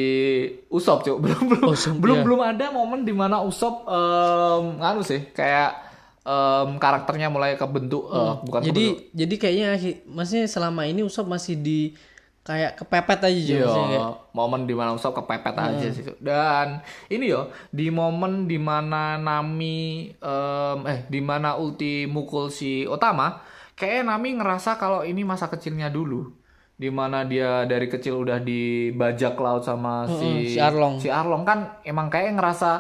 Usop, 0.68 1.06
cuk. 1.06 1.18
Belum 1.24 1.44
belum 1.46 1.68
Usop, 1.70 1.96
belum 1.96 2.18
iya. 2.18 2.26
belum 2.26 2.42
ada 2.42 2.66
momen 2.72 3.04
di 3.04 3.12
mana 3.12 3.40
Usop 3.40 3.86
em, 3.86 4.64
nganu 4.80 5.00
sih, 5.00 5.30
kayak 5.32 5.76
em, 6.22 6.76
karakternya 6.76 7.28
mulai 7.28 7.54
kebentuk, 7.54 8.08
eh, 8.08 8.34
bukan 8.42 8.60
jadi 8.64 8.86
jadi 9.12 9.36
kayaknya 9.38 9.68
maksudnya 10.08 10.48
selama 10.48 10.84
ini 10.84 11.04
Usop 11.04 11.24
masih 11.26 11.56
di 11.56 11.94
kayak 12.42 12.74
kepepet 12.76 13.20
aja. 13.22 13.32
Iya, 13.32 13.68
kayak- 13.68 14.18
momen 14.32 14.66
di 14.66 14.74
mana 14.74 14.92
Usop 14.92 15.14
kepepet 15.16 15.54
aja 15.54 15.88
sih. 15.88 16.04
Dan 16.18 16.82
ini 17.08 17.30
yo 17.30 17.42
di 17.70 17.88
momen 17.88 18.46
di 18.46 18.58
mana 18.58 19.16
Nami 19.16 19.80
em, 20.12 20.80
eh 20.84 21.00
di 21.06 21.20
mana 21.20 21.54
Ulti 21.54 22.06
mukul 22.06 22.50
si 22.50 22.84
Otama, 22.84 23.42
kayak 23.74 24.04
Nami 24.04 24.36
ngerasa 24.36 24.76
kalau 24.76 25.02
ini 25.02 25.22
masa 25.22 25.48
kecilnya 25.48 25.88
dulu. 25.88 26.34
Di 26.74 26.90
mana 26.90 27.22
dia 27.22 27.62
dari 27.64 27.86
kecil 27.86 28.18
udah 28.20 28.42
dibajak 28.42 29.38
laut 29.38 29.62
sama 29.62 30.10
si 30.10 30.50
si 30.50 30.58
Arlong. 30.58 30.98
Si 30.98 31.08
Arlong 31.08 31.46
kan 31.46 31.78
emang 31.82 32.10
kayak 32.10 32.34
ngerasa 32.34 32.72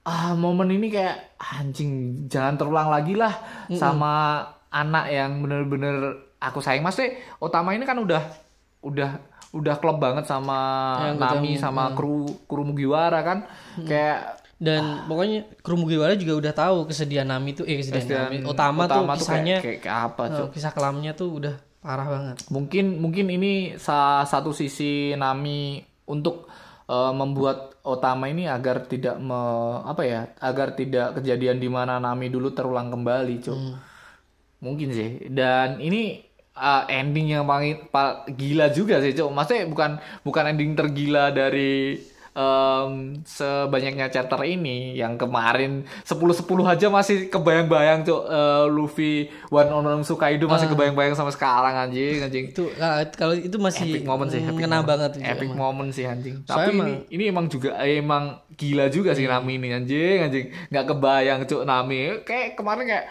ah 0.00 0.32
momen 0.32 0.72
ini 0.72 0.90
kayak 0.90 1.38
anjing 1.38 2.24
jangan 2.26 2.56
terulang 2.56 2.88
lagi 2.88 3.14
lah 3.14 3.30
sama 3.70 4.42
anak 4.68 5.06
yang 5.06 5.38
bener-bener 5.38 6.18
aku 6.40 6.58
sayang. 6.58 6.82
Mas 6.82 6.96
Otama 7.36 7.72
ini 7.72 7.84
kan 7.84 7.94
udah 7.94 8.24
udah 8.80 9.20
udah 9.50 9.74
klop 9.76 9.98
banget 9.98 10.24
sama 10.24 10.58
Yang 11.04 11.18
Nami 11.18 11.50
sama 11.54 11.92
kru 11.92 12.24
kru 12.46 12.62
Mugiwara 12.64 13.20
kan. 13.20 13.38
Kayak 13.82 14.40
dan 14.56 15.04
pokoknya 15.04 15.48
kru 15.60 15.76
Mugiwara 15.76 16.16
juga 16.16 16.36
udah 16.36 16.52
tahu 16.52 16.76
kesedihan 16.84 17.24
Nami 17.24 17.52
tuh 17.52 17.64
eh 17.64 17.76
kesedihan 17.76 18.04
kesedihan 18.04 18.24
Nami. 18.30 18.46
Utama, 18.46 18.80
tuh 18.84 19.04
kayak- 19.04 19.16
kisahnya 19.16 19.56
kayak, 19.60 19.78
kayak 19.80 19.98
apa 20.06 20.22
eh, 20.22 20.36
Cuk? 20.36 20.48
kisah 20.52 20.72
kelamnya 20.72 21.12
tuh 21.14 21.28
udah 21.36 21.54
parah 21.80 22.04
banget. 22.04 22.36
mungkin 22.52 23.00
mungkin 23.00 23.26
ini 23.28 23.52
salah 23.76 24.24
satu 24.24 24.52
sisi 24.52 25.16
Nami 25.16 25.80
untuk 26.06 26.44
eh, 26.86 27.12
membuat 27.12 27.72
Otama 27.80 28.28
ini 28.28 28.44
agar 28.44 28.84
tidak 28.84 29.16
me- 29.16 29.80
apa 29.82 30.04
ya 30.04 30.20
agar 30.36 30.76
tidak 30.76 31.16
kejadian 31.16 31.56
di 31.56 31.66
mana 31.66 31.96
Nami 31.96 32.28
dulu 32.28 32.52
terulang 32.52 32.92
kembali 32.92 33.40
cuk. 33.40 33.56
Mungkin 34.60 34.88
sih. 34.92 35.10
Dan 35.26 35.80
ini 35.80 36.20
eh, 36.52 36.82
ending 36.92 37.30
yang 37.30 37.44
paling 37.44 37.86
pa- 37.86 38.26
gila 38.26 38.68
juga 38.68 38.98
sih 38.98 39.12
cuk. 39.12 39.28
Maksudnya 39.28 39.64
bukan 39.64 39.90
bukan 40.20 40.44
ending 40.48 40.72
tergila 40.72 41.30
dari 41.30 41.96
em, 42.30 42.92
sebanyaknya 43.24 44.06
chapter 44.08 44.38
ini. 44.44 44.94
Yang 44.94 45.18
kemarin 45.20 45.72
10-10 46.00 46.46
aja 46.64 46.86
masih 46.88 47.26
kebayang-bayang 47.26 48.02
cuk. 48.02 48.22
Eh, 48.24 48.64
Luffy 48.68 49.12
One 49.48 49.66
on 49.68 49.84
One 49.84 50.02
Sukaido 50.02 50.46
masih 50.46 50.68
kebayang-bayang 50.68 51.12
sama 51.12 51.30
sekarang 51.30 51.74
anjing 51.76 52.20
anjing. 52.20 52.44
Itu 52.48 52.70
ah, 52.76 53.02
kalau 53.10 53.34
itu 53.34 53.56
masih 53.56 53.82
epic 53.90 54.02
moment 54.04 54.28
sih 54.28 54.38
epic 54.38 54.54
ngena 54.56 54.78
moment. 54.78 54.88
banget 54.88 55.10
epic 55.18 55.48
emang. 55.48 55.58
moment 55.58 55.90
sih 55.90 56.04
anjing. 56.04 56.42
Soalnya 56.44 56.54
tapi 56.60 56.70
emang- 56.72 56.86
ini 56.86 56.94
ini 57.10 57.24
emang 57.26 57.46
juga 57.46 57.74
eh, 57.78 57.98
emang 57.98 58.24
gila 58.52 58.86
juga 58.88 59.10
sih 59.12 59.26
Nami 59.26 59.56
ini 59.56 59.68
anjing. 59.72 60.18
Anjing 60.22 60.44
nggak 60.68 60.84
kebayang 60.86 61.40
cuk 61.44 61.62
Nami. 61.64 62.22
Kayak 62.22 62.54
kemarin 62.54 62.84
kayak 62.86 63.06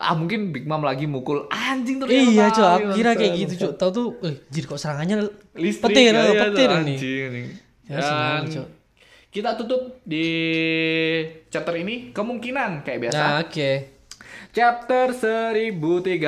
ah 0.00 0.16
mungkin 0.16 0.48
Big 0.48 0.64
Mom 0.64 0.80
lagi 0.80 1.04
mukul 1.04 1.44
anjing 1.46 2.00
terus 2.00 2.08
Iya 2.08 2.48
cok, 2.48 2.68
aku 2.72 2.88
kira 2.96 3.12
kayak 3.12 3.32
gitu 3.38 3.54
cok. 3.60 3.72
Tahu 3.76 3.90
tuh, 3.92 4.06
eh 4.24 4.34
jadi 4.48 4.64
kok 4.64 4.80
serangannya 4.80 5.16
listrik 5.54 5.92
petir, 5.92 6.12
ya, 6.12 6.32
petir 6.32 6.68
nih. 6.68 6.76
anjing. 6.96 7.46
Ya, 7.84 7.98
Dan 8.00 8.64
kita 9.30 9.54
tutup 9.54 10.00
di 10.02 10.26
chapter 11.46 11.76
ini 11.76 12.10
kemungkinan 12.10 12.82
kayak 12.82 12.98
biasa 13.06 13.20
Nah 13.20 13.34
oke. 13.44 13.70
chapter 14.50 15.14
1013 15.14 16.18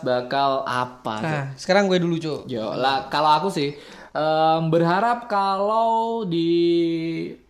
bakal 0.00 0.62
apa? 0.62 1.14
Nah 1.18 1.44
sekarang 1.56 1.88
gue 1.88 1.98
dulu 1.98 2.14
cok. 2.14 2.40
Yo, 2.46 2.76
lah 2.76 3.08
kalau 3.08 3.30
aku 3.32 3.48
sih 3.50 3.74
em, 4.10 4.62
berharap 4.68 5.26
kalau 5.26 6.22
di 6.22 6.50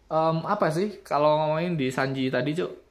em, 0.08 0.36
apa 0.44 0.70
sih 0.70 1.02
kalau 1.02 1.36
ngomongin 1.42 1.76
di 1.76 1.90
Sanji 1.90 2.30
tadi 2.30 2.54
cuk 2.54 2.83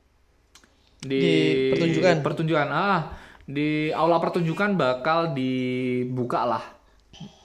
di, 1.04 1.20
Di 1.20 1.32
pertunjukan. 1.70 2.16
pertunjukan 2.24 2.68
ah 2.72 3.00
di 3.44 3.92
aula 3.92 4.18
pertunjukan 4.18 4.74
bakal 4.74 5.36
dibuka 5.36 6.48
lah 6.48 6.66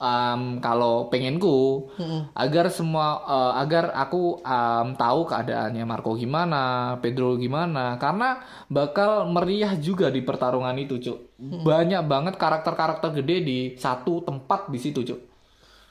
Em, 0.01 0.57
kalau 0.59 1.13
pengenku 1.13 1.87
agar 2.33 2.73
semua 2.73 3.21
eh, 3.21 3.53
agar 3.61 3.93
aku 3.93 4.41
em, 4.41 4.97
tahu 4.97 5.29
keadaannya 5.29 5.85
Marco 5.85 6.17
gimana 6.17 6.61
Pedro 6.97 7.37
gimana 7.37 7.93
karena 7.95 8.41
bakal 8.65 9.29
meriah 9.29 9.77
juga 9.77 10.09
di 10.09 10.25
pertarungan 10.25 10.73
itu 10.73 10.97
cuk 10.97 11.17
banyak 11.61 12.01
banget 12.01 12.33
karakter-karakter 12.35 13.21
gede 13.21 13.37
di 13.39 13.57
satu 13.77 14.25
tempat 14.25 14.67
di 14.67 14.79
situ 14.81 15.05
cuk 15.05 15.19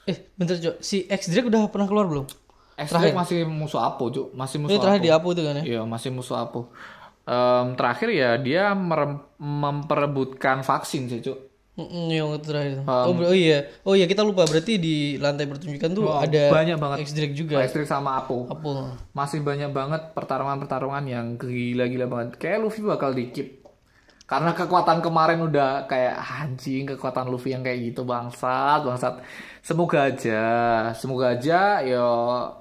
Eh, 0.03 0.17
bentar, 0.35 0.57
Cok. 0.57 0.81
Si 0.81 1.05
X 1.05 1.29
Drake 1.29 1.47
udah 1.47 1.69
pernah 1.69 1.85
keluar 1.85 2.09
belum? 2.09 2.25
X-Drake 2.79 3.13
masih 3.13 3.43
musuh 3.45 3.79
Apo 3.79 4.09
cuk 4.09 4.33
masih 4.33 4.59
musuh 4.59 4.75
Ini 4.75 4.79
terakhir 4.79 4.99
Apo. 4.99 5.05
di 5.05 5.11
Apo 5.11 5.27
itu 5.31 5.41
kan 5.41 5.55
ya? 5.55 5.63
Iya 5.63 5.81
masih 5.83 6.09
musuh 6.11 6.35
Apo. 6.35 6.67
Em, 7.29 7.77
terakhir 7.77 8.09
ya 8.09 8.41
dia 8.41 8.73
memperebutkan 9.37 10.65
vaksin 10.65 11.05
sih 11.05 11.21
cuk. 11.21 11.37
Yang 12.09 12.43
terakhir. 12.43 12.83
oh, 12.83 13.13
ber- 13.15 13.31
oh 13.31 13.35
iya. 13.37 13.69
Oh 13.87 13.93
iya, 13.95 14.03
kita 14.09 14.25
lupa 14.25 14.43
berarti 14.43 14.75
di 14.75 15.15
lantai 15.15 15.47
pertunjukan 15.47 15.89
tuh 15.95 16.03
Wah, 16.09 16.25
ada 16.25 16.51
banyak 16.51 16.75
banget. 16.75 16.97
X 17.05 17.15
Drake 17.15 17.35
juga. 17.37 17.61
X-Drake 17.63 17.87
sama 17.87 18.19
Apo. 18.19 18.49
Apo. 18.51 18.97
Masih 19.15 19.39
banyak 19.39 19.71
banget 19.71 20.11
pertarungan-pertarungan 20.11 21.03
yang 21.07 21.25
gila-gila 21.39 22.09
banget. 22.09 22.35
Kayak 22.35 22.67
Luffy 22.67 22.81
bakal 22.83 23.15
dikip. 23.15 23.61
Karena 24.27 24.53
kekuatan 24.53 25.01
kemarin 25.01 25.41
udah 25.41 25.89
kayak 25.89 26.13
anjing 26.19 26.85
kekuatan 26.85 27.33
Luffy 27.33 27.49
yang 27.49 27.65
kayak 27.65 27.93
gitu 27.93 28.05
bangsat 28.05 28.85
bangsat. 28.85 29.23
Semoga 29.63 30.05
aja, 30.05 30.43
semoga 30.93 31.33
aja 31.33 31.81
yo 31.81 32.05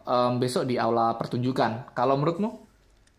em, 0.07 0.41
besok 0.41 0.65
di 0.65 0.81
aula 0.81 1.13
pertunjukan. 1.19 1.93
Kalau 1.93 2.17
menurutmu? 2.17 2.65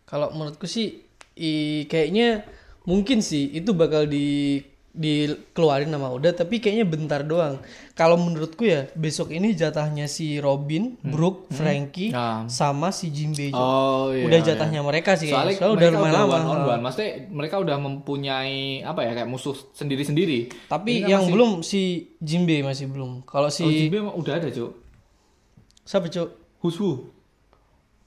Kalau 0.02 0.34
menurutku 0.34 0.66
sih 0.66 1.09
i, 1.40 1.52
kayaknya 1.86 2.44
mungkin 2.84 3.18
sih 3.20 3.48
itu 3.50 3.72
bakal 3.72 4.04
di 4.04 4.60
dikeluarin 4.90 5.86
nama 5.86 6.10
Oda 6.10 6.34
tapi 6.34 6.58
kayaknya 6.58 6.82
bentar 6.82 7.22
doang. 7.22 7.62
Kalau 7.94 8.18
menurutku 8.18 8.66
ya 8.66 8.90
besok 8.92 9.30
ini 9.30 9.54
jatahnya 9.54 10.10
si 10.10 10.42
Robin, 10.42 10.98
Brook, 10.98 11.46
Frankie 11.48 12.10
Ah. 12.10 12.42
sama 12.50 12.90
si 12.90 13.14
Jinbe. 13.14 13.54
Cok. 13.54 13.54
Oh 13.54 14.10
iya. 14.10 14.26
udah 14.26 14.40
jatahnya 14.42 14.82
mereka 14.82 15.14
sih 15.14 15.30
Soalnya. 15.30 15.54
Soalnya 15.54 15.78
udah 15.78 15.88
lumayan 15.94 16.14
lama. 16.18 16.34
one 16.34 16.44
on 16.44 16.60
one. 16.66 16.82
Maksudnya 16.82 17.10
mereka 17.30 17.62
udah 17.62 17.76
mempunyai 17.78 18.82
apa 18.82 19.06
ya 19.06 19.14
kayak 19.14 19.30
musuh 19.30 19.54
sendiri-sendiri. 19.70 20.50
Tapi 20.66 21.06
yang 21.06 21.30
belum 21.30 21.62
si 21.62 22.10
Jinbe 22.18 22.58
masih 22.60 22.90
belum. 22.90 23.22
Kalau 23.22 23.46
si 23.46 23.62
Oh, 23.62 23.70
emang 23.70 24.18
udah 24.18 24.42
ada, 24.42 24.50
Cuk. 24.50 24.74
siapa 25.86 26.10
cok? 26.10 26.28
Huswu. 26.60 27.08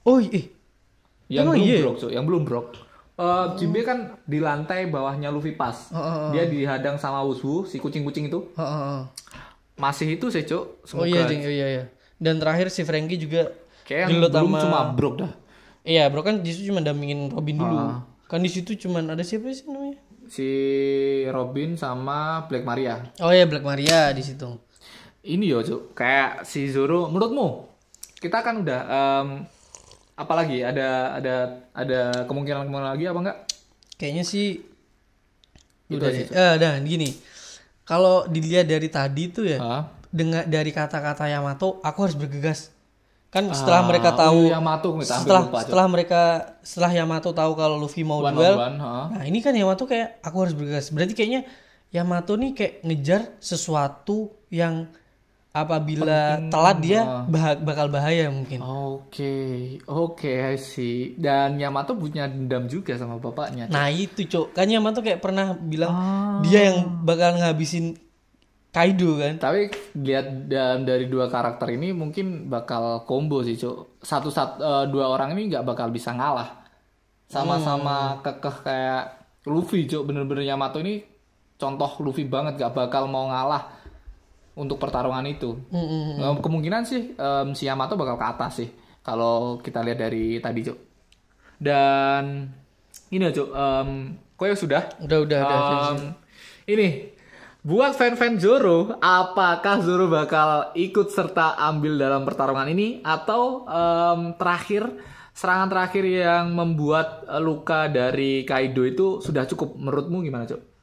Oh 0.04 0.20
eh 0.20 0.52
Yang 1.26 1.44
Emang 1.48 1.56
belum 1.56 1.64
iya? 1.66 1.78
brok, 1.80 1.96
Cuk. 1.96 2.10
Yang 2.12 2.24
belum 2.28 2.42
brok. 2.44 2.66
Eh, 3.14 3.46
Jinbe 3.54 3.80
kan 3.80 4.18
di 4.22 4.38
lantai 4.38 4.90
bawahnya 4.90 5.30
Luffy 5.30 5.54
pas. 5.54 5.90
Dia 6.30 6.44
dihadang 6.44 6.98
sama 6.98 7.22
Huswu, 7.22 7.62
si 7.62 7.78
kucing-kucing 7.78 8.26
itu. 8.26 8.50
Heeh, 8.52 8.66
heeh. 8.80 9.02
Masih 9.74 10.18
itu 10.18 10.26
sih, 10.28 10.42
Cuk. 10.42 10.82
Oh 10.82 11.02
Semoga 11.02 11.06
iya, 11.08 11.22
Jeng. 11.24 11.40
Oh 11.40 11.52
iya 11.52 11.66
iya. 11.68 11.84
Dan 12.14 12.38
terakhir 12.38 12.70
si 12.70 12.82
Frankie 12.82 13.14
juga 13.16 13.54
kayak 13.84 14.06
gelut 14.08 14.30
belum 14.30 14.50
sama- 14.50 14.62
cuma 14.62 14.80
brok 14.90 15.14
dah. 15.20 15.32
Iya, 15.84 16.08
bro 16.08 16.22
kan 16.22 16.40
di 16.40 16.50
situ 16.50 16.72
cuma 16.72 16.80
dampingin 16.80 17.28
Robin 17.28 17.54
dulu. 17.54 17.76
Ah. 17.76 18.02
Kan 18.26 18.40
di 18.40 18.48
situ 18.48 18.74
cuma 18.76 18.98
ada 18.98 19.20
siapa 19.20 19.46
sih 19.48 19.62
namanya? 19.64 20.00
Si 20.24 20.48
Robin 21.28 21.76
sama 21.76 22.48
Black 22.48 22.64
Maria. 22.64 22.98
Oh 23.20 23.30
iya, 23.30 23.44
Black 23.44 23.62
Maria 23.62 24.10
di 24.10 24.24
situ. 24.24 24.58
Ini 25.22 25.44
yo, 25.44 25.60
Cuk. 25.60 25.92
Kayak 25.92 26.42
si 26.42 26.66
Zoro 26.66 27.06
menurutmu 27.06 27.70
kita 28.16 28.40
kan 28.40 28.58
udah 28.58 28.80
em, 28.88 29.28
apalagi 30.14 30.62
ada 30.62 31.18
ada 31.18 31.34
ada 31.74 32.00
kemungkinan 32.26 32.66
kemungkinan 32.66 32.90
lagi 32.94 33.04
apa 33.06 33.18
enggak? 33.20 33.38
Kayaknya 33.94 34.24
sih 34.26 34.62
Itu 35.86 36.00
udah 36.00 36.10
deh. 36.10 36.26
Eh, 36.30 36.54
dah 36.58 36.72
gini. 36.80 37.10
Kalau 37.84 38.24
dilihat 38.24 38.64
dari 38.64 38.88
tadi 38.88 39.28
tuh 39.28 39.44
ya, 39.44 39.58
Hah? 39.60 39.82
dengan 40.08 40.48
dari 40.48 40.72
kata-kata 40.72 41.28
Yamato, 41.28 41.82
aku 41.84 41.98
harus 42.08 42.16
bergegas. 42.16 42.72
Kan 43.28 43.50
setelah 43.50 43.82
Ah, 43.82 43.88
mereka 43.90 44.14
oh 44.14 44.16
tahu 44.16 44.40
iya, 44.46 44.56
Yamato, 44.56 44.88
setelah 45.02 45.42
lupa, 45.44 45.58
setelah 45.66 45.86
mereka 45.90 46.20
setelah 46.62 46.92
Yamato 46.94 47.34
tahu 47.34 47.52
kalau 47.58 47.76
Luffy 47.76 48.06
mau 48.06 48.22
One 48.22 48.30
on 48.30 48.34
duel, 48.38 48.54
one, 48.56 48.78
ha? 48.78 49.10
Nah 49.10 49.22
ini 49.26 49.42
kan 49.42 49.50
Yamato 49.52 49.84
kayak 49.90 50.22
aku 50.22 50.36
harus 50.46 50.54
bergegas. 50.54 50.94
Berarti 50.94 51.18
kayaknya 51.18 51.42
Yamato 51.90 52.38
nih 52.38 52.54
kayak 52.54 52.74
ngejar 52.86 53.22
sesuatu 53.42 54.30
yang 54.54 54.86
apabila 55.54 56.50
telat 56.50 56.82
dia 56.82 57.00
bah- 57.30 57.54
bakal 57.62 57.86
bahaya 57.86 58.26
mungkin. 58.26 58.58
Oke, 58.58 59.78
oke, 59.86 60.26
I 60.26 60.58
see. 60.58 61.14
Dan 61.14 61.62
Yamato 61.62 61.94
punya 61.94 62.26
dendam 62.26 62.66
juga 62.66 62.98
sama 62.98 63.22
bapaknya. 63.22 63.70
Nah 63.70 63.86
itu 63.86 64.26
cok, 64.26 64.50
kan 64.50 64.66
Yamato 64.66 64.98
kayak 64.98 65.22
pernah 65.22 65.54
bilang 65.54 65.94
Ah. 65.94 66.42
dia 66.42 66.74
yang 66.74 67.06
bakal 67.06 67.38
ngabisin 67.38 67.94
Kaido 68.74 69.14
kan. 69.22 69.38
Tapi 69.38 69.70
lihat 69.94 70.50
dan 70.50 70.82
dari 70.82 71.06
dua 71.06 71.30
karakter 71.30 71.70
ini 71.70 71.94
mungkin 71.94 72.50
bakal 72.50 73.06
combo 73.06 73.38
sih, 73.46 73.54
Cuk. 73.54 74.02
Satu 74.02 74.34
sat 74.34 74.58
eh, 74.58 74.90
dua 74.90 75.14
orang 75.14 75.38
ini 75.38 75.46
nggak 75.46 75.62
bakal 75.62 75.94
bisa 75.94 76.10
ngalah. 76.10 76.66
Sama-sama 77.30 78.18
kekeh 78.18 78.56
kayak 78.66 79.04
Luffy, 79.46 79.86
Cuk. 79.86 80.10
Bener-bener 80.10 80.42
Yamato 80.42 80.82
ini 80.82 81.06
contoh 81.54 82.02
Luffy 82.02 82.26
banget 82.26 82.58
gak 82.58 82.74
bakal 82.74 83.06
mau 83.06 83.30
ngalah 83.30 83.83
untuk 84.54 84.78
pertarungan 84.78 85.26
itu. 85.26 85.58
Mm-mm. 85.70 86.18
Eh, 86.22 86.34
Kemungkinan 86.38 86.82
sih 86.86 87.14
em, 87.14 87.48
si 87.54 87.66
Yamato 87.66 87.98
bakal 87.98 88.14
ke 88.14 88.26
atas 88.26 88.52
sih 88.62 88.68
kalau 89.04 89.60
kita 89.60 89.84
lihat 89.84 89.98
dari 90.00 90.38
tadi, 90.40 90.60
Cuk. 90.64 90.78
Dan 91.58 92.48
ini 93.10 93.22
Cuk, 93.30 93.50
em 93.52 93.88
kowe 94.34 94.50
sudah 94.54 94.90
Udah 95.02 95.18
udah 95.22 95.38
udah. 95.44 95.58
Um, 95.94 95.98
ini 96.66 97.12
buat 97.64 97.96
fan-fan 97.96 98.36
Zoro, 98.36 99.00
apakah 99.00 99.80
Zoro 99.80 100.04
bakal 100.12 100.76
ikut 100.76 101.08
serta 101.08 101.56
ambil 101.56 101.96
dalam 101.96 102.22
pertarungan 102.28 102.68
ini 102.68 103.00
atau 103.00 103.64
em, 103.64 104.36
terakhir 104.36 104.84
serangan 105.34 105.66
terakhir 105.66 106.04
yang 106.06 106.54
membuat 106.54 107.26
eh, 107.26 107.40
luka 107.42 107.90
dari 107.90 108.46
Kaido 108.46 108.86
itu 108.86 109.06
sudah 109.18 109.48
cukup 109.48 109.74
menurutmu 109.80 110.22
gimana 110.22 110.46
cok? 110.46 110.73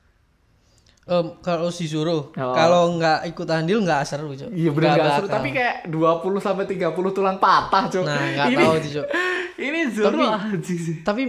Em, 1.12 1.28
kalau 1.40 1.68
si 1.68 1.86
Zoro, 1.86 2.32
Oh. 2.32 2.56
kalau 2.56 2.96
nggak 2.96 3.28
ikut 3.28 3.44
andil 3.46 3.84
nggak 3.84 4.02
seru 4.02 4.32
cok. 4.32 4.48
Iya 4.50 4.70
benar 4.72 4.88
Nggak 4.90 5.04
gak 5.04 5.14
seru 5.14 5.28
tapi 5.28 5.50
kayak 5.52 5.76
20 5.86 6.40
sampai 6.40 6.66
30 6.66 6.88
tulang 7.12 7.36
patah 7.36 7.84
cok. 7.86 8.06
Nah 8.06 8.16
nggak 8.32 8.48
tahu 8.54 8.74
tuh 8.80 8.92
cok. 8.94 9.08
Ini 9.68 9.80
Zoro 9.92 10.16
Tapi- 10.32 10.64
sih. 10.64 10.96
Tapi 11.02 11.22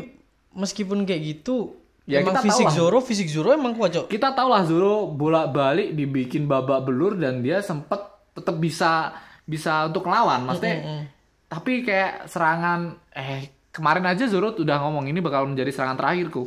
meskipun 0.53 1.03
kayak 1.03 1.23
gitu, 1.25 1.75
Ya, 2.03 2.19
emang 2.19 2.35
kita 2.35 2.43
fisik. 2.45 2.67
Zoro, 2.69 2.99
fisik 2.99 3.27
Zoro 3.27 3.51
emang 3.51 3.75
kuat 3.75 3.91
cok. 3.93 4.07
kita 4.07 4.31
tahu 4.33 4.49
lah 4.49 4.63
Zoro 4.63 5.07
bolak-balik 5.09 5.93
dibikin 5.93 6.47
babak 6.47 6.83
belur 6.83 7.15
dan 7.15 7.39
dia 7.39 7.59
sempet 7.59 7.99
tetap 8.33 8.57
bisa 8.57 9.15
bisa 9.43 9.87
untuk 9.87 10.03
ngelawan 10.05 10.43
maksudnya 10.43 11.07
tapi 11.45 11.83
kayak 11.83 12.27
serangan 12.27 12.95
eh 13.09 13.45
kemarin 13.69 14.03
aja 14.05 14.25
Zoro 14.25 14.51
udah 14.53 14.79
ngomong 14.81 15.05
ini 15.05 15.19
bakal 15.19 15.45
menjadi 15.45 15.71
serangan 15.71 15.95
terakhirku 15.97 16.43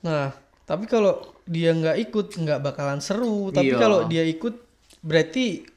Nah, 0.00 0.30
tapi 0.62 0.84
kalau 0.84 1.33
dia 1.44 1.70
nggak 1.72 1.96
ikut 2.08 2.26
nggak 2.34 2.60
bakalan 2.60 3.00
seru. 3.00 3.52
Tapi 3.52 3.72
Iya. 3.72 3.78
kalau 3.78 4.08
dia 4.08 4.24
ikut 4.24 4.54
berarti 5.04 5.73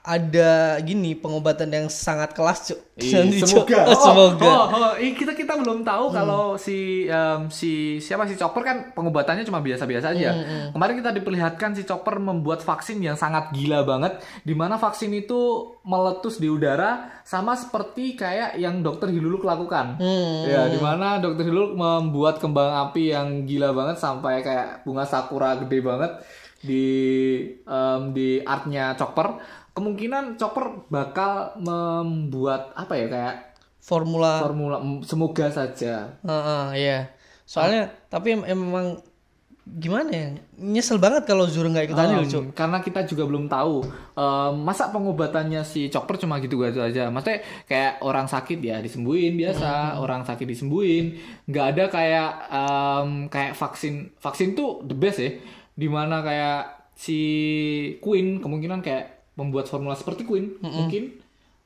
ada 0.00 0.52
gini 0.78 1.12
pengobatan 1.12 1.66
yang 1.68 1.86
sangat 1.86 2.32
kelas 2.32 2.58
cuk. 2.66 2.80
Nanti, 2.92 3.40
Cuk. 3.40 3.64
semoga 3.66 3.80
Oh, 3.82 3.88
oh, 3.88 3.98
semoga. 3.98 4.44
oh, 4.44 4.64
oh, 4.70 4.94
ih, 4.96 5.12
kita 5.12 5.32
kita 5.32 5.56
belum 5.56 5.80
tahu 5.80 6.12
kalau 6.12 6.54
si 6.54 7.04
em, 7.04 7.48
si 7.48 7.72
siapa 7.96 8.24
si 8.24 8.36
Chopper 8.36 8.60
kan 8.60 8.76
pengobatannya 8.92 9.42
cuma 9.42 9.58
biasa-biasa 9.58 10.12
aja 10.12 10.30
kemarin 10.70 11.00
kita 11.00 11.10
diperlihatkan 11.12 11.72
si 11.72 11.82
Chopper 11.82 12.16
membuat 12.16 12.60
vaksin 12.60 13.00
yang 13.00 13.16
sangat 13.16 13.48
gila 13.50 13.82
banget 13.82 14.16
di 14.40 14.52
mana 14.52 14.76
vaksin 14.76 15.08
itu 15.10 15.40
meletus 15.82 16.36
di 16.36 16.46
udara 16.46 17.22
sama 17.22 17.54
seperti 17.54 18.12
kayak 18.12 18.54
yang 18.56 18.80
dokter 18.80 19.08
Hiluluk 19.08 19.42
lakukan 19.42 19.96
Hmm. 19.96 20.44
Ya, 20.44 20.66
di 20.66 20.76
mana 20.76 21.16
Dokter 21.16 21.42
Hilul 21.42 21.72
membuat 21.72 22.36
kembang 22.36 22.70
api 22.86 23.10
yang 23.10 23.44
gila 23.44 23.72
banget 23.72 23.96
sampai 23.96 24.40
kayak 24.40 24.82
bunga 24.82 25.02
sakura 25.02 25.56
gede 25.56 25.80
banget 25.80 26.12
di 26.60 26.86
em, 27.64 28.02
di 28.12 28.38
artnya 28.38 28.94
Chopper. 28.94 29.60
Kemungkinan 29.72 30.36
Chopper 30.36 30.84
bakal 30.86 31.56
membuat 31.56 32.72
apa 32.72 32.92
ya 32.92 33.06
kayak 33.08 33.36
Formula. 33.78 34.38
formula 34.38 34.76
em, 34.78 35.02
semoga 35.02 35.50
saja. 35.50 36.14
Heeh, 36.22 36.64
iya. 36.76 37.10
Soalnya 37.42 37.90
tapi 38.06 38.30
em- 38.32 38.46
emang 38.46 39.02
gimana 39.64 40.06
ya? 40.06 40.26
Nyesel 40.56 40.98
banget 40.98 41.22
kalau 41.24 41.46
Zoro 41.46 41.66
nggak 41.66 41.86
ikut 41.86 41.94
andil 41.96 42.22
cuk. 42.24 42.44
karena 42.52 42.78
kita 42.78 43.02
juga 43.04 43.26
belum 43.26 43.46
tahu 43.46 43.82
em, 44.12 44.54
masa 44.58 44.90
pengobatannya 44.90 45.62
si 45.62 45.86
Chopper 45.86 46.14
cuma 46.16 46.38
gitu 46.38 46.58
gitu 46.58 46.78
aja 46.78 47.06
maksudnya 47.08 47.42
kayak 47.64 47.98
orang 48.00 48.26
sakit 48.26 48.58
ya 48.58 48.78
disembuhin 48.78 49.34
biasa 49.34 49.98
orang 49.98 50.22
sakit 50.22 50.46
disembuhin 50.46 51.14
nggak 51.46 51.66
ada 51.74 51.84
kayak 51.88 52.30
em, 52.50 53.08
kayak 53.28 53.54
vaksin 53.54 54.14
vaksin 54.16 54.54
tuh 54.54 54.82
the 54.82 54.94
best 54.94 55.18
ya 55.18 55.30
di 55.72 55.86
mana 55.86 56.20
kayak 56.20 56.62
si 56.92 57.18
Queen 57.98 58.38
kemungkinan 58.38 58.78
kayak 58.78 59.11
membuat 59.38 59.68
formula 59.68 59.96
seperti 59.96 60.24
Queen. 60.24 60.56
Mungkin 60.60 61.02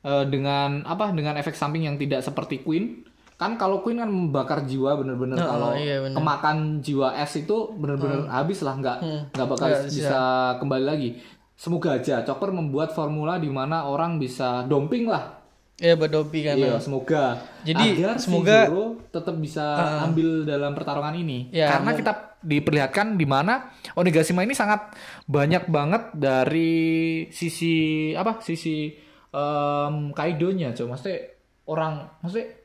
eh, 0.05 0.25
dengan 0.29 0.83
apa 0.87 1.11
dengan 1.13 1.39
efek 1.39 1.55
samping 1.55 1.87
yang 1.87 1.97
tidak 1.97 2.23
seperti 2.23 2.63
Queen. 2.63 3.07
Kan 3.37 3.61
kalau 3.61 3.85
Queen 3.85 4.01
kan 4.01 4.09
membakar 4.09 4.65
jiwa 4.65 4.97
bener-bener. 4.97 5.37
Kalau 5.37 5.77
iya, 5.77 6.01
bener. 6.01 6.17
kemakan 6.17 6.81
jiwa 6.81 7.13
es 7.21 7.37
itu 7.37 7.77
bener-bener 7.77 8.25
habis 8.33 8.65
lah 8.65 8.75
nggak 8.81 8.99
nggak 9.37 9.49
bakal 9.49 9.69
bisa 9.87 10.21
kembali 10.59 10.85
lagi. 10.85 11.11
Semoga 11.57 11.97
aja 11.97 12.21
Chopper 12.21 12.53
membuat 12.53 12.93
formula 12.93 13.41
di 13.41 13.49
mana 13.49 13.89
orang 13.89 14.21
bisa 14.21 14.69
dumping 14.69 15.09
lah 15.09 15.46
Ya 15.77 15.93
buat 15.93 16.09
Dopi 16.09 16.41
kan. 16.41 16.57
iya 16.57 16.81
semoga. 16.81 17.37
Jadi, 17.61 18.01
agar 18.01 18.17
semoga- 18.17 18.65
si 18.65 18.73
Zoro 18.73 18.87
tetap 19.13 19.37
bisa 19.37 19.65
ambil 20.03 20.49
dalam 20.49 20.73
pertarungan 20.73 21.13
ini. 21.13 21.53
Ya, 21.53 21.69
karena 21.69 21.93
kita 21.93 22.13
diperlihatkan 22.41 23.07
di 23.15 23.27
mana 23.29 23.69
Onigashima 23.93 24.41
ini 24.41 24.57
sangat 24.57 24.97
banyak 25.27 25.69
banget 25.69 26.17
dari 26.17 26.81
sisi 27.29 27.77
apa 28.13 28.41
sisi 28.41 28.89
em, 29.29 29.95
Kaido-nya 30.13 30.73
cuy 30.73 30.87
maksudnya 30.87 31.19
orang 31.67 32.09
maksudnya 32.23 32.57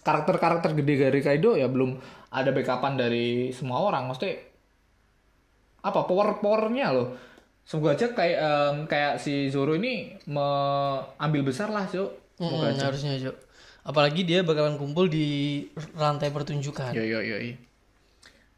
karakter-karakter 0.00 0.72
gede 0.74 0.94
dari 1.04 1.20
Kaido 1.20 1.56
ya 1.56 1.68
belum 1.68 2.00
ada 2.30 2.48
backupan 2.48 2.96
dari 2.96 3.52
semua 3.52 3.84
orang. 3.84 4.08
Maksudnya 4.08 4.40
apa 5.84 6.00
power 6.08 6.40
powernya 6.40 6.86
loh. 6.96 7.08
Semoga 7.60 7.92
aja 7.92 8.08
kayak 8.08 8.38
em, 8.40 8.76
kayak 8.88 9.20
si 9.20 9.52
Zoro 9.52 9.76
ini 9.76 10.16
mengambil 10.24 11.44
besar 11.44 11.68
lah 11.68 11.84
cuy 11.84 12.08
semoga 12.08 12.23
Mm, 12.36 12.74
harusnya 12.76 13.12
Cuk. 13.20 13.36
Apalagi 13.82 14.22
dia 14.22 14.40
bakalan 14.40 14.74
kumpul 14.74 15.06
di 15.06 15.60
rantai 15.92 16.28
pertunjukan. 16.28 16.90
Yo 16.90 17.04
yo 17.04 17.20
yo. 17.20 17.36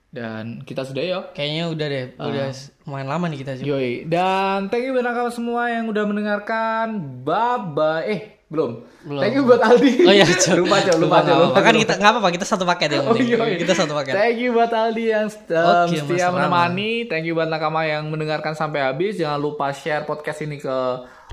Dan 0.09 0.63
kita 0.63 0.81
sudah 0.81 1.03
yo. 1.03 1.21
Kayaknya 1.31 1.65
udah 1.69 1.87
deh, 1.87 2.05
Ah. 2.17 2.25
udah 2.25 2.47
lumayan 2.83 3.09
lama 3.11 3.25
nih 3.29 3.39
kita 3.43 3.53
Cuk. 3.59 3.67
Yoi. 3.67 3.93
Dan 4.07 4.71
thank 4.71 4.87
you 4.87 4.93
buat 4.93 5.05
kalian 5.05 5.29
semua 5.29 5.69
yang 5.69 5.85
udah 5.87 6.05
mendengarkan. 6.05 6.87
Bye 7.21 7.61
bye. 7.75 8.03
Eh, 8.07 8.21
belum. 8.47 8.81
Belum. 9.05 9.21
Thank 9.21 9.35
you 9.35 9.45
buat 9.45 9.61
Aldi. 9.61 9.93
Oh 10.03 10.15
iya, 10.15 10.25
Cuk. 10.33 10.57
lupa, 10.57 10.79
Cuk. 10.81 10.97
Lupa, 10.97 11.17
nggak 11.21 11.37
Lupa. 11.43 11.59
Kan 11.61 11.75
kita 11.77 11.95
nggak 11.99 12.13
apa-apa, 12.17 12.29
kita 12.33 12.47
satu 12.47 12.65
paket 12.65 12.89
yang 12.93 13.05
Oh 13.05 13.13
penting. 13.13 13.29
iya, 13.29 13.45
iya. 13.45 13.59
Kita 13.61 13.73
satu 13.77 13.93
paket. 13.93 14.15
Thank 14.15 14.37
you 14.41 14.51
buat 14.51 14.73
Aldi 14.73 15.05
yang 15.05 15.27
um, 15.29 15.85
Oke, 15.85 15.97
setia 16.01 16.27
menemani. 16.31 16.93
Thank 17.05 17.25
you 17.27 17.35
buat 17.35 17.51
nakama 17.51 17.85
yang 17.85 18.09
mendengarkan 18.09 18.55
sampai 18.55 18.87
habis. 18.87 19.21
Jangan 19.21 19.37
lupa 19.37 19.69
share 19.71 20.07
podcast 20.07 20.41
ini 20.41 20.57
ke 20.57 20.77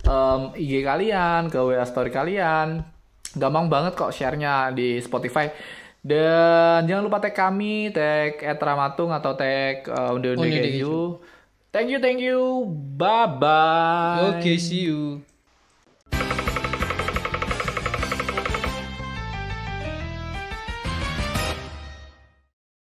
um, 0.08 0.52
IG 0.56 0.84
kalian, 0.84 1.52
ke 1.52 1.60
WA 1.60 1.84
story 1.88 2.12
kalian. 2.12 2.84
Gampang 3.34 3.68
banget 3.68 3.98
kok 3.98 4.14
share-nya 4.14 4.70
di 4.72 5.02
Spotify. 5.02 5.50
Dan 6.04 6.84
jangan 6.84 7.04
lupa 7.08 7.24
tag 7.24 7.32
kami, 7.32 7.90
tag 7.96 8.36
@ramatung 8.60 9.16
atau 9.16 9.34
tag 9.40 9.88
uh, 9.88 10.12
Unde 10.12 10.36
Unde 10.36 10.44
Unde 10.44 10.60
Unde 10.60 10.70
Keju. 10.70 10.98
Thank 11.74 11.90
you, 11.90 12.00
thank 12.04 12.20
you. 12.22 12.70
Bye 13.00 13.28
bye. 13.40 14.38
Oke, 14.38 14.60
see 14.62 14.86
you. 14.92 15.33